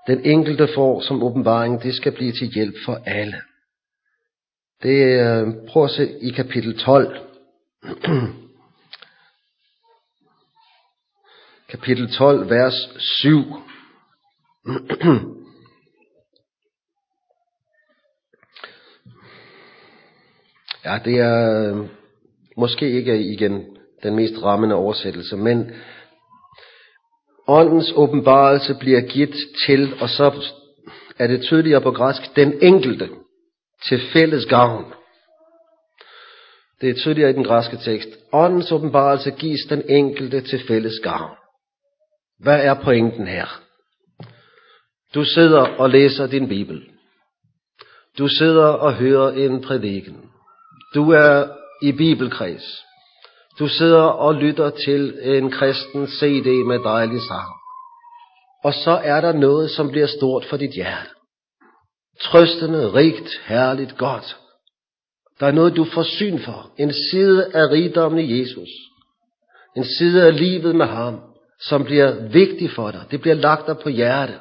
den 0.07 0.25
enkelte 0.25 0.69
får 0.75 1.01
som 1.01 1.23
åbenbaring, 1.23 1.83
det 1.83 1.95
skal 1.95 2.13
blive 2.13 2.33
til 2.33 2.49
hjælp 2.55 2.75
for 2.85 3.03
alle. 3.07 3.37
Det 4.83 5.21
øh, 5.21 5.47
prøv 5.69 5.85
at 5.85 5.91
se 5.91 6.19
i 6.21 6.31
kapitel 6.31 6.79
12. 6.79 7.19
kapitel 11.73 12.13
12, 12.13 12.51
vers 12.51 12.75
7. 12.99 13.45
ja, 20.85 20.99
det 21.05 21.19
er 21.19 21.71
øh, 21.75 21.87
måske 22.57 22.91
ikke 22.91 23.13
øh, 23.13 23.21
igen 23.21 23.67
den 24.03 24.17
mest 24.17 24.43
rammende 24.43 24.75
oversættelse, 24.75 25.37
men 25.37 25.71
åndens 27.49 27.93
åbenbarelse 27.97 28.77
bliver 28.81 29.01
givet 29.01 29.35
til, 29.67 29.95
og 30.01 30.09
så 30.09 30.45
er 31.19 31.27
det 31.27 31.43
tydeligere 31.43 31.81
på 31.81 31.91
græsk, 31.91 32.37
den 32.37 32.59
enkelte 32.63 33.09
til 33.89 34.01
fælles 34.13 34.47
gavn. 34.47 34.85
Det 36.81 36.91
er 36.91 36.95
tydeligere 36.95 37.31
i 37.31 37.33
den 37.33 37.45
græske 37.45 37.77
tekst. 37.77 38.09
Åndens 38.33 38.73
åbenbarelse 38.73 39.31
gives 39.31 39.61
den 39.69 39.83
enkelte 39.89 40.41
til 40.41 40.67
fælles 40.67 41.01
gavn. 41.03 41.37
Hvad 42.39 42.65
er 42.65 42.75
pointen 42.75 43.27
her? 43.27 43.63
Du 45.15 45.25
sidder 45.25 45.61
og 45.61 45.91
læser 45.91 46.27
din 46.27 46.49
bibel. 46.49 46.89
Du 48.19 48.29
sidder 48.29 48.67
og 48.67 48.95
hører 48.95 49.31
en 49.31 49.63
prædiken. 49.63 50.32
Du 50.95 51.11
er 51.11 51.47
i 51.83 51.93
bibelkreds. 51.93 52.85
Du 53.59 53.69
sidder 53.69 54.03
og 54.03 54.35
lytter 54.35 54.71
til 54.71 55.19
en 55.23 55.51
kristen 55.51 56.07
CD 56.07 56.47
med 56.47 56.79
dejlig 56.85 57.21
sang. 57.21 57.49
Og 58.65 58.75
så 58.75 58.91
er 58.91 59.21
der 59.21 59.33
noget, 59.33 59.71
som 59.71 59.91
bliver 59.91 60.07
stort 60.07 60.45
for 60.45 60.57
dit 60.57 60.71
hjerte. 60.71 61.09
Trøstende, 62.21 62.93
rigt, 62.93 63.41
herligt, 63.45 63.99
godt. 63.99 64.37
Der 65.41 65.47
er 65.47 65.53
noget, 65.53 65.77
du 65.77 65.85
får 65.85 66.03
syn 66.03 66.39
for. 66.39 66.71
En 66.79 66.93
side 67.11 67.55
af 67.55 67.71
rigdommen 67.71 68.21
i 68.21 68.41
Jesus. 68.41 68.69
En 69.77 69.85
side 69.85 70.27
af 70.27 70.37
livet 70.37 70.77
med 70.77 70.87
ham, 70.87 71.21
som 71.61 71.85
bliver 71.85 72.29
vigtig 72.29 72.71
for 72.71 72.91
dig. 72.91 73.05
Det 73.11 73.21
bliver 73.21 73.35
lagt 73.35 73.67
dig 73.67 73.79
på 73.79 73.89
hjertet. 73.89 74.39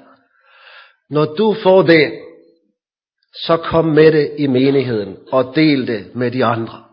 Når 1.09 1.25
du 1.25 1.55
får 1.63 1.81
det, 1.81 2.11
så 3.33 3.57
kom 3.57 3.85
med 3.85 4.11
det 4.11 4.31
i 4.37 4.47
menigheden 4.47 5.17
og 5.31 5.53
del 5.55 5.87
det 5.87 6.15
med 6.15 6.31
de 6.31 6.45
andre. 6.45 6.83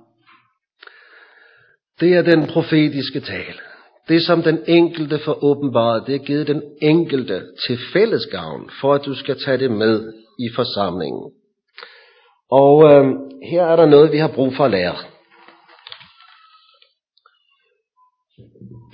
Det 2.01 2.15
er 2.15 2.23
den 2.23 2.47
profetiske 2.47 3.21
tale. 3.21 3.59
Det 4.09 4.27
som 4.27 4.43
den 4.43 4.59
enkelte 4.67 5.19
får 5.25 5.45
åbenbart, 5.45 6.07
det 6.07 6.15
er 6.15 6.19
givet 6.19 6.47
den 6.47 6.63
enkelte 6.83 7.43
til 7.67 7.79
fælles 7.93 8.27
gavn, 8.27 8.71
for 8.81 8.95
at 8.95 9.05
du 9.05 9.15
skal 9.15 9.41
tage 9.45 9.59
det 9.59 9.71
med 9.71 10.13
i 10.39 10.49
forsamlingen. 10.55 11.31
Og 12.51 12.85
øh, 12.85 13.05
her 13.51 13.63
er 13.63 13.77
der 13.77 13.87
noget, 13.87 14.13
vi 14.13 14.19
har 14.19 14.29
brug 14.29 14.55
for 14.57 14.65
at 14.65 14.71
lære. 14.71 14.97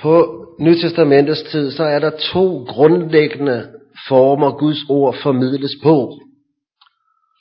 På 0.01 0.41
Nytestamentets 0.61 1.43
tid, 1.43 1.71
så 1.71 1.85
er 1.85 1.99
der 1.99 2.11
to 2.33 2.65
grundlæggende 2.69 3.69
former, 4.09 4.59
Guds 4.59 4.79
ord 4.89 5.17
formidles 5.23 5.73
på. 5.83 6.19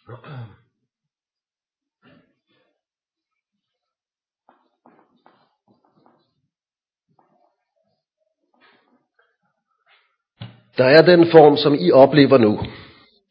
Der 10.78 10.86
er 10.86 11.02
den 11.02 11.32
form, 11.32 11.58
som 11.58 11.76
I 11.80 11.92
oplever 11.92 12.38
nu. 12.38 12.60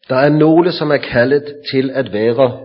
Der 0.09 0.17
er 0.17 0.29
nogle, 0.29 0.73
som 0.73 0.91
er 0.91 0.97
kaldet 0.97 1.45
til 1.73 1.91
at 1.91 2.13
være 2.13 2.61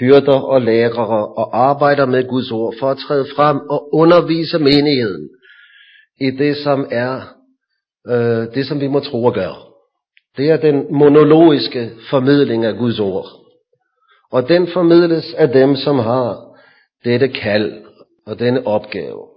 hyrder 0.00 0.40
og 0.40 0.62
lærere 0.62 1.26
og 1.26 1.58
arbejder 1.58 2.06
med 2.06 2.28
Guds 2.28 2.50
ord 2.50 2.74
for 2.80 2.90
at 2.90 2.98
træde 2.98 3.26
frem 3.36 3.56
og 3.70 3.94
undervise 3.94 4.58
menigheden 4.58 5.28
i 6.20 6.30
det, 6.30 6.56
som 6.56 6.88
er 6.90 7.20
øh, 8.08 8.54
det, 8.54 8.66
som 8.66 8.80
vi 8.80 8.86
må 8.86 9.00
tro 9.00 9.24
og 9.24 9.34
gøre. 9.34 9.67
Det 10.38 10.50
er 10.50 10.56
den 10.56 10.94
monologiske 10.94 11.90
formidling 12.10 12.64
af 12.64 12.74
Guds 12.74 13.00
ord. 13.00 13.26
Og 14.30 14.48
den 14.48 14.68
formidles 14.72 15.34
af 15.34 15.48
dem, 15.48 15.76
som 15.76 15.98
har 15.98 16.56
dette 17.04 17.28
kald 17.28 17.84
og 18.26 18.38
denne 18.38 18.66
opgave. 18.66 19.28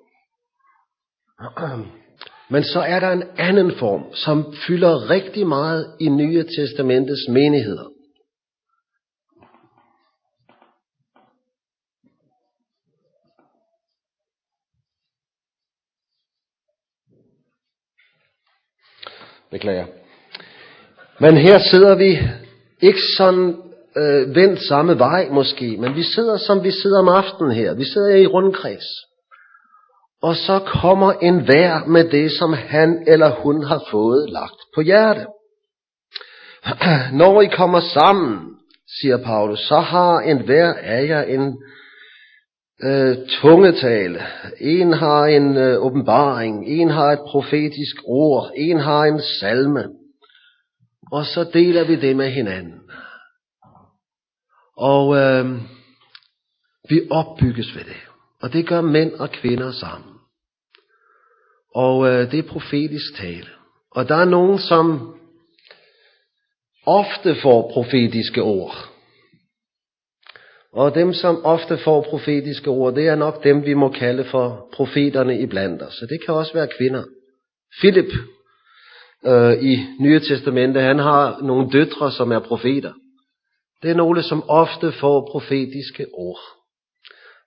Men 2.49 2.63
så 2.63 2.79
er 2.79 2.99
der 2.99 3.11
en 3.11 3.23
anden 3.37 3.71
form, 3.79 4.13
som 4.13 4.53
fylder 4.67 5.09
rigtig 5.09 5.47
meget 5.47 5.95
i 5.99 6.09
Nye 6.09 6.43
Testamentets 6.43 7.27
menigheder. 7.29 7.89
Beklager. 19.51 20.00
Men 21.21 21.37
her 21.37 21.59
sidder 21.71 21.95
vi 21.95 22.19
ikke 22.81 22.99
sådan 23.17 23.55
øh, 23.97 24.35
vendt 24.35 24.59
samme 24.67 24.99
vej 24.99 25.29
måske, 25.31 25.77
men 25.79 25.95
vi 25.95 26.03
sidder 26.03 26.37
som 26.37 26.63
vi 26.63 26.71
sidder 26.71 26.99
om 26.99 27.09
aftenen 27.09 27.51
her. 27.51 27.73
Vi 27.73 27.83
sidder 27.83 28.15
i 28.15 28.27
rundkreds. 28.27 28.85
Og 30.21 30.35
så 30.35 30.59
kommer 30.81 31.11
en 31.13 31.47
vær 31.47 31.85
med 31.87 32.09
det, 32.09 32.31
som 32.31 32.53
han 32.53 33.03
eller 33.07 33.29
hun 33.29 33.63
har 33.63 33.83
fået 33.91 34.29
lagt 34.29 34.61
på 34.75 34.81
hjerte. 34.81 35.25
Når 37.21 37.41
I 37.41 37.47
kommer 37.47 37.79
sammen, 37.79 38.39
siger 39.01 39.17
Paulus, 39.17 39.59
så 39.59 39.79
har 39.79 40.19
en 40.19 40.45
hver 40.45 40.73
af 40.73 41.07
jer 41.07 41.21
en 41.21 41.57
øh, 42.83 43.17
tungetale. 43.41 44.19
En 44.59 44.93
har 44.93 45.25
en 45.25 45.57
øh, 45.57 45.85
åbenbaring, 45.85 46.67
en 46.67 46.89
har 46.89 47.11
et 47.11 47.19
profetisk 47.27 47.95
ord, 48.05 48.51
en 48.55 48.79
har 48.79 49.03
en 49.03 49.21
salme. 49.39 50.00
Og 51.11 51.25
så 51.25 51.49
deler 51.53 51.83
vi 51.83 51.95
det 51.95 52.15
med 52.15 52.29
hinanden. 52.29 52.81
Og 54.77 55.15
øh, 55.15 55.61
vi 56.89 57.01
opbygges 57.09 57.75
ved 57.75 57.83
det. 57.83 58.01
Og 58.41 58.53
det 58.53 58.67
gør 58.67 58.81
mænd 58.81 59.13
og 59.13 59.31
kvinder 59.31 59.71
sammen. 59.71 60.13
Og 61.75 62.07
øh, 62.07 62.31
det 62.31 62.39
er 62.39 62.49
profetisk 62.49 63.15
tale. 63.15 63.49
Og 63.91 64.07
der 64.07 64.15
er 64.15 64.25
nogen, 64.25 64.59
som 64.59 65.15
ofte 66.85 67.35
får 67.41 67.71
profetiske 67.73 68.41
ord. 68.41 68.75
Og 70.73 70.95
dem, 70.95 71.13
som 71.13 71.45
ofte 71.45 71.77
får 71.77 72.01
profetiske 72.01 72.69
ord, 72.69 72.95
det 72.95 73.07
er 73.07 73.15
nok 73.15 73.43
dem, 73.43 73.65
vi 73.65 73.73
må 73.73 73.89
kalde 73.89 74.25
for 74.25 74.69
profeterne 74.73 75.39
i 75.39 75.45
blandt 75.45 75.81
os. 75.81 75.93
Så 75.93 76.05
det 76.09 76.25
kan 76.25 76.33
også 76.33 76.53
være 76.53 76.67
kvinder. 76.77 77.03
Philip 77.79 78.13
øh, 79.25 79.63
i 79.63 79.79
Nye 79.99 80.19
Testamente, 80.19 80.79
han 80.79 80.99
har 80.99 81.39
nogle 81.41 81.69
døtre, 81.71 82.11
som 82.11 82.31
er 82.31 82.39
profeter. 82.39 82.93
Det 83.83 83.91
er 83.91 83.95
nogle, 83.95 84.23
som 84.23 84.43
ofte 84.47 84.91
får 84.91 85.29
profetiske 85.31 86.05
ord. 86.13 86.39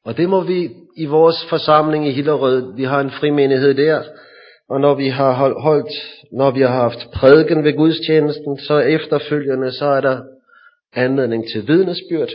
Og 0.05 0.17
det 0.17 0.29
må 0.29 0.41
vi 0.41 0.71
i 0.97 1.05
vores 1.05 1.47
forsamling 1.49 2.09
i 2.09 2.11
Hillerød, 2.11 2.77
vi 2.77 2.85
har 2.85 3.01
en 3.01 3.11
frimenighed 3.11 3.75
der, 3.75 4.03
og 4.69 4.81
når 4.81 4.95
vi 4.95 5.09
har 5.09 5.33
holdt, 5.61 5.93
når 6.33 6.51
vi 6.51 6.61
har 6.61 6.69
haft 6.69 7.11
prædiken 7.15 7.65
ved 7.65 7.77
gudstjenesten, 7.77 8.59
så 8.59 8.79
efterfølgende, 8.79 9.73
så 9.73 9.85
er 9.85 10.01
der 10.01 10.23
anledning 10.93 11.45
til 11.53 11.69
vidnesbyrd. 11.69 12.29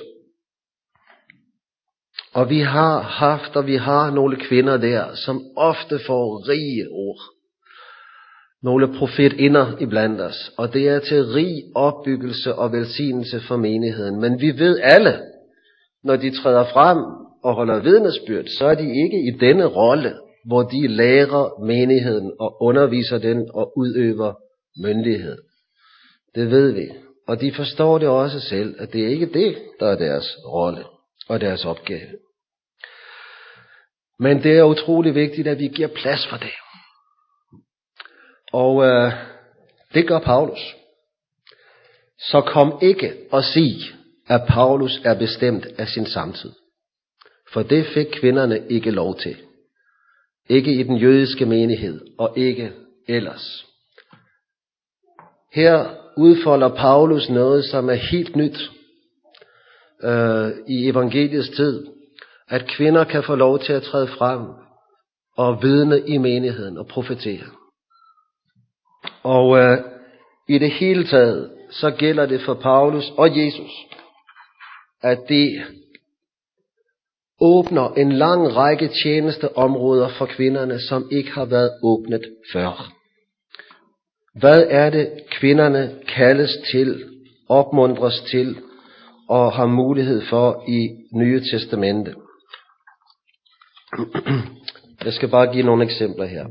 Og 2.34 2.50
vi 2.50 2.60
har 2.60 3.02
haft, 3.02 3.56
og 3.56 3.68
vi 3.68 3.76
har 3.76 4.12
nogle 4.12 4.36
kvinder 4.36 4.78
der, 4.78 5.16
som 5.16 5.42
ofte 5.58 6.00
får 6.08 6.50
rige 6.50 6.88
ord 6.92 7.39
nogle 8.64 8.97
profetinder 8.97 9.78
iblandt 9.80 10.22
os, 10.22 10.51
og 10.57 10.74
det 10.74 10.88
er 10.89 10.99
til 10.99 11.26
rig 11.26 11.64
opbyggelse 11.76 12.55
og 12.55 12.72
velsignelse 12.72 13.39
for 13.47 13.57
menigheden. 13.57 14.20
Men 14.22 14.41
vi 14.41 14.60
ved 14.60 14.80
alle, 14.84 15.20
når 16.03 16.16
de 16.16 16.41
træder 16.41 16.66
frem 16.74 16.97
og 17.43 17.55
holder 17.55 17.80
vidnesbyrd, 17.80 18.45
så 18.45 18.66
er 18.66 18.76
de 18.76 19.03
ikke 19.03 19.18
i 19.28 19.32
denne 19.39 19.66
rolle, 19.66 20.14
hvor 20.45 20.64
de 20.64 20.88
lærer 20.88 21.62
menigheden 21.66 22.32
og 22.39 22.62
underviser 22.62 23.18
den 23.18 23.49
og 23.53 23.78
udøver 23.78 24.34
myndighed. 24.84 25.38
Det 26.36 26.51
ved 26.51 26.72
vi. 26.72 26.88
Og 27.28 27.41
de 27.41 27.53
forstår 27.55 27.97
det 27.97 28.07
også 28.07 28.39
selv, 28.39 28.76
at 28.80 28.93
det 28.93 29.03
er 29.03 29.10
ikke 29.10 29.34
det, 29.34 29.57
der 29.80 29.88
er 29.88 29.97
deres 29.97 30.38
rolle 30.47 30.84
og 31.28 31.41
deres 31.41 31.66
opgave. 31.66 32.10
Men 34.20 34.43
det 34.43 34.57
er 34.57 34.64
utrolig 34.64 35.16
vigtigt, 35.16 35.47
at 35.47 35.60
vi 35.60 35.68
giver 35.68 35.88
plads 35.88 36.28
for 36.28 36.38
det. 36.38 36.51
Og 38.52 38.86
øh, 38.86 39.12
det 39.93 40.08
gør 40.08 40.20
Paulus. 40.20 40.76
Så 42.20 42.41
kom 42.41 42.80
ikke 42.82 43.14
og 43.32 43.43
sig, 43.43 43.76
at 44.28 44.41
Paulus 44.47 45.02
er 45.04 45.20
bestemt 45.20 45.66
af 45.66 45.88
sin 45.88 46.06
samtid. 46.06 46.52
For 47.54 47.64
det 47.64 47.86
fik 47.86 48.08
kvinderne 48.14 48.68
ikke 48.70 48.91
lov 48.91 49.20
til. 49.20 49.38
Ikke 50.50 50.74
i 50.74 50.84
den 50.84 50.97
jødiske 50.97 51.45
menighed, 51.45 52.02
og 52.18 52.38
ikke 52.38 52.72
ellers. 53.08 53.66
Her 55.54 55.95
udfolder 56.18 56.76
Paulus 56.76 57.30
noget, 57.30 57.66
som 57.66 57.89
er 57.89 57.93
helt 57.93 58.36
nyt 58.36 58.72
øh, 60.04 60.50
i 60.68 60.89
evangeliets 60.89 61.50
tid. 61.50 61.88
At 62.50 62.68
kvinder 62.68 63.04
kan 63.04 63.24
få 63.24 63.36
lov 63.36 63.60
til 63.60 63.74
at 63.74 63.84
træde 63.84 64.08
frem 64.08 64.41
og 65.38 65.64
vidne 65.64 66.08
i 66.08 66.18
menigheden 66.18 66.78
og 66.78 66.88
profetere. 66.88 67.59
Og 69.24 69.57
øh, 69.57 69.78
i 70.47 70.57
det 70.57 70.72
hele 70.72 71.07
taget, 71.07 71.51
så 71.72 71.91
gælder 71.91 72.26
det 72.26 72.41
for 72.41 72.53
Paulus 72.53 73.11
og 73.17 73.38
Jesus, 73.38 73.72
at 75.01 75.20
det 75.30 75.61
åbner 77.41 77.93
en 77.93 78.11
lang 78.11 78.55
række 78.55 78.89
tjenesteområder 79.03 80.09
for 80.17 80.26
kvinderne, 80.26 80.80
som 80.80 81.09
ikke 81.11 81.32
har 81.32 81.45
været 81.45 81.72
åbnet 81.84 82.22
før. 82.53 82.91
Hvad 84.39 84.65
er 84.70 84.89
det, 84.89 85.09
kvinderne 85.32 85.95
kaldes 86.15 86.51
til, 86.72 87.03
opmuntres 87.49 88.22
til 88.32 88.57
og 89.30 89.53
har 89.53 89.65
mulighed 89.65 90.22
for 90.30 90.63
i 90.67 90.89
Nye 91.13 91.41
Testamente? 91.51 92.13
Jeg 95.05 95.13
skal 95.13 95.30
bare 95.30 95.53
give 95.53 95.65
nogle 95.65 95.84
eksempler 95.84 96.26
her. 96.26 96.45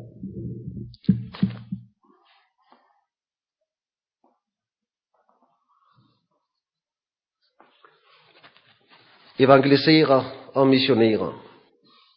Evangeliserer 9.39 10.25
og 10.55 10.67
missionerer. 10.67 11.45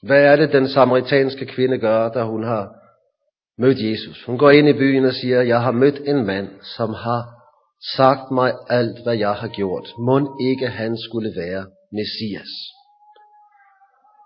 Hvad 0.03 0.23
er 0.23 0.35
det, 0.35 0.51
den 0.51 0.69
samaritanske 0.69 1.45
kvinde 1.45 1.77
gør, 1.77 2.09
da 2.09 2.23
hun 2.23 2.43
har 2.43 2.67
mødt 3.57 3.77
Jesus? 3.79 4.23
Hun 4.23 4.37
går 4.37 4.51
ind 4.51 4.67
i 4.69 4.73
byen 4.73 5.05
og 5.05 5.13
siger, 5.13 5.41
jeg 5.41 5.61
har 5.61 5.71
mødt 5.71 6.01
en 6.05 6.25
mand, 6.25 6.49
som 6.77 6.93
har 6.93 7.23
sagt 7.95 8.31
mig 8.31 8.53
alt, 8.69 9.03
hvad 9.03 9.17
jeg 9.17 9.33
har 9.33 9.47
gjort. 9.47 9.93
Må 9.99 10.37
ikke 10.41 10.67
han 10.67 10.97
skulle 10.97 11.33
være 11.35 11.65
Messias. 11.91 12.51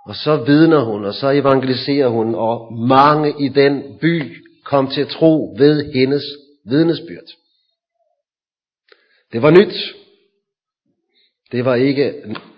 Og 0.08 0.16
så 0.16 0.44
vidner 0.46 0.80
hun, 0.80 1.06
og 1.06 1.14
så 1.14 1.30
evangeliserer 1.30 2.08
hun, 2.08 2.36
og 2.36 2.74
mange 2.88 3.46
i 3.46 3.48
den 3.48 3.98
by 4.02 4.46
kom 4.66 4.88
til 4.88 5.08
tro 5.08 5.56
ved 5.58 5.94
hendes 5.94 6.24
vidnesbyrd. 6.66 7.30
Det 9.34 9.42
var 9.42 9.50
nyt. 9.52 9.96
Det 11.52 11.66
var 11.66 11.76
ikke 11.76 12.14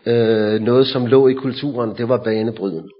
øh, 0.05 0.61
noget, 0.61 0.87
som 0.87 1.05
lå 1.05 1.27
i 1.27 1.33
kulturen. 1.33 1.97
Det 1.97 2.09
var 2.09 2.23
banebryden. 2.23 2.91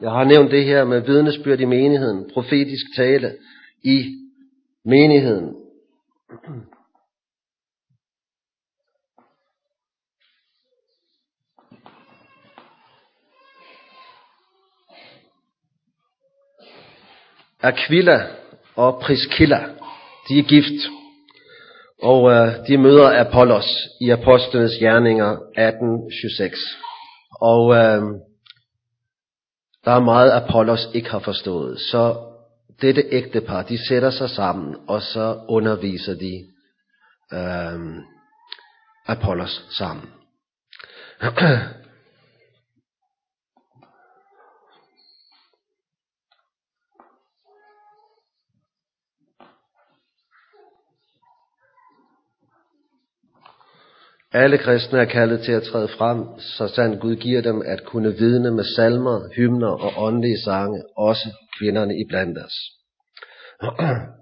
Jeg 0.00 0.10
har 0.10 0.24
nævnt 0.24 0.50
det 0.50 0.64
her 0.64 0.84
med 0.84 1.00
vidnesbyrd 1.00 1.60
i 1.60 1.64
menigheden, 1.64 2.30
profetisk 2.34 2.86
tale 2.96 3.36
i 3.84 4.04
menigheden. 4.84 5.54
Aquila 17.62 18.26
og 18.76 19.00
Priscilla, 19.02 19.60
de 20.28 20.38
er 20.38 20.42
gift, 20.42 20.90
og 22.02 22.30
øh, 22.30 22.66
de 22.68 22.78
møder 22.78 23.20
Apollos 23.20 23.66
i 24.00 24.10
Apostlenes 24.10 24.72
Gerninger 24.80 25.36
18.26. 25.36 27.40
Og 27.40 27.74
øh, 27.74 28.02
der 29.84 29.90
er 29.90 30.00
meget 30.00 30.30
Apollos 30.30 30.88
ikke 30.94 31.10
har 31.10 31.18
forstået, 31.18 31.80
så 31.80 32.16
dette 32.80 33.04
ægtepar, 33.10 33.62
de 33.62 33.88
sætter 33.88 34.10
sig 34.10 34.30
sammen, 34.30 34.76
og 34.88 35.02
så 35.02 35.40
underviser 35.48 36.14
de 36.14 36.44
øh, 37.32 37.80
Apollos 39.06 39.64
sammen. 39.78 40.10
Alle 54.32 54.58
kristne 54.58 54.98
er 54.98 55.04
kaldet 55.04 55.40
til 55.40 55.52
at 55.52 55.62
træde 55.62 55.88
frem, 55.88 56.38
så 56.38 56.68
sandt 56.68 57.00
Gud 57.00 57.16
giver 57.16 57.42
dem 57.42 57.62
at 57.66 57.84
kunne 57.84 58.12
vidne 58.18 58.50
med 58.50 58.64
salmer, 58.64 59.28
hymner 59.36 59.70
og 59.70 60.04
åndelige 60.04 60.40
sange, 60.44 60.82
også 60.96 61.28
kvinderne 61.58 61.94
i 62.00 62.04
blandt 62.08 62.38
os. 62.38 62.54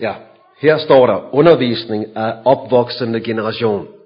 Ja, 0.00 0.14
her 0.60 0.78
står 0.78 1.06
der 1.06 1.34
undervisning 1.34 2.16
af 2.16 2.42
opvoksende 2.44 3.20
generation 3.20 3.97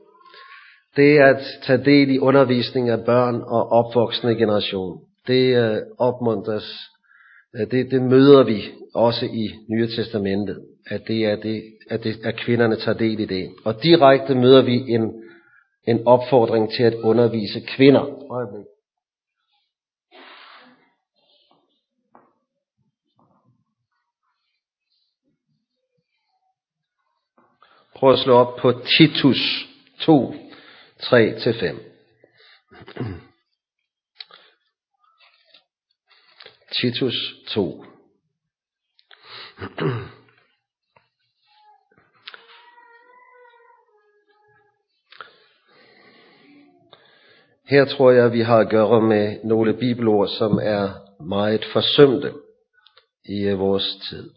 det 0.97 1.18
at 1.18 1.40
tage 1.66 1.84
del 1.84 2.11
i 2.11 2.18
undervisning 2.18 2.88
af 2.88 3.05
børn 3.05 3.34
og 3.34 3.68
opvoksende 3.68 4.36
generation, 4.36 5.01
det 5.26 5.72
uh, 5.72 5.78
opmuntres, 5.99 6.64
øh, 7.55 7.70
det, 7.70 7.90
det 7.90 8.03
møder 8.03 8.45
vi 8.45 8.62
også 8.95 9.26
i 9.26 9.51
Nye 9.70 9.88
Testamentet, 9.88 10.64
at 10.86 11.01
det 11.09 11.24
er 11.24 11.36
det, 11.36 11.62
at, 11.90 12.05
det, 12.05 12.16
at 12.24 12.36
kvinderne 12.36 12.76
tager 12.76 12.99
del 12.99 13.20
i 13.20 13.24
det. 13.24 13.51
Og 13.64 13.82
direkte 13.82 14.34
møder 14.34 14.62
vi 14.62 14.74
en, 14.74 15.22
en 15.88 16.07
opfordring 16.07 16.72
til 16.72 16.82
at 16.82 16.95
undervise 16.95 17.61
kvinder. 17.61 18.32
Øjeblik. 18.32 18.66
Prøv 27.97 28.12
at 28.12 28.18
slå 28.18 28.34
op 28.34 28.57
på 28.57 28.72
Titus 28.72 29.68
2, 30.01 30.34
3 31.03 31.38
til 31.40 31.55
5. 31.55 31.92
Titus 36.80 37.14
2. 37.48 37.84
Her 47.66 47.84
tror 47.84 48.11
jeg, 48.11 48.32
vi 48.32 48.40
har 48.40 48.59
at 48.59 48.70
gøre 48.70 49.03
med 49.03 49.44
nogle 49.44 49.74
bibelord, 49.74 50.28
som 50.28 50.59
er 50.62 50.88
meget 51.24 51.64
forsømte 51.72 52.32
i 53.24 53.44
øh, 53.44 53.59
vores 53.59 53.96
tid. 54.11 54.30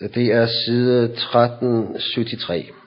Det 0.00 0.32
er 0.32 0.46
side 0.46 1.04
1373. 1.04 2.83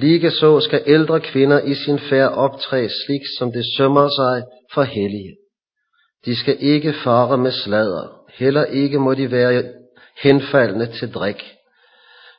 Lige 0.00 0.30
så 0.30 0.60
skal 0.60 0.82
ældre 0.86 1.20
kvinder 1.20 1.60
i 1.60 1.74
sin 1.74 1.98
færd 1.98 2.32
optræde 2.32 2.90
slik, 3.06 3.20
som 3.38 3.52
det 3.52 3.64
sømmer 3.76 4.08
sig 4.08 4.42
for 4.74 4.82
hellige. 4.82 5.36
De 6.24 6.36
skal 6.36 6.56
ikke 6.60 6.94
fare 7.04 7.38
med 7.38 7.50
sladder, 7.50 8.20
heller 8.38 8.64
ikke 8.64 8.98
må 8.98 9.14
de 9.14 9.30
være 9.30 9.64
henfaldende 10.22 10.86
til 10.86 11.12
drik, 11.12 11.44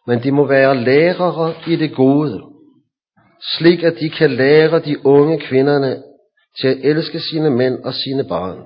men 0.08 0.24
de 0.24 0.32
må 0.32 0.48
være 0.48 0.84
lærere 0.84 1.54
i 1.68 1.76
det 1.76 1.96
gode, 1.96 2.42
slik 3.58 3.84
at 3.84 4.00
de 4.00 4.10
kan 4.10 4.32
lære 4.32 4.80
de 4.80 5.06
unge 5.06 5.40
kvinderne 5.40 6.04
til 6.62 6.68
at 6.68 6.78
elske 6.84 7.20
sine 7.20 7.50
mænd 7.50 7.84
og 7.84 7.94
sine 7.94 8.24
børn, 8.24 8.60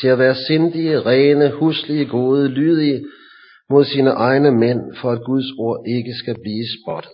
til 0.00 0.08
at 0.08 0.18
være 0.18 0.34
sindige, 0.34 1.00
rene, 1.00 1.50
huslige, 1.50 2.06
gode, 2.06 2.48
lydige 2.48 3.04
mod 3.70 3.84
sine 3.84 4.10
egne 4.10 4.50
mænd, 4.50 4.80
for 5.00 5.10
at 5.10 5.24
Guds 5.24 5.50
ord 5.58 5.84
ikke 5.96 6.14
skal 6.18 6.34
blive 6.42 6.64
spottet. 6.82 7.12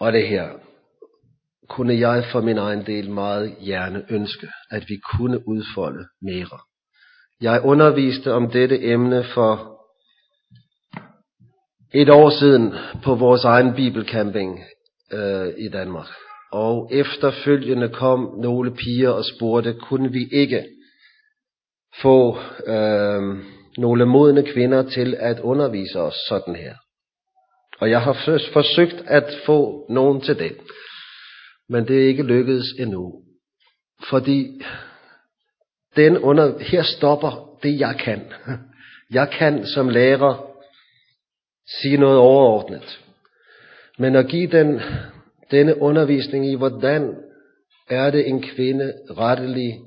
Og 0.00 0.12
det 0.12 0.28
her 0.28 0.48
kunne 1.68 1.98
jeg 1.98 2.24
for 2.32 2.40
min 2.40 2.58
egen 2.58 2.86
del 2.86 3.10
meget 3.10 3.56
gerne 3.64 4.04
ønske, 4.10 4.48
at 4.70 4.84
vi 4.88 4.96
kunne 5.16 5.48
udfolde 5.48 6.04
mere. 6.22 6.58
Jeg 7.40 7.60
underviste 7.64 8.32
om 8.32 8.50
dette 8.50 8.82
emne 8.82 9.24
for 9.34 9.78
et 11.94 12.10
år 12.10 12.30
siden 12.30 12.74
på 13.04 13.14
vores 13.14 13.44
egen 13.44 13.74
bibelcamping 13.74 14.64
øh, 15.12 15.48
i 15.58 15.68
Danmark. 15.68 16.06
Og 16.52 16.90
efterfølgende 16.92 17.88
kom 17.88 18.38
nogle 18.40 18.74
piger 18.74 19.10
og 19.10 19.24
spurgte, 19.24 19.74
kunne 19.74 20.12
vi 20.12 20.28
ikke 20.32 20.64
få 22.02 22.38
øh, 22.66 23.22
nogle 23.78 24.06
modne 24.06 24.42
kvinder 24.52 24.82
til 24.82 25.16
at 25.18 25.40
undervise 25.40 26.00
os 26.00 26.14
sådan 26.28 26.56
her. 26.56 26.74
Og 27.78 27.90
jeg 27.90 28.02
har 28.02 28.12
forsøgt 28.52 29.02
at 29.06 29.34
få 29.46 29.86
nogen 29.88 30.20
til 30.20 30.38
det. 30.38 30.56
Men 31.68 31.88
det 31.88 32.02
er 32.02 32.08
ikke 32.08 32.22
lykkedes 32.22 32.66
endnu. 32.78 33.22
Fordi 34.10 34.62
den 35.96 36.18
under, 36.18 36.58
her 36.58 36.82
stopper 36.82 37.58
det, 37.62 37.80
jeg 37.80 37.96
kan. 38.00 38.32
Jeg 39.10 39.30
kan 39.30 39.66
som 39.66 39.88
lærer 39.88 40.54
sige 41.80 41.96
noget 41.96 42.18
overordnet. 42.18 43.00
Men 43.98 44.16
at 44.16 44.28
give 44.28 44.50
den, 44.50 44.80
denne 45.50 45.82
undervisning 45.82 46.46
i, 46.46 46.54
hvordan 46.54 47.16
er 47.90 48.10
det 48.10 48.28
en 48.28 48.42
kvinde 48.42 48.92
rettelig 49.10 49.80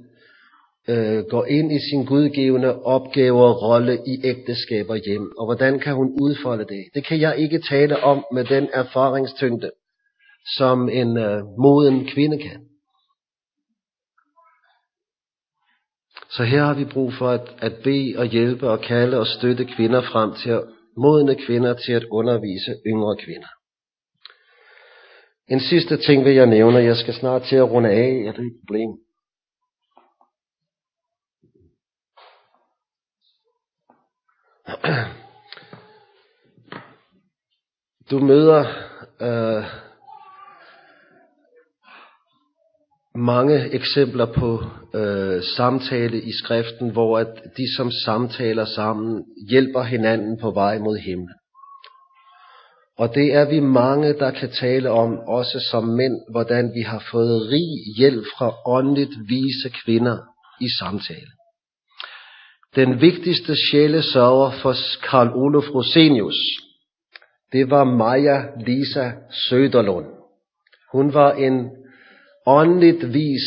øh, 0.90 1.24
går 1.24 1.46
ind 1.46 1.72
i 1.72 1.80
sin 1.90 2.06
gudgivende 2.06 2.84
opgave 2.84 3.44
og 3.44 3.62
rolle 3.62 4.00
i 4.08 4.26
ægteskab 4.26 4.90
og 4.90 4.98
hjem, 4.98 5.32
og 5.38 5.46
hvordan 5.46 5.80
kan 5.80 5.96
hun 5.96 6.18
udfolde 6.22 6.66
det? 6.66 6.84
Det 6.94 7.06
kan 7.06 7.20
jeg 7.20 7.38
ikke 7.38 7.62
tale 7.70 8.04
om 8.04 8.26
med 8.34 8.46
den 8.46 8.70
erfaringstyngde, 8.74 9.72
som 10.58 10.90
en 10.90 11.18
øh, 11.18 11.44
moden 11.58 12.08
kvinde 12.08 12.38
kan. 12.38 12.62
Så 16.30 16.44
her 16.44 16.64
har 16.64 16.74
vi 16.74 16.86
brug 16.86 17.14
for 17.14 17.30
at, 17.30 17.56
at 17.60 17.74
bede 17.84 18.18
og 18.18 18.26
hjælpe 18.26 18.70
og 18.70 18.82
kalde 18.82 19.20
og 19.20 19.28
støtte 19.28 19.66
kvinder 19.66 20.02
frem 20.02 20.34
til 20.44 20.50
at 20.50 20.64
modne 20.98 21.36
kvinder 21.36 21.74
til 21.74 21.94
at 21.94 22.06
undervise 22.12 22.76
yngre 22.88 23.18
kvinder. 23.18 23.48
En 25.48 25.60
sidste 25.60 25.98
ting 25.98 26.26
vil 26.26 26.34
jeg 26.34 26.46
nævne, 26.46 26.78
jeg 26.78 26.98
skal 26.98 27.14
snart 27.14 27.42
til 27.44 27.56
at 27.56 27.72
runde 27.72 27.90
af, 27.90 28.24
er 28.28 28.32
det 28.32 28.46
et 28.46 28.60
problem? 28.68 28.90
Du 38.12 38.20
møder 38.20 38.66
øh, 39.22 39.64
mange 43.16 43.74
eksempler 43.74 44.26
på 44.26 44.64
øh, 45.00 45.44
samtale 45.58 46.22
i 46.22 46.32
skriften, 46.44 46.90
hvor 46.90 47.20
at 47.20 47.42
de 47.58 47.76
som 47.78 47.92
samtaler 48.06 48.66
sammen 48.66 49.26
hjælper 49.50 49.84
hinanden 49.84 50.40
på 50.42 50.52
vej 50.52 50.80
mod 50.80 50.98
himlen. 50.98 51.36
Og 52.98 53.16
det 53.16 53.34
er 53.34 53.50
vi 53.50 53.60
mange, 53.60 54.14
der 54.14 54.32
kan 54.32 54.52
tale 54.52 54.90
om, 54.90 55.20
også 55.28 55.68
som 55.72 55.84
mænd, 55.84 56.32
hvordan 56.32 56.72
vi 56.76 56.82
har 56.82 57.04
fået 57.12 57.48
rig 57.52 57.96
hjælp 57.98 58.26
fra 58.38 58.54
åndeligt 58.66 59.12
vise 59.30 59.70
kvinder 59.86 60.18
i 60.62 60.68
samtale. 60.80 61.32
Den 62.76 63.02
vigtigste 63.02 63.56
sjælesørger 63.56 64.52
for 64.52 64.76
Karl 65.10 65.30
Olof 65.36 65.70
Rosenius, 65.76 66.36
det 67.52 67.70
var 67.70 67.84
Maja 67.84 68.42
Lisa 68.66 69.12
Söderlund. 69.30 70.06
Hun 70.92 71.14
var 71.14 71.32
en 71.34 71.70
åndeligt 72.48 73.14
vis 73.14 73.42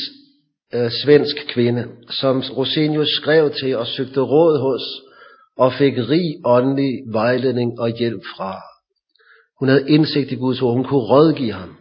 øh, 0.75 0.91
svensk 0.91 1.37
kvinde, 1.49 1.89
som 2.11 2.41
Rosenius 2.57 3.09
skrev 3.09 3.51
til 3.51 3.77
og 3.77 3.87
søgte 3.87 4.20
råd 4.20 4.61
hos, 4.61 4.83
og 5.57 5.72
fik 5.72 5.95
rig 5.99 6.35
åndelig 6.45 6.93
vejledning 7.12 7.81
og 7.81 7.89
hjælp 7.89 8.22
fra. 8.37 8.61
Hun 9.59 9.68
havde 9.68 9.91
indsigt 9.91 10.33
i 10.33 10.35
Guds 10.35 10.62
ord, 10.62 10.75
hun 10.75 10.85
kunne 10.85 11.01
rådgive 11.01 11.53
ham. 11.53 11.77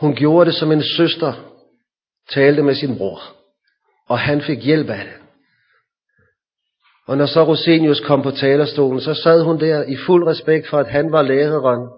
Hun 0.00 0.14
gjorde 0.14 0.50
det 0.50 0.58
som 0.58 0.72
en 0.72 0.82
søster 0.96 1.32
talte 2.30 2.62
med 2.62 2.74
sin 2.74 2.96
bror, 2.96 3.20
og 4.08 4.18
han 4.18 4.42
fik 4.42 4.64
hjælp 4.64 4.90
af 4.90 5.04
det. 5.04 5.23
Og 7.08 7.16
når 7.16 7.26
så 7.26 7.44
Rosenius 7.44 8.00
kom 8.00 8.22
på 8.22 8.30
talerstolen, 8.30 9.00
så 9.00 9.14
sad 9.14 9.44
hun 9.44 9.60
der 9.60 9.82
i 9.82 9.96
fuld 10.06 10.26
respekt 10.26 10.68
for, 10.68 10.78
at 10.78 10.86
han 10.86 11.12
var 11.12 11.22
læreren, 11.22 11.88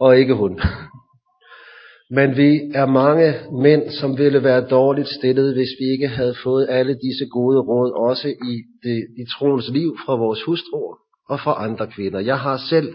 og 0.00 0.18
ikke 0.18 0.34
hun. 0.34 0.60
Men 2.16 2.36
vi 2.36 2.60
er 2.74 2.86
mange 2.86 3.34
mænd, 3.62 3.90
som 3.90 4.18
ville 4.18 4.44
være 4.44 4.60
dårligt 4.60 5.08
stillet, 5.08 5.54
hvis 5.54 5.68
vi 5.80 5.84
ikke 5.92 6.08
havde 6.08 6.34
fået 6.44 6.66
alle 6.70 6.94
disse 6.94 7.26
gode 7.30 7.60
råd, 7.60 8.08
også 8.08 8.28
i, 8.28 8.54
det, 8.82 9.06
i 9.18 9.24
troens 9.38 9.70
liv 9.70 9.96
fra 10.06 10.16
vores 10.16 10.42
hustruer 10.42 10.96
og 11.28 11.40
fra 11.40 11.64
andre 11.64 11.86
kvinder. 11.86 12.20
Jeg 12.20 12.38
har 12.38 12.56
selv 12.70 12.92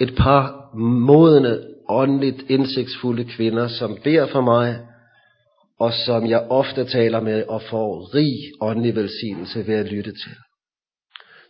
et 0.00 0.14
par 0.16 0.70
modne, 0.78 1.58
åndeligt 1.88 2.50
indsigtsfulde 2.50 3.24
kvinder, 3.24 3.68
som 3.68 3.96
beder 4.04 4.26
for 4.26 4.40
mig, 4.40 4.78
og 5.80 5.92
som 6.06 6.26
jeg 6.26 6.46
ofte 6.50 6.84
taler 6.84 7.20
med 7.20 7.44
og 7.48 7.62
får 7.62 8.14
rig 8.14 8.52
åndelig 8.60 8.94
velsignelse 8.94 9.66
ved 9.66 9.74
at 9.74 9.86
lytte 9.86 10.10
til. 10.10 10.36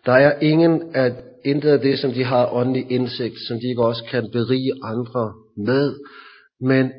Der 0.06 0.12
er 0.12 0.38
ingen 0.40 0.94
af, 0.94 1.12
intet 1.44 1.70
af 1.70 1.80
det, 1.80 1.98
som 1.98 2.12
de 2.12 2.24
har 2.24 2.52
åndelig 2.52 2.90
indsigt, 2.90 3.34
som 3.48 3.56
de 3.60 3.68
ikke 3.68 3.84
også 3.84 4.04
kan 4.10 4.30
berige 4.32 4.72
andre 4.84 5.32
med, 5.56 5.94
men 6.60 6.92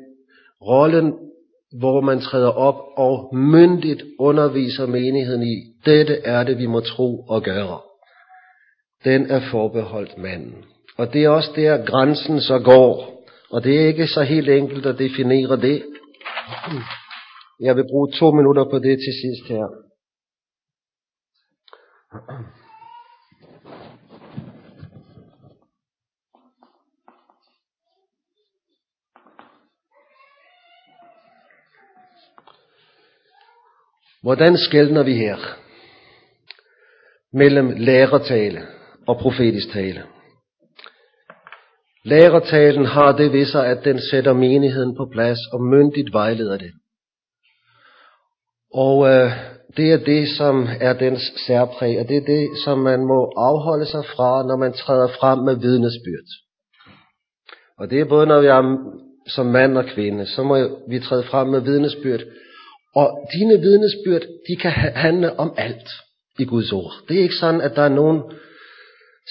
rollen, 0.62 1.14
hvor 1.78 2.00
man 2.00 2.20
træder 2.20 2.50
op 2.50 2.84
og 2.96 3.36
myndigt 3.36 4.02
underviser 4.18 4.86
menigheden 4.86 5.42
i, 5.42 5.56
dette 5.84 6.16
er 6.24 6.44
det, 6.44 6.58
vi 6.58 6.66
må 6.66 6.80
tro 6.80 7.18
og 7.28 7.42
gøre. 7.42 7.80
Den 9.04 9.30
er 9.30 9.40
forbeholdt 9.50 10.18
manden. 10.18 10.64
Og 10.98 11.12
det 11.12 11.24
er 11.24 11.28
også 11.28 11.50
der, 11.56 11.84
grænsen 11.84 12.40
så 12.40 12.58
går. 12.58 13.24
Og 13.50 13.64
det 13.64 13.80
er 13.80 13.86
ikke 13.86 14.06
så 14.06 14.22
helt 14.22 14.48
enkelt 14.48 14.86
at 14.86 14.98
definere 14.98 15.60
det. 15.60 15.82
Jeg 17.60 17.76
vil 17.76 17.84
bruge 17.90 18.12
to 18.12 18.30
minutter 18.30 18.64
på 18.64 18.78
det 18.78 18.98
til 18.98 19.14
sidst 19.22 19.48
her. 19.48 19.66
Hvordan 34.22 34.56
skældner 34.56 35.02
vi 35.02 35.14
her 35.14 35.36
mellem 37.32 37.70
lærertale 37.76 38.60
og 39.08 39.16
profetisk 39.16 39.72
tale? 39.72 40.02
Lærertalen 42.04 42.84
har 42.84 43.16
det 43.16 43.32
ved 43.32 43.46
sig, 43.46 43.66
at 43.66 43.84
den 43.84 44.00
sætter 44.10 44.32
menigheden 44.32 44.96
på 44.96 45.08
plads 45.12 45.38
og 45.52 45.62
myndigt 45.62 46.12
vejleder 46.12 46.58
det. 46.58 46.70
Og 48.74 49.08
øh, 49.08 49.32
det 49.76 49.92
er 49.92 49.96
det, 49.96 50.28
som 50.28 50.68
er 50.80 50.92
dens 50.92 51.32
særpræg, 51.46 52.00
og 52.00 52.08
det 52.08 52.16
er 52.16 52.26
det, 52.26 52.48
som 52.64 52.78
man 52.78 53.00
må 53.00 53.32
afholde 53.36 53.86
sig 53.86 54.04
fra, 54.04 54.46
når 54.46 54.56
man 54.56 54.72
træder 54.72 55.08
frem 55.08 55.38
med 55.38 55.56
vidnesbyrd. 55.56 56.28
Og 57.78 57.90
det 57.90 58.00
er 58.00 58.04
både, 58.04 58.26
når 58.26 58.40
vi 58.40 58.46
er 58.46 58.78
som 59.28 59.46
mand 59.46 59.78
og 59.78 59.84
kvinde, 59.84 60.26
så 60.26 60.42
må 60.42 60.56
vi 60.88 61.00
træde 61.00 61.22
frem 61.22 61.48
med 61.48 61.60
vidnesbyrd. 61.60 62.20
Og 62.94 63.28
dine 63.32 63.60
vidnesbyrd, 63.60 64.22
de 64.48 64.56
kan 64.56 64.70
handle 64.70 65.38
om 65.38 65.54
alt 65.56 65.88
i 66.38 66.44
Guds 66.44 66.72
ord. 66.72 66.92
Det 67.08 67.18
er 67.18 67.22
ikke 67.22 67.34
sådan, 67.34 67.60
at 67.60 67.76
der 67.76 67.82
er 67.82 67.88
nogen 67.88 68.22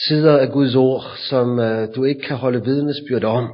sider 0.08 0.38
af 0.38 0.52
Guds 0.52 0.76
ord, 0.76 1.04
som 1.30 1.60
øh, 1.60 1.88
du 1.96 2.04
ikke 2.04 2.22
kan 2.22 2.38
holde 2.38 2.64
vidnesbyrd 2.64 3.24
om. 3.24 3.50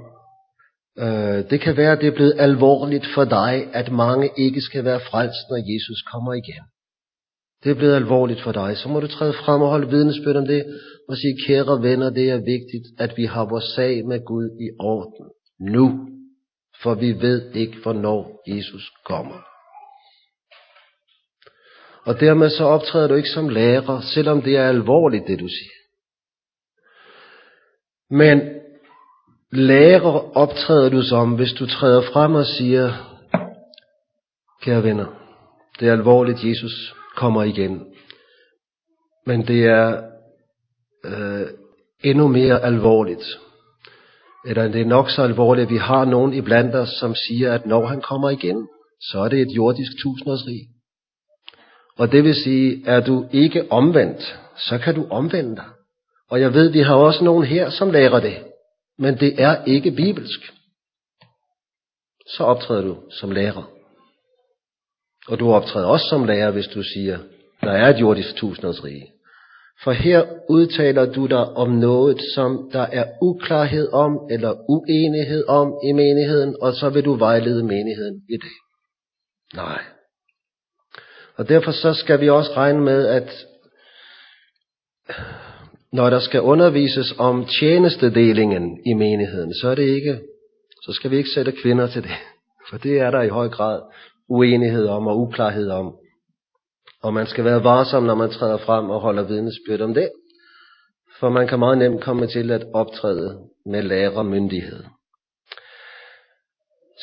Øh, 0.99 1.49
det 1.49 1.61
kan 1.61 1.77
være, 1.77 1.91
at 1.91 2.01
det 2.01 2.07
er 2.07 2.15
blevet 2.15 2.35
alvorligt 2.37 3.07
for 3.15 3.23
dig, 3.23 3.67
at 3.73 3.91
mange 3.91 4.29
ikke 4.37 4.61
skal 4.61 4.83
være 4.85 4.99
frelst, 4.99 5.49
når 5.49 5.57
Jesus 5.73 6.01
kommer 6.11 6.33
igen. 6.33 6.63
Det 7.63 7.71
er 7.71 7.75
blevet 7.75 7.95
alvorligt 7.95 8.41
for 8.41 8.51
dig. 8.51 8.77
Så 8.77 8.89
må 8.89 8.99
du 8.99 9.07
træde 9.07 9.33
frem 9.33 9.61
og 9.61 9.69
holde 9.69 9.89
vidnesbyrd 9.89 10.35
om 10.35 10.45
det, 10.45 10.65
og 11.09 11.17
sige, 11.17 11.37
kære 11.47 11.81
venner, 11.81 12.09
det 12.09 12.29
er 12.29 12.37
vigtigt, 12.37 12.85
at 12.99 13.17
vi 13.17 13.25
har 13.25 13.45
vores 13.45 13.63
sag 13.75 14.05
med 14.05 14.25
Gud 14.25 14.45
i 14.45 14.67
orden. 14.79 15.25
Nu. 15.59 16.07
For 16.83 16.93
vi 16.93 17.13
ved 17.13 17.51
ikke, 17.53 17.77
hvornår 17.83 18.43
Jesus 18.47 18.91
kommer. 19.05 19.39
Og 22.05 22.19
dermed 22.19 22.49
så 22.49 22.63
optræder 22.63 23.07
du 23.07 23.13
ikke 23.13 23.29
som 23.29 23.49
lærer, 23.49 24.01
selvom 24.01 24.41
det 24.41 24.57
er 24.57 24.67
alvorligt, 24.67 25.27
det 25.27 25.39
du 25.39 25.47
siger. 25.47 25.75
Men 28.09 28.41
lærer 29.55 30.37
optræder 30.37 30.89
du 30.89 31.01
som, 31.01 31.35
hvis 31.35 31.53
du 31.53 31.65
træder 31.67 32.01
frem 32.01 32.35
og 32.35 32.45
siger, 32.45 32.93
kære 34.61 34.83
venner, 34.83 35.05
det 35.79 35.87
er 35.87 35.91
alvorligt, 35.91 36.43
Jesus 36.43 36.95
kommer 37.15 37.43
igen. 37.43 37.85
Men 39.25 39.47
det 39.47 39.65
er 39.65 40.01
øh, 41.05 41.47
endnu 42.03 42.27
mere 42.27 42.61
alvorligt. 42.61 43.25
Eller 44.45 44.67
det 44.67 44.81
er 44.81 44.85
nok 44.85 45.09
så 45.09 45.21
alvorligt, 45.21 45.65
at 45.65 45.71
vi 45.71 45.77
har 45.77 46.05
nogen 46.05 46.33
iblandt 46.33 46.75
os, 46.75 46.89
som 46.89 47.15
siger, 47.15 47.53
at 47.53 47.65
når 47.65 47.85
han 47.85 48.01
kommer 48.01 48.29
igen, 48.29 48.67
så 49.01 49.19
er 49.19 49.29
det 49.29 49.41
et 49.41 49.55
jordisk 49.55 49.91
tusindårsrig. 50.03 50.61
Og 51.97 52.11
det 52.11 52.23
vil 52.23 52.35
sige, 52.35 52.83
er 52.85 52.99
du 52.99 53.25
ikke 53.31 53.71
omvendt, 53.71 54.39
så 54.57 54.77
kan 54.77 54.95
du 54.95 55.07
omvende 55.09 55.55
dig. 55.55 55.65
Og 56.29 56.41
jeg 56.41 56.53
ved, 56.53 56.69
vi 56.69 56.79
har 56.79 56.95
også 56.95 57.23
nogen 57.23 57.43
her, 57.43 57.69
som 57.69 57.91
lærer 57.91 58.19
det. 58.19 58.37
Men 58.99 59.17
det 59.19 59.41
er 59.41 59.63
ikke 59.63 59.91
bibelsk. 59.91 60.39
Så 62.27 62.43
optræder 62.43 62.81
du 62.81 62.97
som 63.11 63.31
lærer. 63.31 63.71
Og 65.27 65.39
du 65.39 65.53
optræder 65.53 65.87
også 65.87 66.05
som 66.09 66.25
lærer, 66.25 66.51
hvis 66.51 66.67
du 66.67 66.83
siger, 66.83 67.19
der 67.61 67.71
er 67.71 67.93
et 67.93 67.99
jordisk 67.99 68.35
tusindårsrige. 68.35 69.11
For 69.83 69.91
her 69.91 70.25
udtaler 70.49 71.13
du 71.13 71.25
dig 71.25 71.45
om 71.45 71.69
noget, 71.69 72.21
som 72.35 72.69
der 72.73 72.81
er 72.81 73.05
uklarhed 73.21 73.93
om, 73.93 74.27
eller 74.31 74.53
uenighed 74.69 75.47
om 75.47 75.73
i 75.89 75.91
menigheden, 75.91 76.55
og 76.61 76.73
så 76.73 76.89
vil 76.89 77.05
du 77.05 77.13
vejlede 77.13 77.63
menigheden 77.63 78.21
i 78.29 78.33
det. 78.33 78.51
Nej. 79.53 79.83
Og 81.35 81.49
derfor 81.49 81.71
så 81.71 81.93
skal 81.93 82.21
vi 82.21 82.29
også 82.29 82.51
regne 82.55 82.81
med, 82.81 83.07
at 83.07 83.45
når 85.95 86.09
der 86.09 86.19
skal 86.19 86.41
undervises 86.41 87.15
om 87.17 87.45
tjenestedelingen 87.45 88.79
i 88.85 88.93
menigheden, 88.93 89.53
så 89.53 89.69
er 89.69 89.75
det 89.75 89.83
ikke, 89.83 90.19
så 90.83 90.93
skal 90.93 91.11
vi 91.11 91.17
ikke 91.17 91.29
sætte 91.29 91.51
kvinder 91.51 91.87
til 91.87 92.03
det. 92.03 92.11
For 92.69 92.77
det 92.77 92.99
er 92.99 93.11
der 93.11 93.21
i 93.21 93.29
høj 93.29 93.49
grad 93.49 93.81
uenighed 94.29 94.87
om 94.87 95.07
og 95.07 95.19
uklarhed 95.19 95.69
om. 95.69 95.95
Og 97.03 97.13
man 97.13 97.27
skal 97.27 97.43
være 97.45 97.63
varsom, 97.63 98.03
når 98.03 98.15
man 98.15 98.29
træder 98.29 98.57
frem 98.57 98.89
og 98.89 99.01
holder 99.01 99.23
vidnesbyrd 99.23 99.81
om 99.81 99.93
det. 99.93 100.09
For 101.19 101.29
man 101.29 101.47
kan 101.47 101.59
meget 101.59 101.77
nemt 101.77 102.01
komme 102.01 102.27
til 102.27 102.51
at 102.51 102.65
optræde 102.73 103.39
med 103.65 103.81
lærermyndighed. 103.81 104.83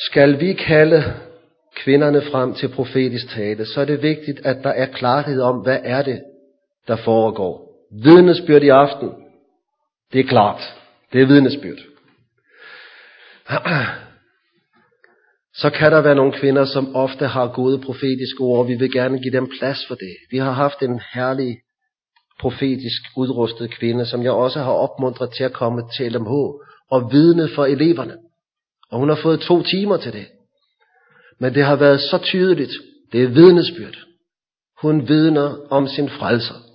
Skal 0.09 0.39
vi 0.39 0.53
kalde 0.53 1.03
kvinderne 1.75 2.21
frem 2.21 2.53
til 2.53 2.67
profetisk 2.67 3.29
tale, 3.35 3.65
så 3.65 3.81
er 3.81 3.85
det 3.85 4.01
vigtigt, 4.01 4.45
at 4.45 4.63
der 4.63 4.69
er 4.69 4.85
klarhed 4.85 5.41
om, 5.41 5.57
hvad 5.57 5.79
er 5.83 6.01
det, 6.01 6.21
der 6.87 6.95
foregår. 6.95 7.72
Vidnesbyrd 8.01 8.63
i 8.63 8.69
aften, 8.69 9.09
det 10.13 10.19
er 10.19 10.27
klart. 10.27 10.61
Det 11.13 11.21
er 11.21 11.25
vidnesbyrd. 11.25 11.79
Så 15.61 15.69
kan 15.69 15.91
der 15.91 16.01
være 16.01 16.15
nogle 16.15 16.33
kvinder, 16.33 16.65
som 16.65 16.95
ofte 16.95 17.27
har 17.27 17.47
gode 17.47 17.81
profetiske 17.81 18.39
ord, 18.39 18.59
og 18.59 18.67
vi 18.67 18.75
vil 18.75 18.91
gerne 18.91 19.21
give 19.21 19.33
dem 19.33 19.49
plads 19.59 19.85
for 19.87 19.95
det. 19.95 20.15
Vi 20.31 20.37
har 20.37 20.51
haft 20.51 20.81
en 20.81 21.01
herlig 21.13 21.57
profetisk 22.39 23.01
udrustet 23.17 23.71
kvinde, 23.71 24.05
som 24.05 24.23
jeg 24.23 24.31
også 24.31 24.59
har 24.59 24.71
opmuntret 24.71 25.31
til 25.31 25.43
at 25.43 25.53
komme 25.53 25.81
til 25.97 26.11
LMH 26.11 26.31
og 26.91 27.09
vidne 27.11 27.49
for 27.55 27.65
eleverne. 27.65 28.17
Og 28.91 28.99
hun 28.99 29.09
har 29.09 29.19
fået 29.23 29.39
to 29.39 29.63
timer 29.63 29.97
til 29.97 30.13
det. 30.13 30.25
Men 31.39 31.53
det 31.53 31.63
har 31.63 31.75
været 31.75 32.01
så 32.01 32.17
tydeligt. 32.17 32.71
Det 33.11 33.23
er 33.23 33.27
vidnesbyrd. 33.27 33.97
Hun 34.81 35.07
vidner 35.07 35.67
om 35.69 35.87
sin 35.87 36.09
frelser. 36.09 36.72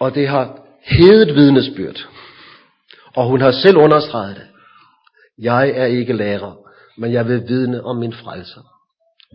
Og 0.00 0.14
det 0.14 0.28
har 0.28 0.60
hedet 0.82 1.34
vidnesbyrd. 1.34 2.08
Og 3.16 3.26
hun 3.26 3.40
har 3.40 3.52
selv 3.52 3.76
understreget 3.76 4.36
det. 4.36 4.46
Jeg 5.38 5.68
er 5.68 5.84
ikke 5.84 6.12
lærer, 6.12 6.56
men 6.96 7.12
jeg 7.12 7.28
vil 7.28 7.48
vidne 7.48 7.84
om 7.84 7.96
min 7.96 8.12
frelser. 8.12 8.60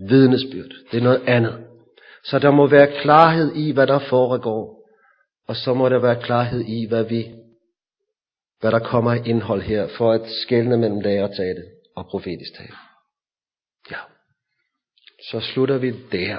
Vidnesbyrd, 0.10 0.72
det 0.91 0.97
er 0.97 1.03
noget 1.03 1.22
andet. 1.28 1.66
Så 2.26 2.39
der 2.39 2.51
må 2.51 2.68
være 2.68 3.01
klarhed 3.01 3.55
i, 3.55 3.72
hvad 3.72 3.88
der 3.88 3.99
foregår, 3.99 4.80
og 5.47 5.55
så 5.55 5.74
må 5.74 5.89
der 5.89 5.99
være 5.99 6.22
klarhed 6.22 6.62
i, 6.62 6.86
hvad 6.86 7.03
vi, 7.03 7.26
hvad 8.60 8.72
der 8.72 8.80
kommer 8.80 9.14
indhold 9.14 9.62
her, 9.62 9.88
for 9.97 10.12
at 10.12 10.22
skelne 10.45 10.78
mellem 10.78 10.99
lærertale 10.99 11.64
og 11.95 12.05
profetisk 12.05 12.53
tale. 12.57 12.76
Ja. 13.91 13.97
Så 15.32 15.39
slutter 15.39 15.78
vi 15.78 15.91
der 16.12 16.38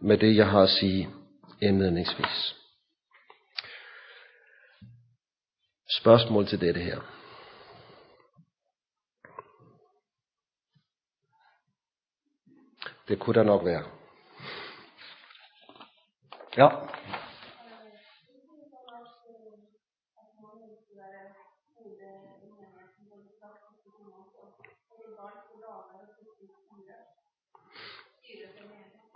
med 0.00 0.18
det, 0.18 0.36
jeg 0.36 0.48
har 0.48 0.62
at 0.62 0.70
sige 0.70 1.08
indledningsvis. 1.62 2.54
Spørgsmål 5.88 6.46
til 6.46 6.60
dette 6.60 6.80
her. 6.80 7.00
Det 13.08 13.20
kunne 13.20 13.34
der 13.34 13.42
nok 13.42 13.64
være. 13.64 13.84
Ja. 16.56 16.68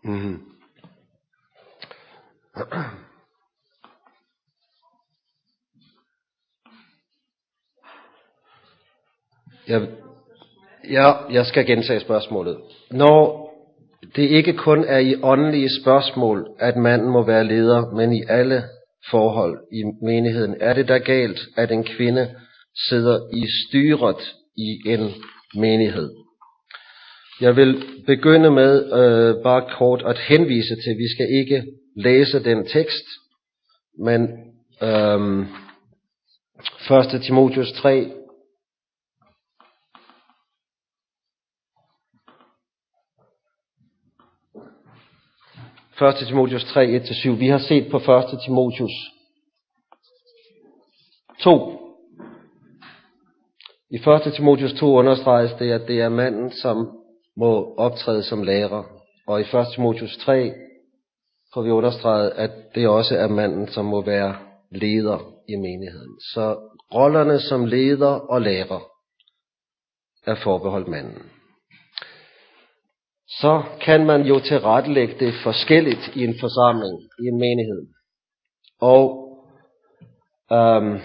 Mm-hmm. 0.05 0.58
Jeg, 9.69 9.89
ja, 10.91 11.13
jeg 11.33 11.47
skal 11.47 11.67
gentage 11.67 12.01
spørgsmålet. 12.01 12.57
Når 12.91 13.49
det 14.17 14.23
ikke 14.23 14.53
kun 14.53 14.85
er 14.85 14.99
i 14.99 15.15
åndelige 15.23 15.71
spørgsmål, 15.83 16.49
at 16.59 16.77
manden 16.77 17.11
må 17.11 17.27
være 17.27 17.45
leder, 17.45 17.91
men 17.95 18.13
i 18.13 18.23
alle 18.29 18.63
forhold 19.11 19.59
i 19.73 19.83
menigheden, 20.03 20.55
er 20.61 20.75
det 20.75 20.89
da 20.89 20.99
galt, 20.99 21.41
at 21.57 21.73
en 21.73 21.85
kvinde 21.85 22.35
sidder 22.89 23.19
i 23.35 23.47
styret 23.67 24.35
i 24.57 24.79
en 24.87 25.11
menighed. 25.55 26.11
Jeg 27.41 27.57
vil 27.57 27.85
begynde 28.07 28.51
med 28.51 28.93
øh, 28.93 29.43
bare 29.43 29.65
kort 29.79 30.03
at 30.07 30.19
henvise 30.19 30.75
til, 30.75 30.99
vi 30.99 31.09
skal 31.15 31.27
ikke 31.31 31.65
læse 31.97 32.45
den 32.45 32.67
tekst, 32.67 33.05
men 34.05 34.29
øh, 34.83 35.47
1. 37.15 37.23
Timotius 37.23 37.73
3, 37.73 38.13
1. 46.01 46.27
Timotius 46.27 46.65
3, 46.65 46.81
1-7. 46.81 47.31
Vi 47.31 47.49
har 47.49 47.59
set 47.59 47.91
på 47.91 47.97
1. 47.97 48.41
Timotius 48.45 48.93
2. 51.41 51.79
I 53.91 53.97
1. 53.97 54.33
Timotius 54.35 54.73
2 54.73 54.97
understreges 54.97 55.53
det, 55.59 55.73
at 55.73 55.89
det 55.89 56.01
er 56.01 56.09
manden, 56.09 56.51
som 56.51 56.99
må 57.37 57.75
optræde 57.77 58.23
som 58.23 58.43
lærer. 58.43 58.83
Og 59.27 59.41
i 59.41 59.43
1. 59.43 59.67
Timotius 59.75 60.17
3 60.17 60.53
får 61.55 61.63
vi 61.63 61.71
understreget, 61.71 62.31
at 62.31 62.51
det 62.75 62.89
også 62.89 63.17
er 63.17 63.29
manden, 63.29 63.69
som 63.69 63.85
må 63.85 64.03
være 64.03 64.37
leder 64.71 65.19
i 65.49 65.57
menigheden. 65.57 66.21
Så 66.21 66.57
rollerne 66.95 67.41
som 67.41 67.67
leder 67.67 68.31
og 68.31 68.43
lærer 68.43 68.81
er 70.27 70.35
forbeholdt 70.35 70.89
manden 70.89 71.38
så 73.29 73.63
kan 73.81 74.07
man 74.07 74.23
jo 74.23 74.41
tilrettelægge 74.41 75.27
det 75.27 75.35
forskelligt 75.43 76.17
i 76.17 76.25
en 76.25 76.35
forsamling, 76.41 77.01
i 77.19 77.25
en 77.27 77.39
menighed. 77.39 77.87
Og 78.81 79.29
øhm, 80.53 80.99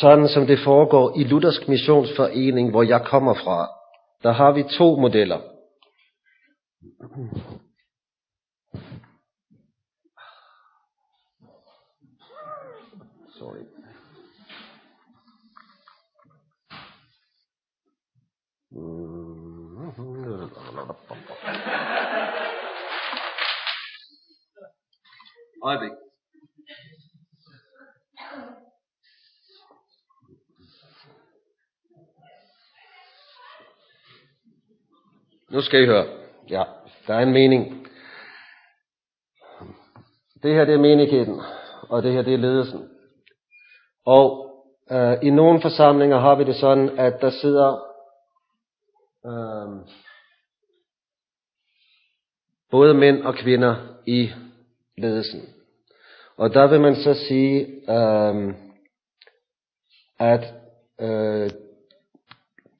sådan 0.00 0.28
som 0.28 0.46
det 0.46 0.58
foregår 0.64 1.18
i 1.18 1.24
Luthersk 1.24 1.68
Missionsforening, 1.68 2.70
hvor 2.70 2.82
jeg 2.82 3.06
kommer 3.06 3.34
fra, 3.34 3.68
der 4.22 4.32
har 4.32 4.52
vi 4.52 4.62
to 4.62 4.96
modeller. 4.96 5.40
Sorry. 13.38 13.64
Mm. 18.70 19.07
Øjeblik. 25.64 25.92
Nu 35.50 35.60
skal 35.60 35.82
I 35.82 35.86
høre. 35.86 36.06
Ja, 36.50 36.64
der 37.06 37.14
er 37.14 37.22
en 37.22 37.32
mening. 37.32 37.86
Det 40.42 40.54
her 40.54 40.64
det 40.64 40.74
er 40.74 40.78
menigheden, 40.78 41.40
og 41.88 42.02
det 42.02 42.12
her 42.12 42.22
det 42.22 42.34
er 42.34 42.38
ledelsen. 42.38 42.88
Og 44.06 44.50
øh, 44.90 45.18
i 45.22 45.30
nogle 45.30 45.60
forsamlinger 45.60 46.18
har 46.18 46.34
vi 46.34 46.44
det 46.44 46.56
sådan, 46.56 46.98
at 46.98 47.20
der 47.20 47.30
sidder 47.30 47.80
øh, 49.26 49.88
både 52.70 52.94
mænd 52.94 53.22
og 53.22 53.34
kvinder 53.34 53.76
i 54.06 54.30
ledelsen. 54.98 55.40
Og 56.36 56.54
der 56.54 56.66
vil 56.66 56.80
man 56.80 56.96
så 56.96 57.14
sige, 57.14 57.66
øh, 57.90 58.54
at 60.18 60.54
øh, 61.00 61.50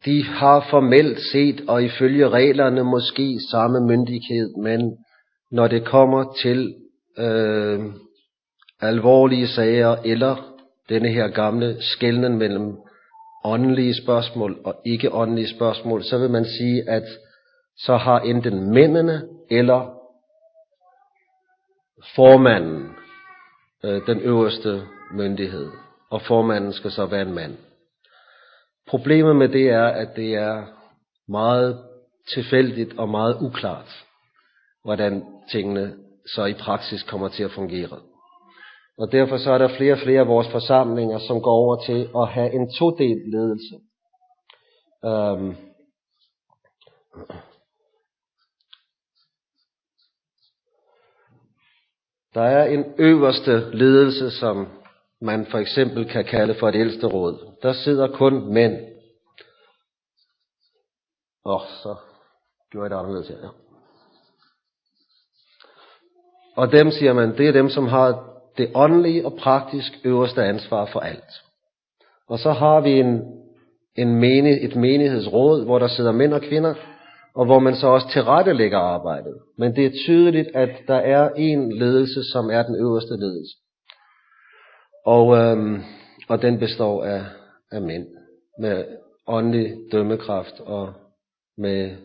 de 0.05 0.25
har 0.25 0.66
formelt 0.71 1.19
set 1.33 1.64
og 1.69 1.85
ifølge 1.85 2.29
reglerne 2.29 2.85
måske 2.85 3.39
samme 3.51 3.81
myndighed, 3.81 4.57
men 4.57 4.97
når 5.51 5.69
det 5.69 5.85
kommer 5.85 6.37
til 6.43 6.75
øh, 7.19 7.81
alvorlige 8.81 9.49
sager 9.49 9.97
eller 10.05 10.55
denne 10.89 11.09
her 11.09 11.29
gamle 11.29 11.77
skælden 11.81 12.39
mellem 12.39 12.77
åndelige 13.45 13.95
spørgsmål 13.95 14.59
og 14.64 14.75
ikke 14.87 15.12
åndelige 15.12 15.49
spørgsmål, 15.57 16.05
så 16.05 16.19
vil 16.19 16.31
man 16.31 16.45
sige, 16.45 16.91
at 16.91 17.05
så 17.79 17.97
har 17.97 18.21
enten 18.21 18.71
mændene 18.75 19.23
eller 19.51 19.97
formanden 22.16 22.88
øh, 23.84 24.07
den 24.07 24.20
øverste 24.20 24.82
myndighed, 25.12 25.70
og 26.11 26.22
formanden 26.22 26.72
skal 26.72 26.90
så 26.90 27.07
være 27.07 27.22
en 27.22 27.34
mand. 27.34 27.57
Problemet 28.88 29.36
med 29.36 29.49
det 29.49 29.70
er, 29.70 29.86
at 29.86 30.09
det 30.16 30.34
er 30.34 30.66
meget 31.28 31.84
tilfældigt 32.34 32.99
og 32.99 33.09
meget 33.09 33.36
uklart, 33.40 34.05
hvordan 34.84 35.24
tingene 35.53 35.96
så 36.34 36.44
i 36.44 36.55
praksis 36.55 37.03
kommer 37.03 37.28
til 37.28 37.42
at 37.42 37.51
fungere. 37.51 37.99
Og 38.99 39.12
derfor 39.12 39.36
så 39.36 39.51
er 39.51 39.59
der 39.59 39.76
flere 39.76 39.92
og 39.92 39.99
flere 39.99 40.20
af 40.20 40.28
vores 40.28 40.49
forsamlinger, 40.49 41.18
som 41.18 41.42
går 41.42 41.53
over 41.53 41.76
til 41.86 42.09
at 42.16 42.28
have 42.28 42.53
en 42.53 42.72
todelt 42.72 43.30
ledelse. 43.30 43.74
Um, 45.03 45.57
der 52.35 52.43
er 52.43 52.64
en 52.64 52.85
øverste 52.99 53.70
ledelse, 53.76 54.31
som 54.31 54.68
man 55.20 55.47
for 55.47 55.59
eksempel 55.59 56.09
kan 56.09 56.24
kalde 56.24 56.55
for 56.55 56.68
et 56.68 56.74
ældste 56.74 57.07
råd. 57.07 57.55
Der 57.62 57.72
sidder 57.72 58.09
kun 58.09 58.53
mænd. 58.55 58.76
Åh, 61.45 61.55
oh, 61.55 61.61
så 61.83 61.97
gjorde 62.70 62.85
jeg 62.85 62.91
det 62.91 62.97
anderledes 62.97 63.29
her. 63.29 63.37
Ja. 63.43 63.49
Og 66.57 66.72
dem 66.72 66.91
siger 66.91 67.12
man, 67.12 67.37
det 67.39 67.49
er 67.49 67.53
dem, 67.53 67.68
som 67.68 67.87
har 67.87 68.24
det 68.57 68.70
åndelige 68.74 69.26
og 69.26 69.33
praktisk 69.33 69.93
øverste 70.05 70.45
ansvar 70.45 70.87
for 70.87 71.01
alt. 71.01 71.43
Og 72.29 72.39
så 72.39 72.53
har 72.53 72.81
vi 72.81 72.91
en, 72.91 73.22
en 73.97 74.14
menig, 74.14 74.64
et 74.64 74.76
menighedsråd, 74.76 75.64
hvor 75.64 75.79
der 75.79 75.89
sidder 75.89 76.12
mænd 76.12 76.35
og 76.35 76.43
kvinder, 76.43 76.74
og 77.39 77.45
hvor 77.47 77.59
man 77.59 77.76
så 77.76 77.86
også 77.86 78.09
tilrettelægger 78.12 78.78
arbejdet. 78.78 79.39
Men 79.59 79.76
det 79.76 79.86
er 79.86 79.91
tydeligt, 80.07 80.49
at 80.55 80.70
der 80.89 80.95
er 80.95 81.30
en 81.36 81.72
ledelse, 81.72 82.24
som 82.32 82.51
er 82.51 82.62
den 82.62 82.74
øverste 82.74 83.16
ledelse. 83.16 83.57
Og, 85.07 85.36
øhm, 85.36 85.82
og 86.28 86.43
den 86.43 86.59
består 86.59 87.05
af, 87.05 87.24
af 87.70 87.82
mænd 87.82 88.07
med 88.61 88.84
åndelig 89.26 89.76
dømmekraft 89.93 90.61
og 90.61 90.93
med 91.59 91.97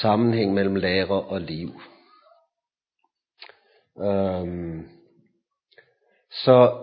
sammenhæng 0.00 0.54
mellem 0.54 0.74
lærer 0.74 1.32
og 1.32 1.40
liv. 1.40 1.68
Øhm, 4.02 4.88
så 6.44 6.78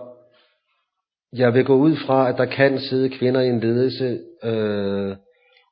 jeg 1.32 1.54
vil 1.54 1.64
gå 1.64 1.74
ud 1.74 1.96
fra, 2.06 2.28
at 2.28 2.38
der 2.38 2.46
kan 2.46 2.78
sidde 2.78 3.10
kvinder 3.10 3.40
i 3.40 3.48
en 3.48 3.60
ledelse, 3.60 4.20
øh, 4.44 5.16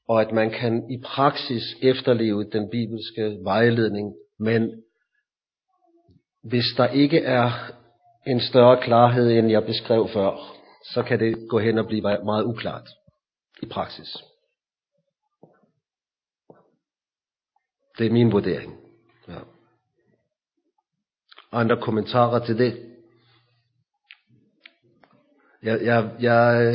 og 0.08 0.20
at 0.20 0.32
man 0.32 0.50
kan 0.50 0.90
i 0.90 1.02
praksis 1.04 1.62
efterleve 1.82 2.50
den 2.50 2.70
bibelske 2.70 3.38
vejledning. 3.42 4.14
Men 4.38 4.82
hvis 6.42 6.64
der 6.76 6.86
ikke 6.86 7.18
er 7.18 7.72
en 8.26 8.40
større 8.40 8.82
klarhed, 8.82 9.30
end 9.30 9.50
jeg 9.50 9.64
beskrev 9.64 10.08
før, 10.08 10.58
så 10.92 11.02
kan 11.02 11.18
det 11.18 11.48
gå 11.48 11.58
hen 11.58 11.78
og 11.78 11.86
blive 11.86 12.02
meget 12.02 12.44
uklart 12.44 12.88
i 13.62 13.66
praksis. 13.66 14.16
Det 17.98 18.06
er 18.06 18.10
min 18.10 18.32
vurdering. 18.32 18.80
Ja. 19.28 19.38
Andre 21.52 21.80
kommentarer 21.80 22.46
til 22.46 22.58
det? 22.58 22.84
Jeg, 25.62 25.80
jeg, 25.82 26.10
jeg, 26.20 26.74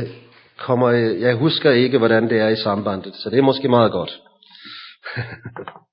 kommer, 0.57 0.89
jeg 1.19 1.35
husker 1.35 1.71
ikke, 1.71 1.97
hvordan 1.97 2.29
det 2.29 2.39
er 2.39 2.47
i 2.47 2.55
sambandet, 2.63 3.15
så 3.15 3.29
det 3.29 3.37
er 3.37 3.43
måske 3.43 3.67
meget 3.67 3.91
godt. 3.91 4.21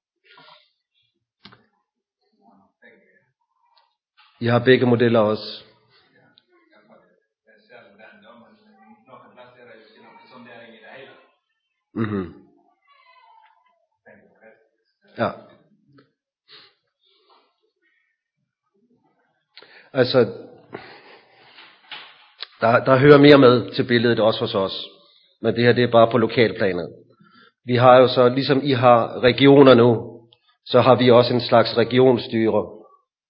Jeg 4.41 4.53
har 4.53 4.65
begge 4.65 4.87
modeller 4.87 5.21
også. 5.21 5.65
Mm-hmm. 11.95 12.35
Ja. 15.19 15.31
Altså, 19.93 20.50
der, 22.61 22.85
der 22.85 22.99
hører 22.99 23.19
mere 23.19 23.39
med 23.39 23.73
til 23.75 23.85
billedet 23.85 24.21
også 24.21 24.41
hos 24.41 24.55
os. 24.55 24.87
Men 25.43 25.55
det 25.55 25.65
her 25.65 25.73
det 25.73 25.85
er 25.85 25.91
bare 25.91 26.11
på 26.11 26.19
lokalplanet. 26.19 26.89
Vi 27.67 27.77
har 27.77 27.99
jo 27.99 28.09
så, 28.09 28.29
ligesom 28.29 28.61
I 28.63 28.73
har 28.73 29.21
regioner 29.23 29.75
nu, 29.75 30.21
så 30.67 30.81
har 30.81 30.95
vi 30.95 31.11
også 31.11 31.35
en 31.35 31.41
slags 31.41 31.77
regionsstyre 31.77 32.67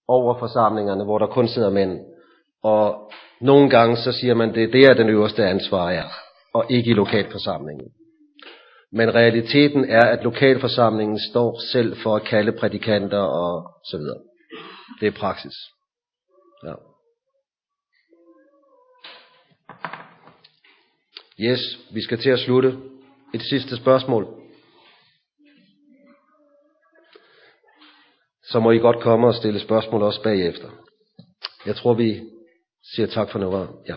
over 0.09 0.39
forsamlingerne, 0.39 1.05
hvor 1.05 1.19
der 1.19 1.27
kun 1.27 1.49
sidder 1.49 1.71
mænd. 1.71 2.01
Og 2.63 3.11
nogle 3.41 3.71
gange 3.71 3.97
så 3.97 4.13
siger 4.13 4.35
man, 4.35 4.55
det, 4.55 4.73
det 4.73 4.85
er 4.85 4.95
den 4.95 5.09
øverste 5.09 5.47
ansvar 5.47 5.91
er, 5.91 6.09
og 6.55 6.65
ikke 6.71 6.91
i 6.91 6.95
lokalforsamlingen. 6.95 7.89
Men 8.93 9.15
realiteten 9.15 9.85
er, 9.85 10.07
at 10.07 10.25
lokalforsamlingen 10.25 11.19
står 11.31 11.61
selv 11.73 11.97
for 12.03 12.17
at 12.17 12.23
kalde 12.23 12.53
prædikanter 12.53 13.19
og 13.19 13.71
så 13.91 13.97
videre. 13.99 14.19
Det 15.01 15.07
er 15.07 15.19
praksis. 15.21 15.55
Ja. 16.65 16.75
Yes, 21.43 21.61
vi 21.95 22.03
skal 22.03 22.19
til 22.19 22.31
at 22.31 22.39
slutte. 22.39 22.79
Et 23.35 23.43
sidste 23.43 23.77
spørgsmål. 23.77 24.27
Så 28.45 28.61
må 28.61 28.71
I 28.71 28.79
godt 28.79 29.03
komme 29.03 29.27
og 29.27 29.35
stille 29.35 29.61
spørgsmål 29.61 30.03
også 30.03 30.23
bagefter. 30.23 30.71
Jeg 31.67 31.77
tror, 31.77 31.95
vi 31.95 32.21
siger 32.95 33.07
tak 33.07 33.31
for 33.31 33.39
noget. 33.39 33.69
Ja. 33.89 33.95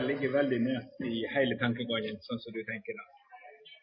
Det 0.00 0.08
ligger 0.10 0.32
veldig 0.36 0.60
nært 0.66 1.04
i 1.08 1.22
hele 1.34 1.58
tankegangen, 1.60 2.18
sånn 2.26 2.40
som 2.42 2.54
du 2.54 2.62
tenker 2.68 2.98
da. 2.98 3.04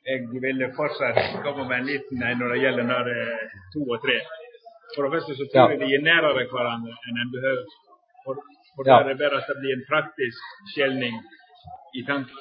Jeg 0.10 0.28
ville 0.42 0.70
fortsatt 0.78 1.20
komme 1.46 1.66
med 1.70 1.82
en 1.82 1.90
liten 1.90 2.24
en 2.24 2.40
når 2.42 2.54
det 2.54 2.62
gjelder 2.64 2.88
når 2.90 3.10
to 3.74 3.84
og 3.86 4.00
tre. 4.06 4.20
For 4.96 5.06
det 5.06 5.12
første 5.16 5.36
så 5.38 5.48
tror 5.52 5.74
jeg 5.74 5.82
de 5.84 5.90
er 5.98 6.06
nærere 6.06 6.46
hverandre 6.50 6.96
enn 7.10 7.20
en 7.24 7.34
behøver. 7.36 7.76
For, 8.24 8.40
for 8.76 8.88
ja. 8.88 8.92
der 8.92 9.00
er 9.00 9.08
det 9.12 9.20
bare 9.22 9.42
at 9.42 9.52
det 9.52 9.58
blir 9.62 9.76
en 9.76 9.86
praktisk 9.90 10.40
skjelning 10.74 11.20
i 12.00 12.06
tanken. 12.08 12.38